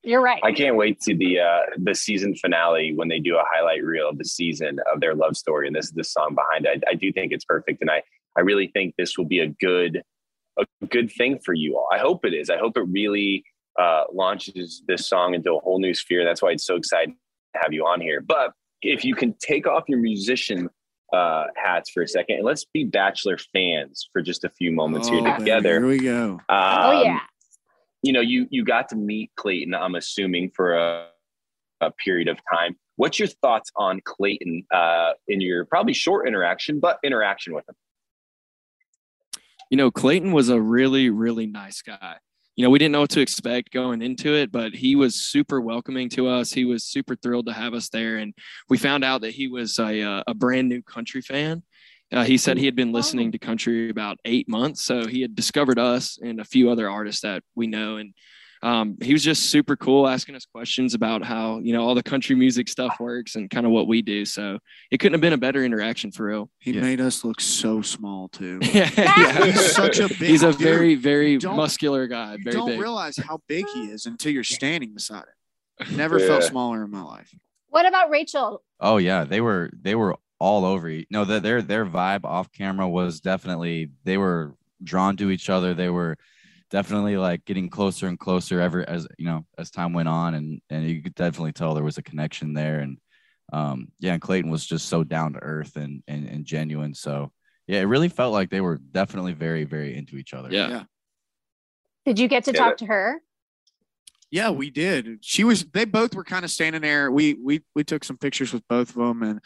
You're 0.04 0.20
right. 0.22 0.40
I 0.42 0.52
can't 0.52 0.74
wait 0.76 1.00
to 1.02 1.14
the 1.16 1.38
uh, 1.38 1.60
the 1.78 1.94
season 1.94 2.34
finale 2.34 2.92
when 2.94 3.06
they 3.08 3.20
do 3.20 3.36
a 3.36 3.44
highlight 3.52 3.84
reel 3.84 4.08
of 4.08 4.18
the 4.18 4.24
season 4.24 4.78
of 4.92 5.00
their 5.00 5.14
love 5.14 5.36
story, 5.36 5.68
and 5.68 5.76
this 5.76 5.84
is 5.84 5.92
the 5.92 6.02
song 6.02 6.34
behind 6.34 6.66
it. 6.66 6.82
I, 6.88 6.92
I 6.92 6.94
do 6.94 7.12
think 7.12 7.32
it's 7.32 7.44
perfect, 7.44 7.82
and 7.82 7.90
I 7.90 8.02
I 8.36 8.40
really 8.40 8.68
think 8.68 8.94
this 8.98 9.16
will 9.16 9.26
be 9.26 9.40
a 9.40 9.46
good 9.48 10.02
a 10.58 10.66
good 10.86 11.10
thing 11.12 11.38
for 11.44 11.54
you 11.54 11.76
all. 11.76 11.86
I 11.92 11.98
hope 11.98 12.24
it 12.24 12.34
is. 12.34 12.50
I 12.50 12.58
hope 12.58 12.76
it 12.76 12.84
really 12.88 13.44
uh, 13.78 14.04
launches 14.12 14.82
this 14.86 15.06
song 15.06 15.34
into 15.34 15.52
a 15.54 15.60
whole 15.60 15.78
new 15.78 15.94
sphere. 15.94 16.24
That's 16.24 16.42
why 16.42 16.50
it's 16.50 16.64
so 16.64 16.76
exciting 16.76 17.16
to 17.54 17.60
have 17.62 17.72
you 17.72 17.84
on 17.86 18.00
here. 18.00 18.20
But 18.20 18.52
if 18.82 19.04
you 19.04 19.14
can 19.14 19.34
take 19.40 19.66
off 19.66 19.84
your 19.88 19.98
musician 20.00 20.68
uh, 21.12 21.44
hats 21.56 21.90
for 21.90 22.02
a 22.02 22.08
second, 22.08 22.36
and 22.36 22.44
let's 22.44 22.64
be 22.64 22.84
Bachelor 22.84 23.38
fans 23.52 24.08
for 24.12 24.22
just 24.22 24.44
a 24.44 24.48
few 24.50 24.72
moments 24.72 25.08
Oh, 25.08 25.12
here 25.22 25.36
together. 25.38 25.80
Here 25.80 25.86
we 25.86 25.98
go. 25.98 26.40
oh 26.48 26.54
Um, 26.98 27.04
yeah. 27.04 27.20
you 28.02 28.12
know, 28.12 28.20
you 28.20 28.46
you 28.50 28.64
got 28.64 28.88
to 28.90 28.96
meet 28.96 29.30
Clayton. 29.36 29.74
I'm 29.74 29.94
assuming 29.94 30.50
for 30.54 30.74
a, 30.74 31.06
a 31.80 31.90
period 31.90 32.28
of 32.28 32.38
time. 32.52 32.76
What's 32.96 33.18
your 33.18 33.28
thoughts 33.28 33.70
on 33.76 34.00
Clayton 34.04 34.64
uh, 34.72 35.12
in 35.28 35.40
your 35.40 35.64
probably 35.64 35.94
short 35.94 36.26
interaction, 36.28 36.78
but 36.80 36.98
interaction 37.04 37.54
with 37.54 37.68
him? 37.68 37.74
you 39.70 39.78
know, 39.78 39.90
Clayton 39.90 40.32
was 40.32 40.50
a 40.50 40.60
really, 40.60 41.08
really 41.08 41.46
nice 41.46 41.80
guy. 41.80 42.16
You 42.56 42.64
know, 42.64 42.70
we 42.70 42.78
didn't 42.78 42.92
know 42.92 43.00
what 43.00 43.10
to 43.10 43.20
expect 43.20 43.72
going 43.72 44.02
into 44.02 44.34
it, 44.34 44.52
but 44.52 44.74
he 44.74 44.94
was 44.94 45.14
super 45.14 45.60
welcoming 45.60 46.08
to 46.10 46.28
us. 46.28 46.52
He 46.52 46.64
was 46.64 46.84
super 46.84 47.16
thrilled 47.16 47.46
to 47.46 47.52
have 47.52 47.72
us 47.72 47.88
there. 47.88 48.18
And 48.18 48.34
we 48.68 48.76
found 48.76 49.04
out 49.04 49.22
that 49.22 49.32
he 49.32 49.48
was 49.48 49.78
a, 49.78 50.02
uh, 50.02 50.22
a 50.26 50.34
brand 50.34 50.68
new 50.68 50.82
country 50.82 51.22
fan. 51.22 51.62
Uh, 52.12 52.24
he 52.24 52.36
said 52.36 52.58
he 52.58 52.66
had 52.66 52.76
been 52.76 52.92
listening 52.92 53.32
to 53.32 53.38
country 53.38 53.88
about 53.88 54.18
eight 54.26 54.48
months. 54.48 54.84
So 54.84 55.06
he 55.06 55.22
had 55.22 55.34
discovered 55.34 55.78
us 55.78 56.18
and 56.22 56.40
a 56.40 56.44
few 56.44 56.70
other 56.70 56.90
artists 56.90 57.22
that 57.22 57.42
we 57.54 57.66
know. 57.66 57.96
And 57.96 58.12
um, 58.62 58.96
he 59.02 59.12
was 59.12 59.24
just 59.24 59.50
super 59.50 59.76
cool 59.76 60.06
asking 60.06 60.36
us 60.36 60.46
questions 60.46 60.94
about 60.94 61.24
how, 61.24 61.58
you 61.58 61.72
know, 61.72 61.82
all 61.82 61.94
the 61.96 62.02
country 62.02 62.36
music 62.36 62.68
stuff 62.68 62.96
works 63.00 63.34
and 63.34 63.50
kind 63.50 63.66
of 63.66 63.72
what 63.72 63.88
we 63.88 64.02
do. 64.02 64.24
So 64.24 64.58
it 64.90 64.98
couldn't 64.98 65.14
have 65.14 65.20
been 65.20 65.32
a 65.32 65.38
better 65.38 65.64
interaction 65.64 66.12
for 66.12 66.26
real. 66.26 66.48
He 66.60 66.72
made 66.72 67.00
us 67.00 67.24
look 67.24 67.40
so 67.40 67.82
small 67.82 68.28
too. 68.28 68.60
yeah, 68.62 68.88
yeah. 68.96 69.44
He's 69.46 69.72
such 69.74 69.98
a 69.98 70.08
big 70.08 70.18
He's 70.18 70.42
a 70.44 70.52
dude. 70.52 70.60
very, 70.60 70.94
very 70.94 71.38
muscular 71.38 72.06
guy. 72.06 72.34
You 72.36 72.44
Very 72.44 72.54
don't 72.56 72.68
big. 72.68 72.80
realize 72.80 73.16
how 73.16 73.40
big 73.48 73.66
he 73.74 73.86
is 73.86 74.06
until 74.06 74.32
you're 74.32 74.44
standing 74.44 74.94
beside 74.94 75.24
him. 75.80 75.96
Never 75.96 76.20
felt 76.20 76.44
smaller 76.44 76.84
in 76.84 76.90
my 76.90 77.02
life. 77.02 77.34
What 77.68 77.86
about 77.86 78.10
Rachel? 78.10 78.62
Oh 78.78 78.98
yeah, 78.98 79.24
they 79.24 79.40
were 79.40 79.70
they 79.80 79.94
were 79.96 80.16
all 80.38 80.64
over. 80.64 81.00
No, 81.10 81.24
their 81.24 81.62
their 81.62 81.84
vibe 81.86 82.24
off 82.24 82.52
camera 82.52 82.88
was 82.88 83.20
definitely 83.20 83.90
they 84.04 84.18
were 84.18 84.54
drawn 84.84 85.16
to 85.16 85.30
each 85.30 85.48
other. 85.50 85.74
They 85.74 85.88
were 85.88 86.16
definitely 86.72 87.18
like 87.18 87.44
getting 87.44 87.68
closer 87.68 88.08
and 88.08 88.18
closer 88.18 88.58
ever 88.58 88.88
as 88.88 89.06
you 89.18 89.26
know 89.26 89.44
as 89.58 89.70
time 89.70 89.92
went 89.92 90.08
on, 90.08 90.34
and 90.34 90.60
and 90.70 90.88
you 90.88 91.02
could 91.02 91.14
definitely 91.14 91.52
tell 91.52 91.74
there 91.74 91.84
was 91.84 91.98
a 91.98 92.02
connection 92.02 92.54
there. 92.54 92.80
And 92.80 92.98
um, 93.52 93.88
yeah, 94.00 94.14
and 94.14 94.22
Clayton 94.22 94.50
was 94.50 94.66
just 94.66 94.88
so 94.88 95.04
down 95.04 95.34
to 95.34 95.38
earth 95.40 95.76
and 95.76 96.02
and, 96.08 96.26
and 96.26 96.44
genuine. 96.44 96.94
So 96.94 97.30
yeah, 97.68 97.80
it 97.80 97.84
really 97.84 98.08
felt 98.08 98.32
like 98.32 98.50
they 98.50 98.62
were 98.62 98.78
definitely 98.78 99.34
very 99.34 99.64
very 99.64 99.96
into 99.96 100.16
each 100.16 100.34
other. 100.34 100.48
Yeah. 100.50 100.68
Yeah. 100.68 100.82
Did 102.06 102.18
you 102.18 102.26
get 102.26 102.44
to 102.44 102.52
Yeah, 102.52 102.58
talk 102.58 102.78
to 102.78 102.86
her? 102.86 103.20
Yeah, 104.32 104.50
we 104.50 104.70
did. 104.70 105.18
She 105.20 105.44
was. 105.44 105.64
They 105.64 105.84
both 105.84 106.14
were 106.14 106.24
kind 106.24 106.44
of 106.44 106.50
standing 106.50 106.80
there. 106.80 107.12
We 107.12 107.34
we 107.34 107.62
we 107.74 107.84
took 107.84 108.02
some 108.02 108.16
pictures 108.16 108.52
with 108.52 108.66
both 108.66 108.88
of 108.88 108.96
them 108.96 109.22
and 109.22 109.40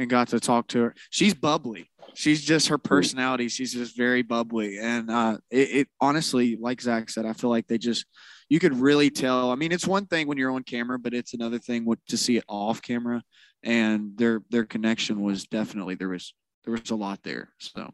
and 0.00 0.08
got 0.08 0.28
to 0.28 0.40
talk 0.40 0.66
to 0.68 0.80
her. 0.80 0.94
She's 1.10 1.34
bubbly. 1.34 1.90
She's 2.14 2.42
just 2.42 2.68
her 2.68 2.78
personality. 2.78 3.48
She's 3.48 3.74
just 3.74 3.96
very 3.96 4.22
bubbly. 4.22 4.78
And 4.78 5.10
uh, 5.10 5.38
it, 5.50 5.70
it 5.70 5.88
honestly, 6.00 6.56
like 6.56 6.80
Zach 6.80 7.10
said, 7.10 7.26
I 7.26 7.34
feel 7.34 7.50
like 7.50 7.66
they 7.66 7.76
just 7.76 8.06
you 8.48 8.58
could 8.58 8.74
really 8.74 9.10
tell. 9.10 9.50
I 9.52 9.56
mean, 9.56 9.72
it's 9.72 9.86
one 9.86 10.06
thing 10.06 10.26
when 10.26 10.38
you're 10.38 10.50
on 10.50 10.62
camera, 10.62 10.98
but 10.98 11.12
it's 11.12 11.34
another 11.34 11.58
thing 11.58 11.84
what 11.84 11.98
to 12.08 12.16
see 12.16 12.38
it 12.38 12.44
off 12.48 12.80
camera. 12.80 13.22
And 13.62 14.16
their 14.16 14.42
their 14.48 14.64
connection 14.64 15.20
was 15.20 15.44
definitely 15.44 15.96
there 15.96 16.08
was 16.08 16.34
there 16.64 16.72
was 16.72 16.90
a 16.90 16.96
lot 16.96 17.22
there. 17.22 17.50
So 17.58 17.90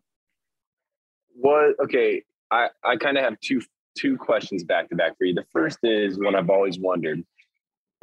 What? 1.35 1.75
Okay, 1.85 2.23
I 2.53 2.69
I 2.85 2.97
kind 2.97 3.19
of 3.19 3.25
have 3.25 3.39
two 3.41 3.61
two 3.99 4.17
questions 4.17 4.63
back 4.63 4.89
to 4.91 4.95
back 4.95 5.19
for 5.19 5.25
you. 5.25 5.35
The 5.35 5.45
first 5.53 5.79
is 5.83 6.21
one 6.21 6.37
I've 6.37 6.51
always 6.51 6.79
wondered: 6.79 7.25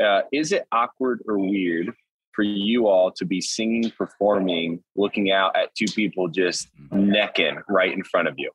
uh, 0.04 0.24
Is 0.34 0.52
it 0.52 0.68
awkward 0.74 1.22
or 1.26 1.40
weird 1.40 1.94
for 2.34 2.44
you 2.44 2.88
all 2.88 3.12
to 3.12 3.26
be 3.26 3.42
singing, 3.42 3.92
performing, 3.92 4.84
looking 4.96 5.32
out 5.32 5.56
at 5.56 5.74
two 5.76 5.86
people 5.94 6.28
just 6.28 6.68
necking 6.92 7.62
right 7.68 7.92
in 7.92 8.04
front 8.04 8.28
of 8.28 8.36
you? 8.38 8.52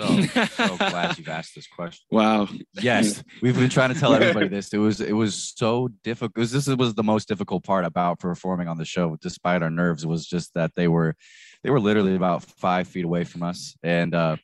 So 0.00 0.22
so 0.46 0.76
glad 0.76 1.18
you've 1.18 1.28
asked 1.28 1.54
this 1.54 1.66
question. 1.66 2.04
Wow. 2.10 2.48
Yes, 2.80 3.22
we've 3.42 3.58
been 3.58 3.68
trying 3.68 3.92
to 3.92 3.98
tell 3.98 4.14
everybody 4.14 4.48
this. 4.48 4.72
It 4.72 4.78
was 4.78 5.00
it 5.00 5.12
was 5.12 5.52
so 5.56 5.88
difficult. 6.04 6.34
This 6.50 6.68
was 6.68 6.94
the 6.94 7.02
most 7.02 7.26
difficult 7.26 7.64
part 7.64 7.84
about 7.84 8.20
performing 8.20 8.68
on 8.68 8.76
the 8.76 8.84
show, 8.84 9.16
despite 9.20 9.62
our 9.62 9.70
nerves. 9.70 10.06
Was 10.06 10.26
just 10.26 10.54
that 10.54 10.72
they 10.76 10.88
were 10.88 11.16
they 11.64 11.70
were 11.70 11.80
literally 11.80 12.14
about 12.14 12.44
five 12.44 12.86
feet 12.86 13.04
away 13.04 13.24
from 13.24 13.42
us, 13.42 13.76
and 13.82 14.14
uh, 14.14 14.36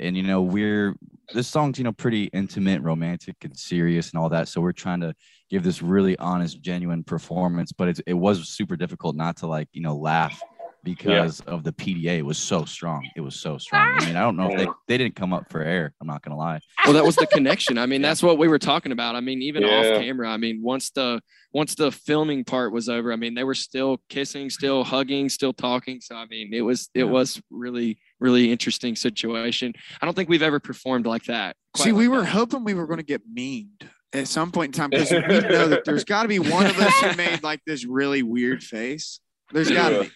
and 0.00 0.16
you 0.16 0.22
know 0.22 0.42
we're 0.42 0.96
this 1.32 1.48
song's 1.48 1.78
you 1.78 1.84
know 1.84 1.92
pretty 1.92 2.24
intimate, 2.32 2.82
romantic, 2.82 3.36
and 3.42 3.56
serious, 3.56 4.10
and 4.10 4.20
all 4.20 4.28
that. 4.30 4.48
So 4.48 4.60
we're 4.60 4.72
trying 4.72 5.00
to 5.00 5.14
give 5.50 5.62
this 5.62 5.82
really 5.82 6.18
honest, 6.18 6.60
genuine 6.60 7.04
performance, 7.04 7.72
but 7.72 8.00
it 8.06 8.14
was 8.14 8.48
super 8.48 8.76
difficult 8.76 9.16
not 9.16 9.36
to 9.38 9.46
like 9.46 9.68
you 9.72 9.82
know 9.82 9.96
laugh 9.96 10.40
because 10.86 11.40
of 11.40 11.64
the 11.64 11.72
PDA. 11.72 12.18
It 12.18 12.24
was 12.24 12.38
so 12.38 12.64
strong. 12.64 13.06
It 13.16 13.20
was 13.20 13.34
so 13.40 13.54
ah. 13.54 13.58
strong. 13.58 13.96
I 13.98 14.06
mean, 14.06 14.16
I 14.16 14.20
don't 14.20 14.36
know 14.36 14.50
if 14.50 14.58
they 14.58 14.66
they 14.86 14.96
didn't 14.96 15.16
come 15.16 15.32
up 15.32 15.50
for 15.50 15.60
air. 15.60 15.92
I'm 16.00 16.06
not 16.06 16.22
gonna 16.22 16.36
lie. 16.36 16.60
Well, 16.84 16.94
that 16.94 17.04
was 17.04 17.16
the 17.16 17.26
connection. 17.26 17.76
I 17.76 17.86
mean, 17.86 18.00
that's 18.08 18.22
what 18.22 18.38
we 18.38 18.46
were 18.48 18.58
talking 18.58 18.92
about. 18.92 19.16
I 19.16 19.20
mean, 19.20 19.42
even 19.42 19.62
Yeah. 19.62 19.78
off 19.78 20.00
camera. 20.00 20.30
I 20.30 20.36
mean, 20.36 20.62
once 20.62 20.90
the 20.90 21.20
once 21.52 21.74
the 21.74 21.90
filming 21.90 22.44
part 22.44 22.72
was 22.72 22.88
over, 22.88 23.12
I 23.12 23.16
mean, 23.16 23.34
they 23.34 23.44
were 23.44 23.54
still 23.54 24.00
kissing, 24.08 24.48
still 24.48 24.84
hugging, 24.84 25.28
still 25.28 25.52
talking. 25.52 26.00
So 26.00 26.14
I 26.14 26.26
mean, 26.26 26.54
it 26.54 26.62
was 26.62 26.88
it 26.94 27.00
Yeah. 27.00 27.10
was 27.10 27.42
really 27.50 27.98
really 28.20 28.52
interesting 28.52 28.94
situation. 28.96 29.74
I 30.00 30.06
don't 30.06 30.14
think 30.14 30.28
we've 30.28 30.42
ever 30.42 30.60
performed 30.60 31.06
like 31.06 31.24
that. 31.24 31.56
quite 31.74 31.84
See, 31.84 31.92
we 31.92 32.06
like 32.08 32.18
were 32.18 32.24
that. 32.24 32.30
hoping 32.30 32.64
we 32.64 32.74
were 32.74 32.86
going 32.86 32.98
to 32.98 33.04
get 33.04 33.22
memed 33.28 33.88
at 34.12 34.28
some 34.28 34.52
point 34.52 34.74
in 34.74 34.80
time 34.80 34.90
because 34.90 35.10
we 35.10 35.18
know 35.18 35.68
that 35.68 35.84
there's 35.84 36.04
got 36.04 36.22
to 36.22 36.28
be 36.28 36.38
one 36.38 36.66
of 36.66 36.78
us 36.78 36.94
who 37.00 37.16
made 37.16 37.42
like 37.42 37.60
this 37.66 37.84
really 37.84 38.22
weird 38.22 38.62
face. 38.62 39.20
There's 39.52 39.70
got 39.70 39.90
to 39.90 40.04
be. 40.04 40.10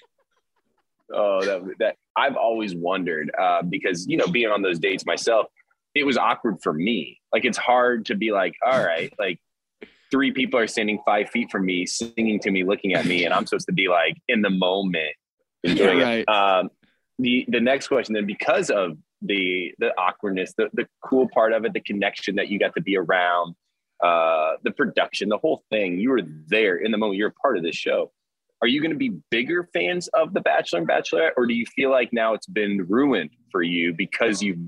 Oh, 1.12 1.44
that 1.44 1.62
that 1.78 1.96
I've 2.16 2.36
always 2.36 2.74
wondered 2.74 3.30
uh, 3.38 3.62
because 3.62 4.06
you 4.06 4.16
know 4.16 4.26
being 4.26 4.50
on 4.50 4.62
those 4.62 4.78
dates 4.78 5.04
myself, 5.06 5.46
it 5.94 6.04
was 6.04 6.16
awkward 6.16 6.62
for 6.62 6.72
me. 6.72 7.20
Like 7.32 7.44
it's 7.44 7.58
hard 7.58 8.06
to 8.06 8.14
be 8.14 8.32
like, 8.32 8.54
all 8.64 8.82
right, 8.82 9.12
like 9.18 9.40
three 10.10 10.32
people 10.32 10.58
are 10.60 10.66
standing 10.66 11.00
five 11.04 11.30
feet 11.30 11.50
from 11.50 11.64
me, 11.66 11.86
singing 11.86 12.40
to 12.40 12.50
me, 12.50 12.64
looking 12.64 12.94
at 12.94 13.06
me, 13.06 13.24
and 13.24 13.34
I'm 13.34 13.46
supposed 13.46 13.66
to 13.66 13.72
be 13.72 13.88
like 13.88 14.16
in 14.28 14.42
the 14.42 14.50
moment, 14.50 15.14
enjoying 15.64 15.98
Right. 16.00 16.18
it. 16.20 16.28
Um, 16.28 16.70
the 17.18 17.44
the 17.48 17.60
next 17.60 17.88
question 17.88 18.14
then, 18.14 18.26
because 18.26 18.70
of 18.70 18.96
the 19.22 19.72
the 19.78 19.92
awkwardness, 19.98 20.54
the 20.56 20.68
the 20.74 20.86
cool 21.04 21.28
part 21.28 21.52
of 21.52 21.64
it, 21.64 21.72
the 21.72 21.80
connection 21.80 22.36
that 22.36 22.48
you 22.48 22.58
got 22.58 22.74
to 22.74 22.80
be 22.80 22.96
around, 22.96 23.54
uh, 24.02 24.52
the 24.62 24.70
production, 24.70 25.28
the 25.28 25.38
whole 25.38 25.62
thing, 25.70 25.98
you 25.98 26.10
were 26.10 26.22
there 26.46 26.76
in 26.76 26.90
the 26.90 26.98
moment. 26.98 27.18
You're 27.18 27.28
a 27.28 27.32
part 27.32 27.56
of 27.56 27.62
this 27.62 27.76
show 27.76 28.12
are 28.62 28.68
you 28.68 28.80
going 28.80 28.92
to 28.92 28.96
be 28.96 29.12
bigger 29.30 29.68
fans 29.72 30.08
of 30.08 30.34
The 30.34 30.40
Bachelor 30.40 30.80
and 30.80 30.88
Bachelorette, 30.88 31.32
or 31.36 31.46
do 31.46 31.54
you 31.54 31.64
feel 31.66 31.90
like 31.90 32.12
now 32.12 32.34
it's 32.34 32.46
been 32.46 32.86
ruined 32.88 33.30
for 33.50 33.62
you 33.62 33.92
because 33.94 34.42
you've 34.42 34.58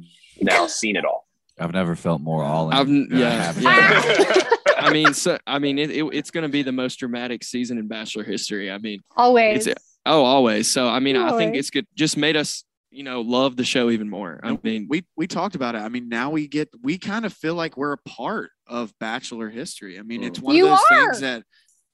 now 0.40 0.66
seen 0.66 0.96
it 0.96 1.04
all? 1.04 1.26
I've 1.58 1.72
never 1.72 1.94
felt 1.94 2.20
more 2.20 2.42
all 2.42 2.70
in. 2.70 2.76
I've 2.76 2.88
n- 2.88 3.08
I 3.12 3.16
yeah, 3.16 3.54
yeah. 3.58 4.42
I 4.78 4.92
mean, 4.92 5.14
so 5.14 5.38
I 5.46 5.58
mean, 5.58 5.78
it, 5.78 5.90
it, 5.90 6.04
it's 6.12 6.30
going 6.30 6.42
to 6.42 6.48
be 6.48 6.62
the 6.62 6.72
most 6.72 6.96
dramatic 6.96 7.44
season 7.44 7.78
in 7.78 7.86
Bachelor 7.86 8.24
history. 8.24 8.70
I 8.70 8.78
mean, 8.78 9.00
Always. 9.16 9.66
it's 9.66 9.80
oh, 10.06 10.24
always. 10.24 10.72
So 10.72 10.88
I 10.88 10.98
mean, 10.98 11.16
I 11.16 11.36
think 11.36 11.54
it's 11.54 11.70
good. 11.70 11.86
Just 11.94 12.16
made 12.16 12.36
us, 12.36 12.64
you 12.90 13.04
know, 13.04 13.20
love 13.20 13.56
the 13.56 13.64
show 13.64 13.90
even 13.90 14.08
more. 14.08 14.40
I 14.42 14.58
mean, 14.62 14.86
we 14.88 15.04
we 15.16 15.26
talked 15.26 15.54
about 15.54 15.74
it. 15.74 15.78
I 15.78 15.88
mean, 15.88 16.08
now 16.08 16.30
we 16.30 16.48
get 16.48 16.68
we 16.82 16.98
kind 16.98 17.24
of 17.24 17.32
feel 17.32 17.54
like 17.54 17.76
we're 17.76 17.92
a 17.92 17.98
part 17.98 18.50
of 18.66 18.92
Bachelor 18.98 19.50
history. 19.50 19.98
I 19.98 20.02
mean, 20.02 20.24
it's 20.24 20.38
mm. 20.38 20.44
one 20.44 20.56
You 20.56 20.64
of 20.64 20.70
those 20.70 20.80
are. 20.90 21.04
things 21.04 21.20
that 21.20 21.44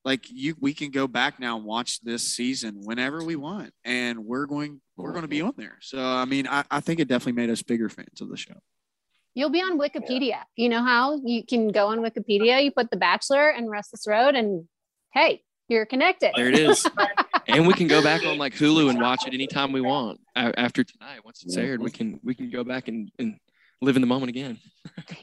like 0.04 0.30
you 0.30 0.54
we 0.60 0.74
can 0.74 0.90
go 0.90 1.06
back 1.06 1.38
now 1.40 1.56
and 1.56 1.64
watch 1.64 2.00
this 2.00 2.22
season 2.22 2.80
whenever 2.82 3.22
we 3.22 3.36
want, 3.36 3.72
and 3.84 4.24
we're 4.24 4.46
going 4.46 4.80
we're 4.96 5.12
going 5.12 5.22
to 5.22 5.28
be 5.28 5.38
mm-hmm. 5.38 5.48
on 5.48 5.54
there. 5.56 5.78
So 5.80 6.02
I 6.02 6.24
mean, 6.24 6.46
I, 6.48 6.64
I 6.70 6.80
think 6.80 7.00
it 7.00 7.08
definitely 7.08 7.40
made 7.40 7.50
us 7.50 7.62
bigger 7.62 7.88
fans 7.88 8.20
of 8.20 8.28
the 8.28 8.36
show. 8.36 8.54
You'll 9.34 9.50
be 9.50 9.60
on 9.60 9.78
Wikipedia. 9.78 10.40
You 10.56 10.68
know 10.68 10.82
how 10.82 11.20
you 11.24 11.44
can 11.44 11.68
go 11.68 11.88
on 11.88 11.98
Wikipedia, 11.98 12.62
you 12.64 12.72
put 12.72 12.90
The 12.90 12.96
Bachelor 12.96 13.50
and 13.50 13.70
Restless 13.70 14.06
Road, 14.06 14.34
and 14.34 14.66
hey, 15.12 15.42
you're 15.68 15.86
connected. 15.86 16.32
there 16.34 16.48
it 16.48 16.58
is. 16.58 16.86
and 17.46 17.66
we 17.66 17.74
can 17.74 17.86
go 17.86 18.02
back 18.02 18.24
on 18.24 18.38
like 18.38 18.54
Hulu 18.54 18.90
and 18.90 19.00
watch 19.00 19.26
it 19.26 19.34
anytime 19.34 19.70
we 19.72 19.80
want 19.80 20.20
after 20.34 20.82
tonight. 20.82 21.24
Once 21.24 21.42
it's 21.44 21.56
aired, 21.56 21.82
we 21.82 21.90
can 21.90 22.18
we 22.24 22.34
can 22.34 22.50
go 22.50 22.64
back 22.64 22.88
and, 22.88 23.10
and 23.18 23.38
live 23.80 23.96
in 23.96 24.02
the 24.02 24.06
moment 24.08 24.30
again. 24.30 24.58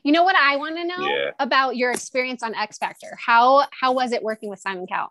You 0.03 0.11
know 0.11 0.23
what 0.23 0.35
I 0.35 0.55
want 0.57 0.77
to 0.77 0.85
know 0.85 1.07
Yeah. 1.07 1.31
about 1.39 1.75
your 1.75 1.91
experience 1.91 2.43
on 2.43 2.53
X 2.53 2.77
Factor? 2.77 3.17
How 3.23 3.65
how 3.71 3.91
was 3.93 4.11
it 4.11 4.21
working 4.21 4.49
with 4.51 4.59
Simon 4.59 4.85
Cowell? 4.85 5.09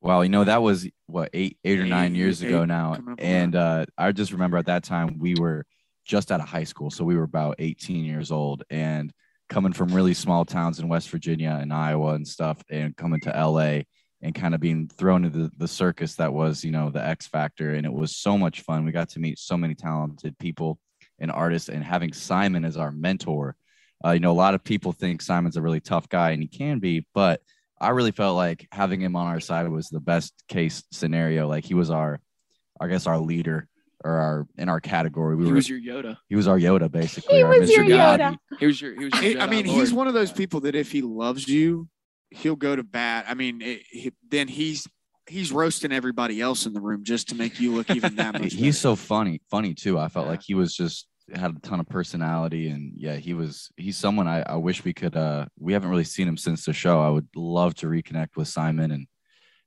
Well, 0.00 0.22
you 0.22 0.28
know 0.28 0.44
that 0.44 0.62
was 0.62 0.86
what 1.06 1.30
eight, 1.32 1.58
eight 1.64 1.80
or 1.80 1.86
nine 1.86 2.12
Eight- 2.12 2.18
years 2.18 2.42
ago 2.42 2.62
eight, 2.62 2.68
now, 2.68 2.94
coming 2.94 3.12
up 3.14 3.20
on 3.20 3.24
and 3.24 3.56
uh, 3.56 3.86
I 3.96 4.12
just 4.12 4.32
remember 4.32 4.58
at 4.58 4.66
that 4.66 4.84
time 4.84 5.18
we 5.18 5.34
were 5.34 5.64
just 6.04 6.30
out 6.30 6.40
of 6.40 6.48
high 6.48 6.64
school, 6.64 6.90
so 6.90 7.04
we 7.04 7.16
were 7.16 7.22
about 7.22 7.56
18 7.58 8.04
years 8.04 8.30
old, 8.30 8.62
and 8.68 9.10
coming 9.48 9.72
from 9.72 9.88
really 9.94 10.12
small 10.14 10.44
towns 10.44 10.78
in 10.78 10.88
West 10.88 11.08
Virginia 11.08 11.58
and 11.60 11.72
Iowa 11.72 12.12
and 12.14 12.28
stuff, 12.28 12.62
and 12.70 12.94
coming 12.96 13.20
to 13.20 13.30
LA 13.30 13.82
and 14.20 14.34
kind 14.34 14.54
of 14.54 14.60
being 14.60 14.88
thrown 14.88 15.24
into 15.24 15.38
the, 15.38 15.50
the 15.56 15.68
circus 15.68 16.16
that 16.16 16.32
was, 16.32 16.62
you 16.64 16.70
know, 16.70 16.90
the 16.90 17.02
X 17.04 17.26
Factor, 17.26 17.74
and 17.74 17.86
it 17.86 17.92
was 17.92 18.14
so 18.16 18.36
much 18.36 18.60
fun. 18.60 18.84
We 18.84 18.92
got 18.92 19.08
to 19.10 19.20
meet 19.20 19.38
so 19.38 19.56
many 19.56 19.74
talented 19.74 20.38
people 20.38 20.78
and 21.18 21.30
artist 21.30 21.68
and 21.68 21.82
having 21.84 22.12
Simon 22.12 22.64
as 22.64 22.76
our 22.76 22.90
mentor. 22.90 23.56
Uh, 24.04 24.10
you 24.10 24.20
know, 24.20 24.30
a 24.30 24.32
lot 24.32 24.54
of 24.54 24.62
people 24.64 24.92
think 24.92 25.22
Simon's 25.22 25.56
a 25.56 25.62
really 25.62 25.80
tough 25.80 26.08
guy, 26.08 26.30
and 26.30 26.42
he 26.42 26.48
can 26.48 26.78
be, 26.78 27.06
but 27.14 27.40
I 27.80 27.90
really 27.90 28.10
felt 28.10 28.36
like 28.36 28.66
having 28.72 29.00
him 29.00 29.16
on 29.16 29.26
our 29.26 29.40
side 29.40 29.68
was 29.68 29.88
the 29.88 30.00
best 30.00 30.34
case 30.48 30.82
scenario. 30.90 31.48
Like 31.48 31.64
he 31.64 31.74
was 31.74 31.90
our, 31.90 32.20
I 32.80 32.88
guess, 32.88 33.06
our 33.06 33.18
leader 33.18 33.68
or 34.04 34.10
our 34.12 34.46
in 34.58 34.68
our 34.68 34.80
category. 34.80 35.36
We 35.36 35.44
He 35.44 35.50
were. 35.50 35.56
was 35.56 35.68
your 35.68 35.80
Yoda. 35.80 36.16
he 36.28 36.36
was 36.36 36.46
our 36.48 36.58
Yoda, 36.58 36.90
basically. 36.90 37.36
He 37.36 37.42
our 37.42 37.58
was 37.58 37.70
your 37.70 37.84
Mr. 37.84 37.88
Gandhi. 37.88 38.24
Yoda. 38.24 38.58
He 38.60 38.66
was 38.66 38.80
your. 38.80 38.94
He 38.98 39.04
was 39.06 39.22
your 39.22 39.40
I- 39.42 39.44
I 39.44 39.50
mean, 39.50 39.66
Lord. 39.66 39.80
he's 39.80 39.92
one 39.92 40.06
of 40.08 40.14
those 40.14 40.32
people 40.32 40.60
that 40.60 40.74
if 40.74 40.92
he 40.92 41.00
loves 41.02 41.48
you, 41.48 41.88
he'll 42.30 42.56
go 42.56 42.76
to 42.76 42.82
bat. 42.82 43.24
I 43.28 43.34
mean, 43.34 43.62
it, 43.62 43.82
he, 43.88 44.12
then 44.28 44.48
he's 44.48 44.86
he's 45.28 45.52
roasting 45.52 45.92
everybody 45.92 46.40
else 46.40 46.66
in 46.66 46.72
the 46.72 46.80
room 46.80 47.02
just 47.04 47.28
to 47.30 47.34
make 47.34 47.58
you 47.60 47.72
look 47.74 47.90
even 47.90 48.16
that 48.16 48.34
much. 48.38 48.52
He's 48.52 48.60
better. 48.60 48.72
so 48.72 48.96
funny, 48.96 49.40
funny 49.50 49.74
too. 49.74 49.98
I 49.98 50.08
felt 50.08 50.26
Yeah. 50.26 50.30
like 50.32 50.42
he 50.42 50.54
was 50.54 50.74
just 50.74 51.06
had 51.34 51.56
a 51.56 51.58
ton 51.60 51.80
of 51.80 51.88
personality, 51.88 52.68
and 52.68 52.92
yeah, 52.96 53.16
he 53.16 53.32
was. 53.32 53.70
He's 53.76 53.96
someone 53.96 54.28
I, 54.28 54.42
I 54.42 54.56
wish 54.56 54.84
we 54.84 54.92
could. 54.92 55.16
uh 55.16 55.46
We 55.58 55.72
haven't 55.72 55.88
really 55.90 56.04
seen 56.04 56.28
him 56.28 56.36
since 56.36 56.64
the 56.64 56.72
show. 56.72 57.00
I 57.00 57.08
would 57.08 57.28
love 57.34 57.74
to 57.76 57.86
reconnect 57.86 58.36
with 58.36 58.48
Simon 58.48 58.90
and 58.90 59.06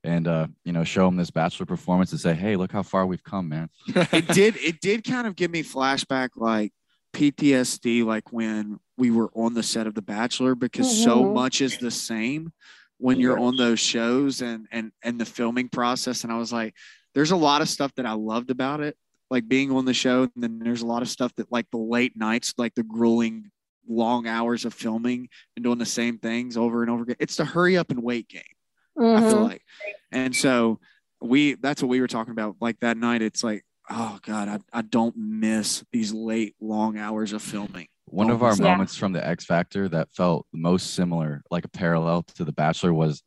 and 0.03 0.27
uh 0.27 0.47
you 0.63 0.71
know 0.73 0.83
show 0.83 1.07
him 1.07 1.15
this 1.15 1.31
bachelor 1.31 1.65
performance 1.65 2.11
and 2.11 2.21
say, 2.21 2.33
hey, 2.35 2.55
look 2.55 2.71
how 2.71 2.83
far 2.83 3.05
we've 3.07 3.23
come, 3.23 3.49
man. 3.49 3.69
it 4.13 4.27
did 4.27 4.55
it 4.57 4.79
did 4.81 5.03
kind 5.03 5.25
of 5.25 5.35
give 5.35 5.49
me 5.49 5.63
flashback 5.63 6.29
like 6.35 6.71
PTSD 7.13 8.05
like 8.05 8.31
when 8.31 8.79
we 8.97 9.09
were 9.11 9.31
on 9.35 9.53
the 9.55 9.63
set 9.63 9.87
of 9.87 9.95
The 9.95 10.01
Bachelor 10.03 10.53
because 10.55 11.03
so 11.03 11.23
Mhm. 11.25 11.33
much 11.33 11.61
is 11.61 11.77
the 11.77 11.89
same 11.91 12.51
when 12.99 13.19
you're 13.19 13.39
on 13.39 13.55
those 13.57 13.79
shows 13.79 14.41
and 14.41 14.67
and 14.71 14.91
and 15.03 15.19
the 15.19 15.25
filming 15.25 15.69
process 15.69 16.23
and 16.23 16.31
I 16.33 16.37
was 16.37 16.51
like 16.51 16.73
there's 17.13 17.31
a 17.31 17.35
lot 17.35 17.61
of 17.61 17.69
stuff 17.69 17.93
that 17.95 18.05
I 18.05 18.13
loved 18.13 18.49
about 18.51 18.81
it 18.81 18.95
like 19.29 19.47
being 19.47 19.71
on 19.71 19.85
the 19.85 19.93
show 19.93 20.23
and 20.23 20.31
then 20.43 20.59
there's 20.59 20.81
a 20.81 20.85
lot 20.87 21.01
of 21.01 21.09
stuff 21.09 21.33
that 21.35 21.51
like 21.51 21.67
the 21.71 21.77
late 21.77 22.15
nights 22.15 22.53
like 22.57 22.73
the 22.75 22.83
grueling 22.83 23.51
long 23.87 24.27
hours 24.27 24.65
of 24.65 24.73
filming 24.73 25.29
and 25.55 25.63
doing 25.63 25.77
the 25.77 25.85
same 25.85 26.17
things 26.17 26.57
over 26.57 26.81
and 26.81 26.91
over 26.91 27.03
again 27.03 27.15
it's 27.19 27.35
the 27.37 27.45
hurry 27.45 27.77
up 27.77 27.89
and 27.91 28.01
wait 28.03 28.27
game 28.27 28.41
I 28.99 29.21
feel 29.21 29.37
Mhm. 29.37 29.43
like. 29.43 29.61
And 30.11 30.35
so 30.35 30.79
we 31.21 31.53
that's 31.53 31.83
what 31.83 31.89
we 31.89 32.01
were 32.01 32.07
talking 32.07 32.31
about. 32.31 32.55
Like 32.59 32.79
that 32.79 32.97
night, 32.97 33.21
it's 33.21 33.43
like, 33.43 33.63
oh 33.91 34.17
God, 34.23 34.47
I, 34.49 34.79
I 34.79 34.81
don't 34.81 35.15
miss 35.15 35.83
these 35.91 36.11
late 36.13 36.55
long 36.59 36.97
hours 36.97 37.31
of 37.31 37.43
filming. 37.43 37.89
One 38.07 38.29
of 38.29 38.41
our. 38.41 38.55
Yeah. 38.55 38.63
moments 38.63 38.95
from 38.95 39.13
the 39.13 39.25
X 39.25 39.45
Factor 39.45 39.89
that 39.89 40.09
felt 40.13 40.45
most 40.53 40.93
similar, 40.93 41.43
like 41.51 41.65
a 41.65 41.69
parallel 41.69 42.23
to 42.35 42.45
The 42.45 42.53
Bachelor, 42.53 42.93
was 42.93 43.21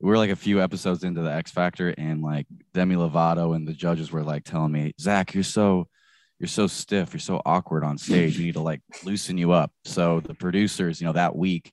we 0.00 0.08
were 0.08 0.16
like 0.16 0.30
a 0.30 0.36
few 0.36 0.62
episodes 0.62 1.04
into 1.04 1.20
the 1.20 1.32
X 1.32 1.50
Factor, 1.50 1.90
and 1.96 2.22
like 2.22 2.46
Demi 2.72 2.94
Lovato 2.96 3.54
and 3.54 3.66
the 3.66 3.72
judges 3.72 4.10
were 4.10 4.22
like 4.22 4.44
telling 4.44 4.72
me, 4.72 4.94
Zach, 5.00 5.34
you're 5.34 5.44
so 5.44 5.88
you're 6.38 6.48
so 6.48 6.66
stiff, 6.66 7.12
you're 7.12 7.20
so 7.20 7.42
awkward 7.44 7.84
on 7.84 7.98
stage. 7.98 8.38
We 8.38 8.44
need 8.44 8.54
to 8.54 8.60
like 8.60 8.80
loosen 9.04 9.36
you 9.36 9.52
up. 9.52 9.72
So 9.84 10.20
the 10.20 10.34
producers, 10.34 11.00
you 11.00 11.06
know, 11.06 11.12
that 11.12 11.36
week, 11.36 11.70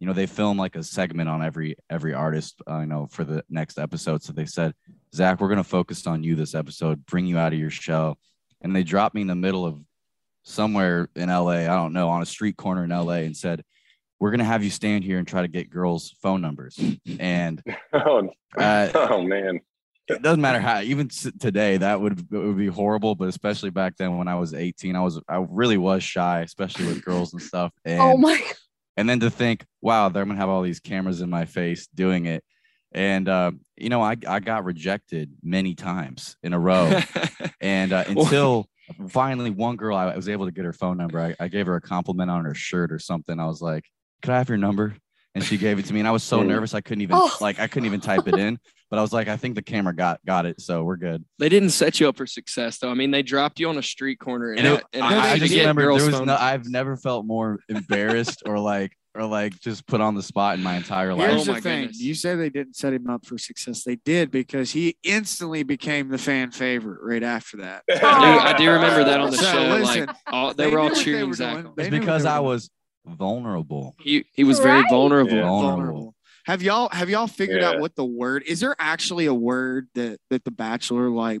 you 0.00 0.08
know, 0.08 0.12
they 0.12 0.26
film 0.26 0.58
like 0.58 0.74
a 0.74 0.82
segment 0.82 1.28
on 1.28 1.42
every 1.42 1.76
every 1.88 2.14
artist, 2.14 2.60
uh, 2.68 2.80
you 2.80 2.86
know, 2.86 3.06
for 3.10 3.22
the 3.22 3.44
next 3.48 3.78
episode. 3.78 4.22
So 4.24 4.32
they 4.32 4.46
said, 4.46 4.74
Zach, 5.14 5.40
we're 5.40 5.48
gonna 5.48 5.62
focus 5.62 6.06
on 6.06 6.24
you 6.24 6.34
this 6.34 6.54
episode, 6.54 7.06
bring 7.06 7.26
you 7.26 7.38
out 7.38 7.52
of 7.52 7.58
your 7.58 7.70
shell. 7.70 8.18
And 8.60 8.74
they 8.74 8.82
dropped 8.82 9.14
me 9.14 9.20
in 9.20 9.28
the 9.28 9.36
middle 9.36 9.64
of 9.64 9.80
somewhere 10.48 11.08
in 11.14 11.28
LA, 11.28 11.50
I 11.50 11.66
don't 11.66 11.92
know, 11.92 12.08
on 12.08 12.22
a 12.22 12.26
street 12.26 12.56
corner 12.56 12.84
in 12.84 12.90
LA 12.90 13.22
and 13.26 13.36
said, 13.36 13.62
We're 14.18 14.30
gonna 14.30 14.44
have 14.44 14.64
you 14.64 14.70
stand 14.70 15.04
here 15.04 15.18
and 15.18 15.28
try 15.28 15.42
to 15.42 15.48
get 15.48 15.70
girls' 15.70 16.14
phone 16.22 16.40
numbers. 16.40 16.78
And 17.20 17.62
Oh, 17.92 18.28
uh, 18.56 18.88
oh 18.94 19.22
man. 19.22 19.60
it 20.08 20.22
doesn't 20.22 20.40
matter 20.40 20.60
how, 20.60 20.80
even 20.80 21.08
today, 21.08 21.76
that 21.76 22.00
would 22.00 22.20
it 22.32 22.36
would 22.38 22.56
be 22.56 22.66
horrible. 22.68 23.14
But 23.14 23.28
especially 23.28 23.70
back 23.70 23.96
then 23.98 24.16
when 24.16 24.26
I 24.28 24.36
was 24.36 24.54
18, 24.54 24.96
I 24.96 25.02
was 25.02 25.20
I 25.28 25.44
really 25.48 25.78
was 25.78 26.02
shy, 26.02 26.40
especially 26.40 26.86
with 26.86 27.04
girls 27.04 27.32
and 27.32 27.42
stuff. 27.42 27.72
And 27.84 28.00
Oh 28.00 28.16
my 28.16 28.36
God. 28.36 28.54
and 28.96 29.08
then 29.08 29.20
to 29.20 29.30
think, 29.30 29.64
wow, 29.82 30.08
they're 30.08 30.24
gonna 30.24 30.38
have 30.40 30.48
all 30.48 30.62
these 30.62 30.80
cameras 30.80 31.20
in 31.20 31.30
my 31.30 31.44
face 31.44 31.86
doing 31.94 32.26
it. 32.26 32.42
And 32.92 33.28
uh, 33.28 33.52
you 33.76 33.90
know, 33.90 34.00
I 34.02 34.16
I 34.26 34.40
got 34.40 34.64
rejected 34.64 35.30
many 35.42 35.74
times 35.74 36.36
in 36.42 36.54
a 36.54 36.58
row. 36.58 36.98
And 37.60 37.92
uh, 37.92 38.04
until 38.08 38.66
finally 39.08 39.50
one 39.50 39.76
girl, 39.76 39.96
I 39.96 40.14
was 40.16 40.28
able 40.28 40.46
to 40.46 40.52
get 40.52 40.64
her 40.64 40.72
phone 40.72 40.96
number. 40.96 41.20
I, 41.20 41.34
I 41.38 41.48
gave 41.48 41.66
her 41.66 41.76
a 41.76 41.80
compliment 41.80 42.30
on 42.30 42.44
her 42.44 42.54
shirt 42.54 42.92
or 42.92 42.98
something. 42.98 43.38
I 43.40 43.46
was 43.46 43.60
like, 43.62 43.84
"Could 44.22 44.32
I 44.32 44.38
have 44.38 44.48
your 44.48 44.58
number?" 44.58 44.94
And 45.34 45.44
she 45.44 45.56
gave 45.58 45.78
it 45.78 45.84
to 45.86 45.92
me. 45.94 46.00
And 46.00 46.08
I 46.08 46.10
was 46.10 46.22
so 46.24 46.42
nervous 46.42 46.74
I 46.74 46.80
couldn't 46.80 47.02
even 47.02 47.16
Oh. 47.16 47.30
like 47.40 47.60
I 47.60 47.66
couldn't 47.68 47.86
even 47.86 48.00
type 48.00 48.26
it 48.26 48.34
in. 48.36 48.58
But 48.90 48.98
I 48.98 49.02
was 49.02 49.12
like, 49.12 49.28
I 49.28 49.36
think 49.36 49.54
the 49.54 49.62
camera 49.62 49.94
got 49.94 50.18
got 50.26 50.46
it, 50.46 50.60
so 50.60 50.82
we're 50.82 50.96
good. 50.96 51.22
They 51.38 51.48
didn't 51.50 51.70
set 51.70 52.00
you 52.00 52.08
up 52.08 52.16
for 52.16 52.26
success, 52.26 52.78
though. 52.78 52.90
I 52.90 52.94
mean, 52.94 53.10
they 53.10 53.22
dropped 53.22 53.60
you 53.60 53.68
on 53.68 53.76
a 53.76 53.82
street 53.82 54.18
corner 54.18 54.52
and, 54.52 54.60
And 54.66 54.78
it- 54.78 54.84
and 54.94 55.04
I, 55.04 55.32
I 55.32 55.38
just 55.38 55.54
remember 55.54 55.82
there 55.82 55.92
was 56.10 56.20
no. 56.22 56.34
I've 56.34 56.66
never 56.68 56.96
felt 56.96 57.26
more 57.26 57.60
embarrassed 57.68 58.42
or 58.46 58.58
like 58.58 58.96
or 59.18 59.26
like 59.26 59.58
just 59.60 59.86
put 59.86 60.00
on 60.00 60.14
the 60.14 60.22
spot 60.22 60.56
in 60.56 60.62
my 60.62 60.76
entire 60.76 61.12
life. 61.14 61.30
Here's 61.30 61.48
Oh 61.48 61.54
the 61.54 61.60
thing: 61.60 61.80
goodness. 61.80 62.00
you 62.00 62.14
say 62.14 62.36
they 62.36 62.50
didn't 62.50 62.76
set 62.76 62.92
him 62.92 63.10
up 63.10 63.26
for 63.26 63.36
success. 63.36 63.82
They 63.84 63.96
did 63.96 64.30
because 64.30 64.70
he 64.70 64.96
instantly 65.02 65.62
became 65.64 66.08
the 66.08 66.18
fan 66.18 66.50
favorite 66.52 67.00
right 67.02 67.22
after 67.22 67.58
that. 67.58 67.82
I 67.90 67.94
do, 67.96 68.00
I 68.40 68.52
do 68.56 68.70
remember 68.70 69.04
that 69.04 69.20
on 69.20 69.30
the 69.30 69.36
So, 69.36 69.52
show. 69.52 69.62
listen, 69.68 70.06
like, 70.06 70.16
all, 70.30 70.54
they, 70.54 70.64
they 70.64 70.70
were 70.70 70.78
all 70.78 70.86
knew 70.86 70.90
what 70.94 70.98
they 70.98 71.04
cheering 71.04 71.34
Zach. 71.34 71.54
doing. 71.54 71.66
on. 71.66 71.72
They 71.76 71.82
It's 71.88 71.98
because 71.98 72.24
I 72.24 72.38
was 72.38 72.70
vulnerable. 73.04 73.96
He 74.00 74.24
he 74.34 74.44
was 74.44 74.60
very 74.60 74.80
Right. 74.82 74.88
vulnerable. 74.88 75.32
Yeah, 75.36 75.42
Vulnerable. 75.42 76.14
Have 76.46 76.62
y'all 76.62 76.88
have 76.92 77.10
y'all 77.10 77.26
figured 77.26 77.60
Yeah. 77.62 77.70
out 77.70 77.80
what 77.80 77.94
the 77.96 78.04
word 78.04 78.42
is? 78.46 78.60
There 78.60 78.76
actually 78.78 79.26
a 79.26 79.34
word 79.34 79.88
that 79.94 80.18
that 80.30 80.44
the 80.44 80.50
Bachelor 80.50 81.10
like 81.10 81.40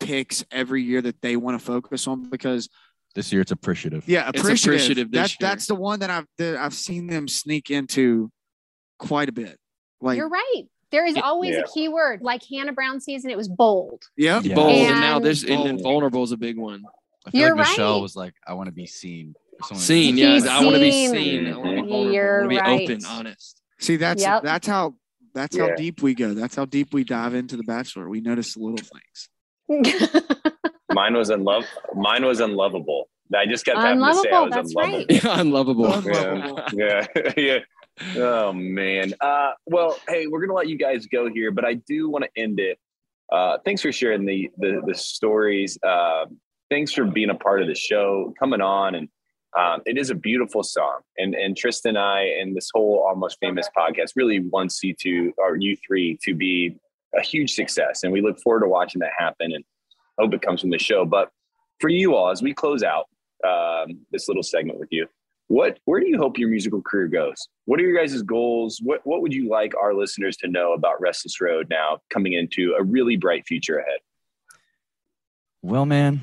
picks 0.00 0.44
every 0.50 0.82
year 0.82 1.02
that 1.02 1.20
they 1.22 1.36
want 1.36 1.58
to 1.58 1.64
focus 1.64 2.06
on 2.06 2.28
because 2.30 2.68
This 3.14 3.32
year 3.32 3.42
it's 3.42 3.52
appreciative. 3.52 4.08
yeah, 4.08 4.28
It's 4.28 4.40
appreciative. 4.40 4.74
appreciative 4.74 5.10
this 5.10 5.20
that's 5.20 5.40
year. 5.40 5.48
that's 5.48 5.66
the 5.66 5.74
one 5.74 6.00
that 6.00 6.10
I've 6.10 6.26
that 6.38 6.56
I've 6.56 6.74
seen 6.74 7.06
them 7.06 7.28
sneak 7.28 7.70
into 7.70 8.30
quite 8.98 9.28
a 9.28 9.32
bit. 9.32 9.58
Like 10.00 10.16
You're 10.18 10.28
right. 10.28 10.62
There 10.90 11.06
is 11.06 11.16
always 11.16 11.54
Yeah. 11.54 11.60
a 11.60 11.64
key 11.72 11.88
word. 11.88 12.22
Like 12.22 12.42
Hannah 12.50 12.72
Brown 12.72 13.00
season, 13.00 13.30
it 13.30 13.36
was 13.36 13.48
bold. 13.48 14.04
yeah, 14.16 14.40
Yeah. 14.42 14.54
Bold, 14.54 14.70
and, 14.76 15.00
now 15.00 15.18
this 15.18 15.42
and, 15.42 15.52
and 15.52 15.78
Bold. 15.78 15.82
vulnerable 15.82 16.22
is 16.24 16.32
a 16.32 16.36
big 16.36 16.56
one. 16.58 16.84
I 17.26 17.30
feel 17.30 17.40
You're 17.40 17.56
like 17.56 17.68
Michelle 17.68 17.94
right. 17.94 18.02
was 18.02 18.14
like, 18.16 18.34
I 18.46 18.52
want 18.54 18.66
to 18.68 18.72
be 18.72 18.86
seen. 18.86 19.34
or 19.70 19.76
Seen, 19.76 20.16
yeah. 20.18 20.34
He's 20.34 20.46
I 20.46 20.62
want 20.62 20.74
to 20.76 20.80
be 20.80 20.90
seen. 20.90 21.10
seen. 21.12 21.46
I 21.52 21.56
want 21.56 21.76
to 21.76 21.82
be 21.82 21.88
vulnerable. 21.88 22.08
I 22.08 22.12
You're 22.12 22.38
want 22.40 22.44
to 22.44 22.48
be 22.56 22.60
right. 22.60 22.82
open, 22.90 23.04
honest. 23.06 23.62
See, 23.78 23.96
that's 23.96 24.22
Yep. 24.22 24.42
that's 24.42 24.66
how 24.66 24.94
that's 25.34 25.56
how 25.56 25.74
deep 25.74 26.02
we 26.02 26.14
go. 26.14 26.34
That's 26.34 26.54
how 26.54 26.64
deep 26.64 26.92
we 26.94 27.02
dive 27.02 27.34
into 27.34 27.56
the 27.56 27.62
Bachelor. 27.64 28.08
We 28.08 28.20
notice 28.20 28.54
the 28.54 28.60
little 28.60 28.78
things. 28.78 29.28
Mine 30.94 31.14
was 31.14 31.30
unlov. 31.30 31.64
Mine 31.94 32.24
was 32.24 32.40
unlovable. 32.40 33.08
I 33.34 33.46
just 33.46 33.64
kept 33.64 33.78
having 33.78 34.00
to 34.02 34.14
say 34.14 34.30
I 34.30 34.40
was 34.42 34.52
that's 34.52 34.74
unlovable. 34.74 34.98
right. 34.98 35.06
Yeah, 35.24 35.40
unlovable. 35.40 35.92
Unlovable. 35.92 36.62
Yeah, 36.72 37.06
yeah. 37.36 37.58
Oh 38.16 38.52
man. 38.52 39.14
Uh, 39.20 39.52
well, 39.66 39.96
hey, 40.08 40.26
we're 40.26 40.40
gonna 40.40 40.54
let 40.56 40.68
you 40.68 40.78
guys 40.78 41.06
go 41.06 41.28
here, 41.28 41.50
but 41.50 41.64
I 41.64 41.74
do 41.74 42.08
want 42.10 42.24
to 42.24 42.30
end 42.42 42.60
it. 42.60 42.78
Uh, 43.32 43.58
thanks 43.64 43.82
for 43.82 43.92
sharing 43.92 44.24
the 44.24 44.50
the, 44.58 44.82
the 44.86 44.94
stories. 44.94 45.78
Uh, 45.82 46.26
thanks 46.70 46.92
for 46.92 47.04
being 47.04 47.30
a 47.30 47.34
part 47.34 47.60
of 47.62 47.68
the 47.68 47.74
show, 47.74 48.32
coming 48.38 48.60
on, 48.60 48.94
and 48.94 49.08
Um, 49.56 49.82
it 49.86 49.96
is 49.96 50.10
a 50.10 50.14
beautiful 50.14 50.62
song, 50.62 51.00
and 51.16 51.34
and 51.34 51.56
Trista 51.56 51.86
and 51.86 51.98
I 51.98 52.22
and 52.40 52.56
this 52.56 52.68
whole 52.74 53.04
almost 53.08 53.38
famous 53.40 53.68
podcast 53.76 54.10
really 54.16 54.40
wants 54.40 54.82
you 54.82 54.94
to 55.00 55.32
or 55.38 55.56
you 55.56 55.76
three 55.86 56.18
to 56.24 56.34
be 56.34 56.76
a 57.16 57.22
huge 57.22 57.54
success, 57.54 58.02
and 58.02 58.12
we 58.12 58.20
look 58.20 58.38
forward 58.42 58.62
to 58.62 58.68
watching 58.68 59.00
that 59.00 59.12
happen, 59.16 59.52
and 59.52 59.64
hope 60.18 60.34
it 60.34 60.42
comes 60.42 60.60
from 60.60 60.70
the 60.70 60.78
show. 60.78 61.04
But 61.04 61.30
for 61.80 61.88
you 61.88 62.14
all, 62.14 62.30
as 62.30 62.42
we 62.42 62.54
close 62.54 62.82
out 62.82 63.06
um, 63.46 64.00
this 64.10 64.28
little 64.28 64.42
segment 64.42 64.78
with 64.78 64.88
you, 64.90 65.06
what 65.48 65.78
where 65.84 66.00
do 66.00 66.08
you 66.08 66.16
hope 66.16 66.38
your 66.38 66.48
musical 66.48 66.80
career 66.80 67.06
goes? 67.06 67.48
What 67.66 67.78
are 67.78 67.82
your 67.82 67.96
guys' 67.96 68.22
goals? 68.22 68.80
What 68.82 69.00
what 69.04 69.20
would 69.20 69.32
you 69.32 69.48
like 69.48 69.74
our 69.76 69.94
listeners 69.94 70.36
to 70.38 70.48
know 70.48 70.72
about 70.72 71.00
Restless 71.00 71.40
Road 71.40 71.68
now 71.68 71.98
coming 72.10 72.32
into 72.32 72.74
a 72.78 72.82
really 72.82 73.16
bright 73.16 73.46
future 73.46 73.78
ahead? 73.78 74.00
Well, 75.62 75.86
man, 75.86 76.20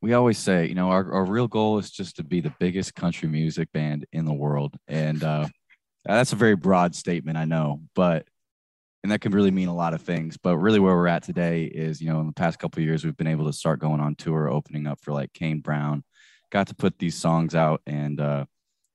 we 0.00 0.12
always 0.12 0.38
say, 0.38 0.66
you 0.66 0.74
know, 0.74 0.90
our, 0.90 1.12
our 1.12 1.24
real 1.24 1.48
goal 1.48 1.78
is 1.78 1.90
just 1.90 2.16
to 2.16 2.24
be 2.24 2.40
the 2.40 2.52
biggest 2.58 2.94
country 2.94 3.28
music 3.28 3.72
band 3.72 4.06
in 4.12 4.24
the 4.24 4.32
world. 4.32 4.76
And 4.86 5.22
uh, 5.24 5.48
that's 6.04 6.32
a 6.32 6.36
very 6.36 6.54
broad 6.54 6.94
statement, 6.94 7.38
I 7.38 7.44
know, 7.44 7.80
but 7.94 8.26
and 9.02 9.12
that 9.12 9.20
can 9.20 9.32
really 9.32 9.50
mean 9.50 9.68
a 9.68 9.74
lot 9.74 9.94
of 9.94 10.02
things. 10.02 10.36
But 10.36 10.58
really, 10.58 10.80
where 10.80 10.94
we're 10.94 11.08
at 11.08 11.22
today 11.22 11.64
is, 11.64 12.00
you 12.00 12.10
know, 12.10 12.20
in 12.20 12.26
the 12.26 12.32
past 12.32 12.58
couple 12.58 12.82
years, 12.82 13.04
we've 13.04 13.16
been 13.16 13.26
able 13.26 13.46
to 13.46 13.52
start 13.52 13.80
going 13.80 14.00
on 14.00 14.14
tour, 14.14 14.48
opening 14.48 14.86
up 14.86 15.00
for 15.02 15.12
like 15.12 15.32
Kane 15.32 15.60
Brown, 15.60 16.04
got 16.50 16.68
to 16.68 16.74
put 16.74 16.98
these 16.98 17.14
songs 17.14 17.54
out, 17.54 17.80
and 17.86 18.20
uh, 18.20 18.44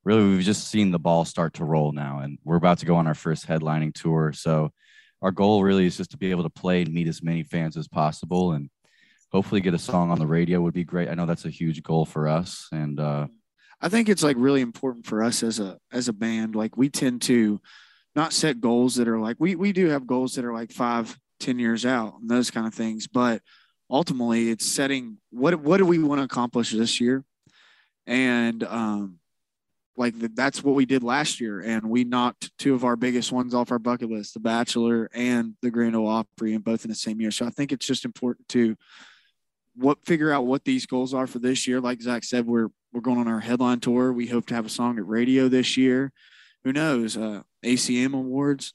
really, 0.03 0.23
we've 0.23 0.45
just 0.45 0.67
seen 0.67 0.91
the 0.91 0.99
ball 0.99 1.25
start 1.25 1.55
to 1.55 1.65
roll 1.65 1.91
now, 1.91 2.19
and 2.19 2.37
we're 2.43 2.57
about 2.57 2.79
to 2.79 2.85
go 2.85 2.95
on 2.95 3.07
our 3.07 3.15
first 3.15 3.47
headlining 3.47 3.93
tour. 3.93 4.33
So, 4.33 4.71
our 5.21 5.31
goal 5.31 5.63
really 5.63 5.85
is 5.85 5.97
just 5.97 6.11
to 6.11 6.17
be 6.17 6.31
able 6.31 6.43
to 6.43 6.49
play 6.49 6.81
and 6.81 6.93
meet 6.93 7.07
as 7.07 7.23
many 7.23 7.43
fans 7.43 7.77
as 7.77 7.87
possible, 7.87 8.51
and 8.51 8.69
hopefully 9.31 9.61
get 9.61 9.73
a 9.73 9.79
song 9.79 10.11
on 10.11 10.19
the 10.19 10.27
radio 10.27 10.61
would 10.61 10.73
be 10.73 10.83
great. 10.83 11.09
I 11.09 11.15
know 11.15 11.25
that's 11.25 11.45
a 11.45 11.49
huge 11.49 11.81
goal 11.81 12.05
for 12.05 12.27
us, 12.27 12.67
and 12.71 12.99
uh, 12.99 13.27
I 13.81 13.89
think 13.89 14.09
it's 14.09 14.23
like 14.23 14.37
really 14.37 14.61
important 14.61 15.05
for 15.05 15.23
us 15.23 15.43
as 15.43 15.59
a 15.59 15.77
as 15.91 16.07
a 16.07 16.13
band. 16.13 16.55
Like 16.55 16.77
we 16.77 16.89
tend 16.89 17.21
to 17.23 17.61
not 18.15 18.33
set 18.33 18.61
goals 18.61 18.95
that 18.95 19.07
are 19.07 19.19
like 19.19 19.37
we 19.39 19.55
we 19.55 19.71
do 19.71 19.89
have 19.89 20.07
goals 20.07 20.35
that 20.35 20.45
are 20.45 20.53
like 20.53 20.71
five, 20.71 21.17
ten 21.39 21.59
years 21.59 21.85
out 21.85 22.19
and 22.19 22.29
those 22.29 22.51
kind 22.51 22.67
of 22.67 22.73
things. 22.73 23.07
But 23.07 23.41
ultimately, 23.89 24.49
it's 24.49 24.65
setting 24.65 25.17
what 25.31 25.55
what 25.55 25.77
do 25.77 25.85
we 25.85 25.99
want 25.99 26.19
to 26.19 26.25
accomplish 26.25 26.71
this 26.71 27.01
year, 27.01 27.23
and 28.05 28.63
um, 28.63 29.19
like 29.97 30.15
that's 30.35 30.63
what 30.63 30.75
we 30.75 30.85
did 30.85 31.03
last 31.03 31.39
year, 31.39 31.59
and 31.59 31.89
we 31.89 32.03
knocked 32.03 32.51
two 32.57 32.73
of 32.73 32.83
our 32.83 32.95
biggest 32.95 33.31
ones 33.31 33.53
off 33.53 33.71
our 33.71 33.79
bucket 33.79 34.09
list: 34.09 34.33
The 34.33 34.39
Bachelor 34.39 35.09
and 35.13 35.55
the 35.61 35.71
Grand 35.71 35.95
Ole 35.95 36.07
Opry, 36.07 36.53
and 36.53 36.63
both 36.63 36.85
in 36.85 36.89
the 36.89 36.95
same 36.95 37.19
year. 37.19 37.31
So 37.31 37.45
I 37.45 37.49
think 37.49 37.71
it's 37.71 37.85
just 37.85 38.05
important 38.05 38.47
to 38.49 38.75
what 39.75 40.05
figure 40.05 40.31
out 40.31 40.45
what 40.45 40.65
these 40.65 40.85
goals 40.85 41.13
are 41.13 41.27
for 41.27 41.39
this 41.39 41.67
year. 41.67 41.81
Like 41.81 42.01
Zach 42.01 42.23
said, 42.23 42.45
we're 42.45 42.69
we're 42.91 43.01
going 43.01 43.17
on 43.17 43.27
our 43.27 43.39
headline 43.39 43.79
tour. 43.79 44.13
We 44.13 44.27
hope 44.27 44.45
to 44.47 44.55
have 44.55 44.65
a 44.65 44.69
song 44.69 44.97
at 44.99 45.07
radio 45.07 45.47
this 45.47 45.77
year. 45.77 46.11
Who 46.63 46.71
knows? 46.71 47.17
Uh, 47.17 47.41
ACM 47.63 48.13
awards, 48.13 48.73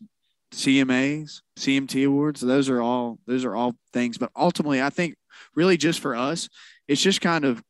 CMAs, 0.53 1.43
CMT 1.59 2.07
awards. 2.07 2.41
Those 2.41 2.69
are 2.69 2.81
all 2.81 3.19
those 3.27 3.45
are 3.45 3.55
all 3.55 3.77
things. 3.93 4.19
But 4.19 4.31
ultimately, 4.37 4.83
I 4.83 4.91
think 4.91 5.17
really 5.55 5.77
just 5.77 6.01
for 6.01 6.15
us, 6.17 6.49
it's 6.87 7.03
just 7.03 7.21
kind 7.21 7.45
of 7.45 7.63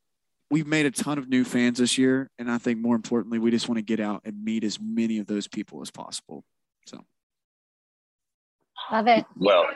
we've 0.50 0.66
made 0.66 0.86
a 0.86 0.90
ton 0.90 1.18
of 1.18 1.28
new 1.28 1.44
fans 1.44 1.78
this 1.78 1.98
year, 1.98 2.30
and 2.38 2.50
I 2.50 2.58
think 2.58 2.78
more 2.78 2.96
importantly, 2.96 3.38
we 3.38 3.50
just 3.50 3.68
want 3.68 3.78
to 3.78 3.82
get 3.82 4.00
out 4.00 4.22
and 4.24 4.44
meet 4.44 4.64
as 4.64 4.78
many 4.80 5.18
of 5.18 5.26
those 5.26 5.46
people 5.46 5.82
as 5.82 5.90
possible. 5.90 6.44
So, 6.86 7.04
love 8.90 9.06
it. 9.08 9.24
Well, 9.36 9.66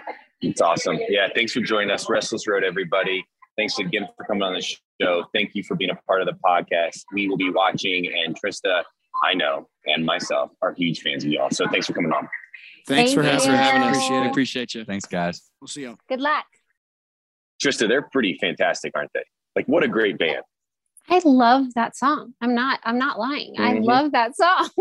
it's 0.40 0.60
awesome. 0.60 0.98
Yeah, 1.08 1.28
thanks 1.34 1.52
for 1.52 1.60
joining 1.60 1.90
us, 1.90 2.08
Restless 2.08 2.46
Road, 2.48 2.64
everybody. 2.64 3.24
Thanks 3.56 3.78
again 3.78 4.08
for 4.16 4.24
coming 4.24 4.42
on 4.42 4.54
the 4.54 4.76
show. 5.00 5.24
Thank 5.34 5.54
you 5.54 5.62
for 5.62 5.74
being 5.74 5.90
a 5.90 5.96
part 6.06 6.22
of 6.22 6.26
the 6.26 6.38
podcast. 6.44 7.04
We 7.12 7.28
will 7.28 7.36
be 7.36 7.50
watching, 7.50 8.06
and 8.06 8.34
Trista, 8.40 8.82
I 9.22 9.34
know, 9.34 9.68
and 9.86 10.04
myself 10.04 10.50
are 10.62 10.74
huge 10.74 11.00
fans 11.02 11.24
of 11.24 11.30
y'all. 11.30 11.50
So 11.50 11.66
thanks 11.68 11.86
for 11.86 11.92
coming 11.92 12.12
on. 12.12 12.28
Thanks 12.88 13.12
Thank 13.12 13.14
for 13.14 13.22
you. 13.50 13.56
having 13.56 13.82
us. 13.82 13.96
Appreciate 13.96 14.22
it. 14.24 14.30
Appreciate 14.30 14.74
you. 14.74 14.84
thanks, 14.84 15.06
guys. 15.06 15.40
We'll 15.60 15.68
see 15.68 15.82
you. 15.82 15.96
Good 16.08 16.20
luck. 16.20 16.44
Trista, 17.64 17.86
they're 17.86 18.02
pretty 18.02 18.36
fantastic, 18.40 18.92
aren't 18.96 19.10
they? 19.14 19.22
Like, 19.54 19.66
what 19.66 19.84
a 19.84 19.88
great 19.88 20.18
band. 20.18 20.42
I 21.08 21.20
love 21.24 21.74
that 21.74 21.96
song. 21.96 22.34
I'm 22.40 22.54
not. 22.54 22.80
I'm 22.84 22.98
not 22.98 23.18
lying. 23.20 23.54
I 23.58 23.74
Mhm. 23.74 23.84
love 23.84 24.12
that 24.12 24.36
song. 24.36 24.68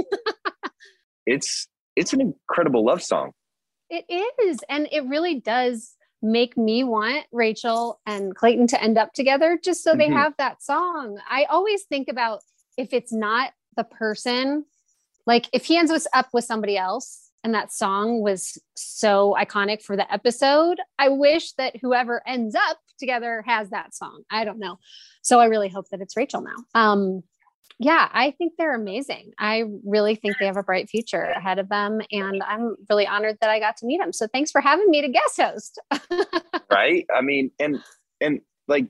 It's 1.27 1.67
it's 1.95 2.13
an 2.13 2.21
incredible 2.21 2.83
love 2.85 3.01
song. 3.03 3.31
It 3.89 4.05
is. 4.43 4.59
And 4.69 4.87
it 4.91 5.05
really 5.05 5.39
does 5.39 5.95
make 6.21 6.57
me 6.57 6.83
want 6.83 7.25
Rachel 7.31 7.99
and 8.05 8.33
Clayton 8.35 8.67
to 8.67 8.81
end 8.81 8.97
up 8.97 9.13
together 9.13 9.59
just 9.63 9.83
so 9.83 9.95
they 9.95 10.07
Mhm. 10.07 10.13
have 10.13 10.33
that 10.37 10.63
song. 10.63 11.19
I 11.29 11.43
always 11.45 11.83
think 11.83 12.07
about 12.09 12.41
if 12.77 12.93
it's 12.93 13.11
not 13.13 13.51
the 13.75 13.83
person, 13.83 14.65
like 15.25 15.47
if 15.53 15.65
he 15.65 15.77
ends 15.77 16.07
up 16.13 16.27
with 16.33 16.45
somebody 16.45 16.77
else 16.77 17.29
and 17.43 17.53
that 17.53 17.71
song 17.71 18.21
was 18.21 18.57
so 18.75 19.35
iconic 19.39 19.81
for 19.81 19.95
the 19.95 20.11
episode, 20.11 20.79
I 20.99 21.09
wish 21.09 21.53
that 21.53 21.75
whoever 21.81 22.21
ends 22.27 22.55
up 22.55 22.77
together 22.99 23.43
has 23.47 23.69
that 23.69 23.95
song. 23.95 24.23
I 24.29 24.45
don't 24.45 24.59
know. 24.59 24.77
So 25.21 25.39
I 25.39 25.45
really 25.45 25.69
hope 25.69 25.89
that 25.89 26.01
it's 26.01 26.15
Rachel 26.15 26.41
now. 26.41 26.79
Um, 26.79 27.23
yeah, 27.79 28.09
I 28.13 28.29
think 28.31 28.53
they're 28.57 28.75
amazing. 28.75 29.31
I 29.39 29.63
really 29.83 30.13
think 30.13 30.37
they 30.37 30.45
have 30.45 30.57
a 30.57 30.61
bright 30.61 30.87
future 30.87 31.23
ahead 31.23 31.57
of 31.57 31.67
them. 31.69 31.99
And 32.11 32.43
I'm 32.43 32.75
really 32.89 33.07
honored 33.07 33.37
that 33.41 33.49
I 33.49 33.59
got 33.59 33.75
to 33.77 33.87
meet 33.87 33.99
them. 33.99 34.13
So 34.13 34.27
thanks 34.27 34.51
for 34.51 34.61
having 34.61 34.87
me 34.91 35.01
to 35.01 35.09
guest 35.09 35.41
host. 35.41 35.79
right? 36.71 37.07
I 37.15 37.21
mean, 37.21 37.49
and 37.59 37.81
and 38.21 38.41
like 38.67 38.85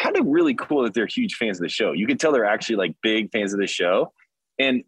kind 0.00 0.16
of 0.16 0.26
really 0.26 0.54
cool 0.54 0.82
that 0.82 0.92
they're 0.92 1.06
huge 1.06 1.36
fans 1.36 1.58
of 1.58 1.62
the 1.62 1.68
show. 1.68 1.92
You 1.92 2.04
can 2.06 2.18
tell 2.18 2.32
they're 2.32 2.44
actually 2.44 2.76
like 2.76 2.96
big 3.00 3.30
fans 3.30 3.54
of 3.54 3.60
the 3.60 3.68
show. 3.68 4.12
And 4.62 4.84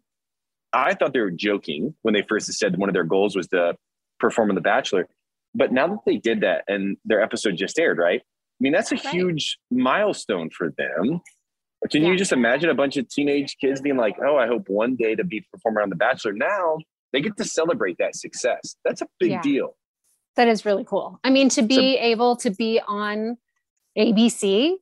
I 0.73 0.93
thought 0.93 1.13
they 1.13 1.19
were 1.19 1.31
joking 1.31 1.95
when 2.01 2.13
they 2.13 2.21
first 2.27 2.51
said 2.53 2.77
one 2.77 2.89
of 2.89 2.93
their 2.93 3.03
goals 3.03 3.35
was 3.35 3.47
to 3.49 3.75
perform 4.19 4.49
on 4.49 4.55
The 4.55 4.61
Bachelor. 4.61 5.07
But 5.53 5.71
now 5.71 5.87
that 5.87 5.99
they 6.05 6.17
did 6.17 6.41
that 6.41 6.63
and 6.67 6.97
their 7.05 7.21
episode 7.21 7.55
just 7.57 7.77
aired, 7.79 7.97
right? 7.97 8.21
I 8.21 8.59
mean, 8.59 8.73
that's 8.73 8.91
a 8.91 8.95
Right. 8.95 9.07
huge 9.07 9.57
milestone 9.71 10.49
for 10.49 10.71
them. 10.77 11.21
Can 11.91 12.03
Yeah. 12.03 12.09
you 12.09 12.15
just 12.17 12.31
imagine 12.31 12.69
a 12.69 12.73
bunch 12.73 12.97
of 12.97 13.07
teenage 13.09 13.57
kids 13.59 13.81
being 13.81 13.97
like, 13.97 14.15
oh, 14.25 14.37
I 14.37 14.47
hope 14.47 14.69
one 14.69 14.95
day 14.95 15.15
to 15.15 15.23
be 15.23 15.37
a 15.39 15.41
performer 15.51 15.81
on 15.81 15.89
The 15.89 15.95
Bachelor? 15.95 16.33
Now 16.33 16.77
they 17.13 17.21
get 17.21 17.37
to 17.37 17.43
celebrate 17.45 17.97
that 17.99 18.15
success. 18.15 18.75
That's 18.85 19.01
a 19.01 19.07
big 19.19 19.31
Yeah. 19.31 19.41
deal. 19.41 19.77
that 20.37 20.49
is 20.49 20.65
really 20.65 20.83
cool. 20.83 21.17
I 21.23 21.29
mean, 21.29 21.47
to 21.47 21.61
be 21.61 21.95
able 21.97 22.35
to 22.37 22.49
be 22.49 22.81
on 22.85 23.37
ABC 23.97 24.75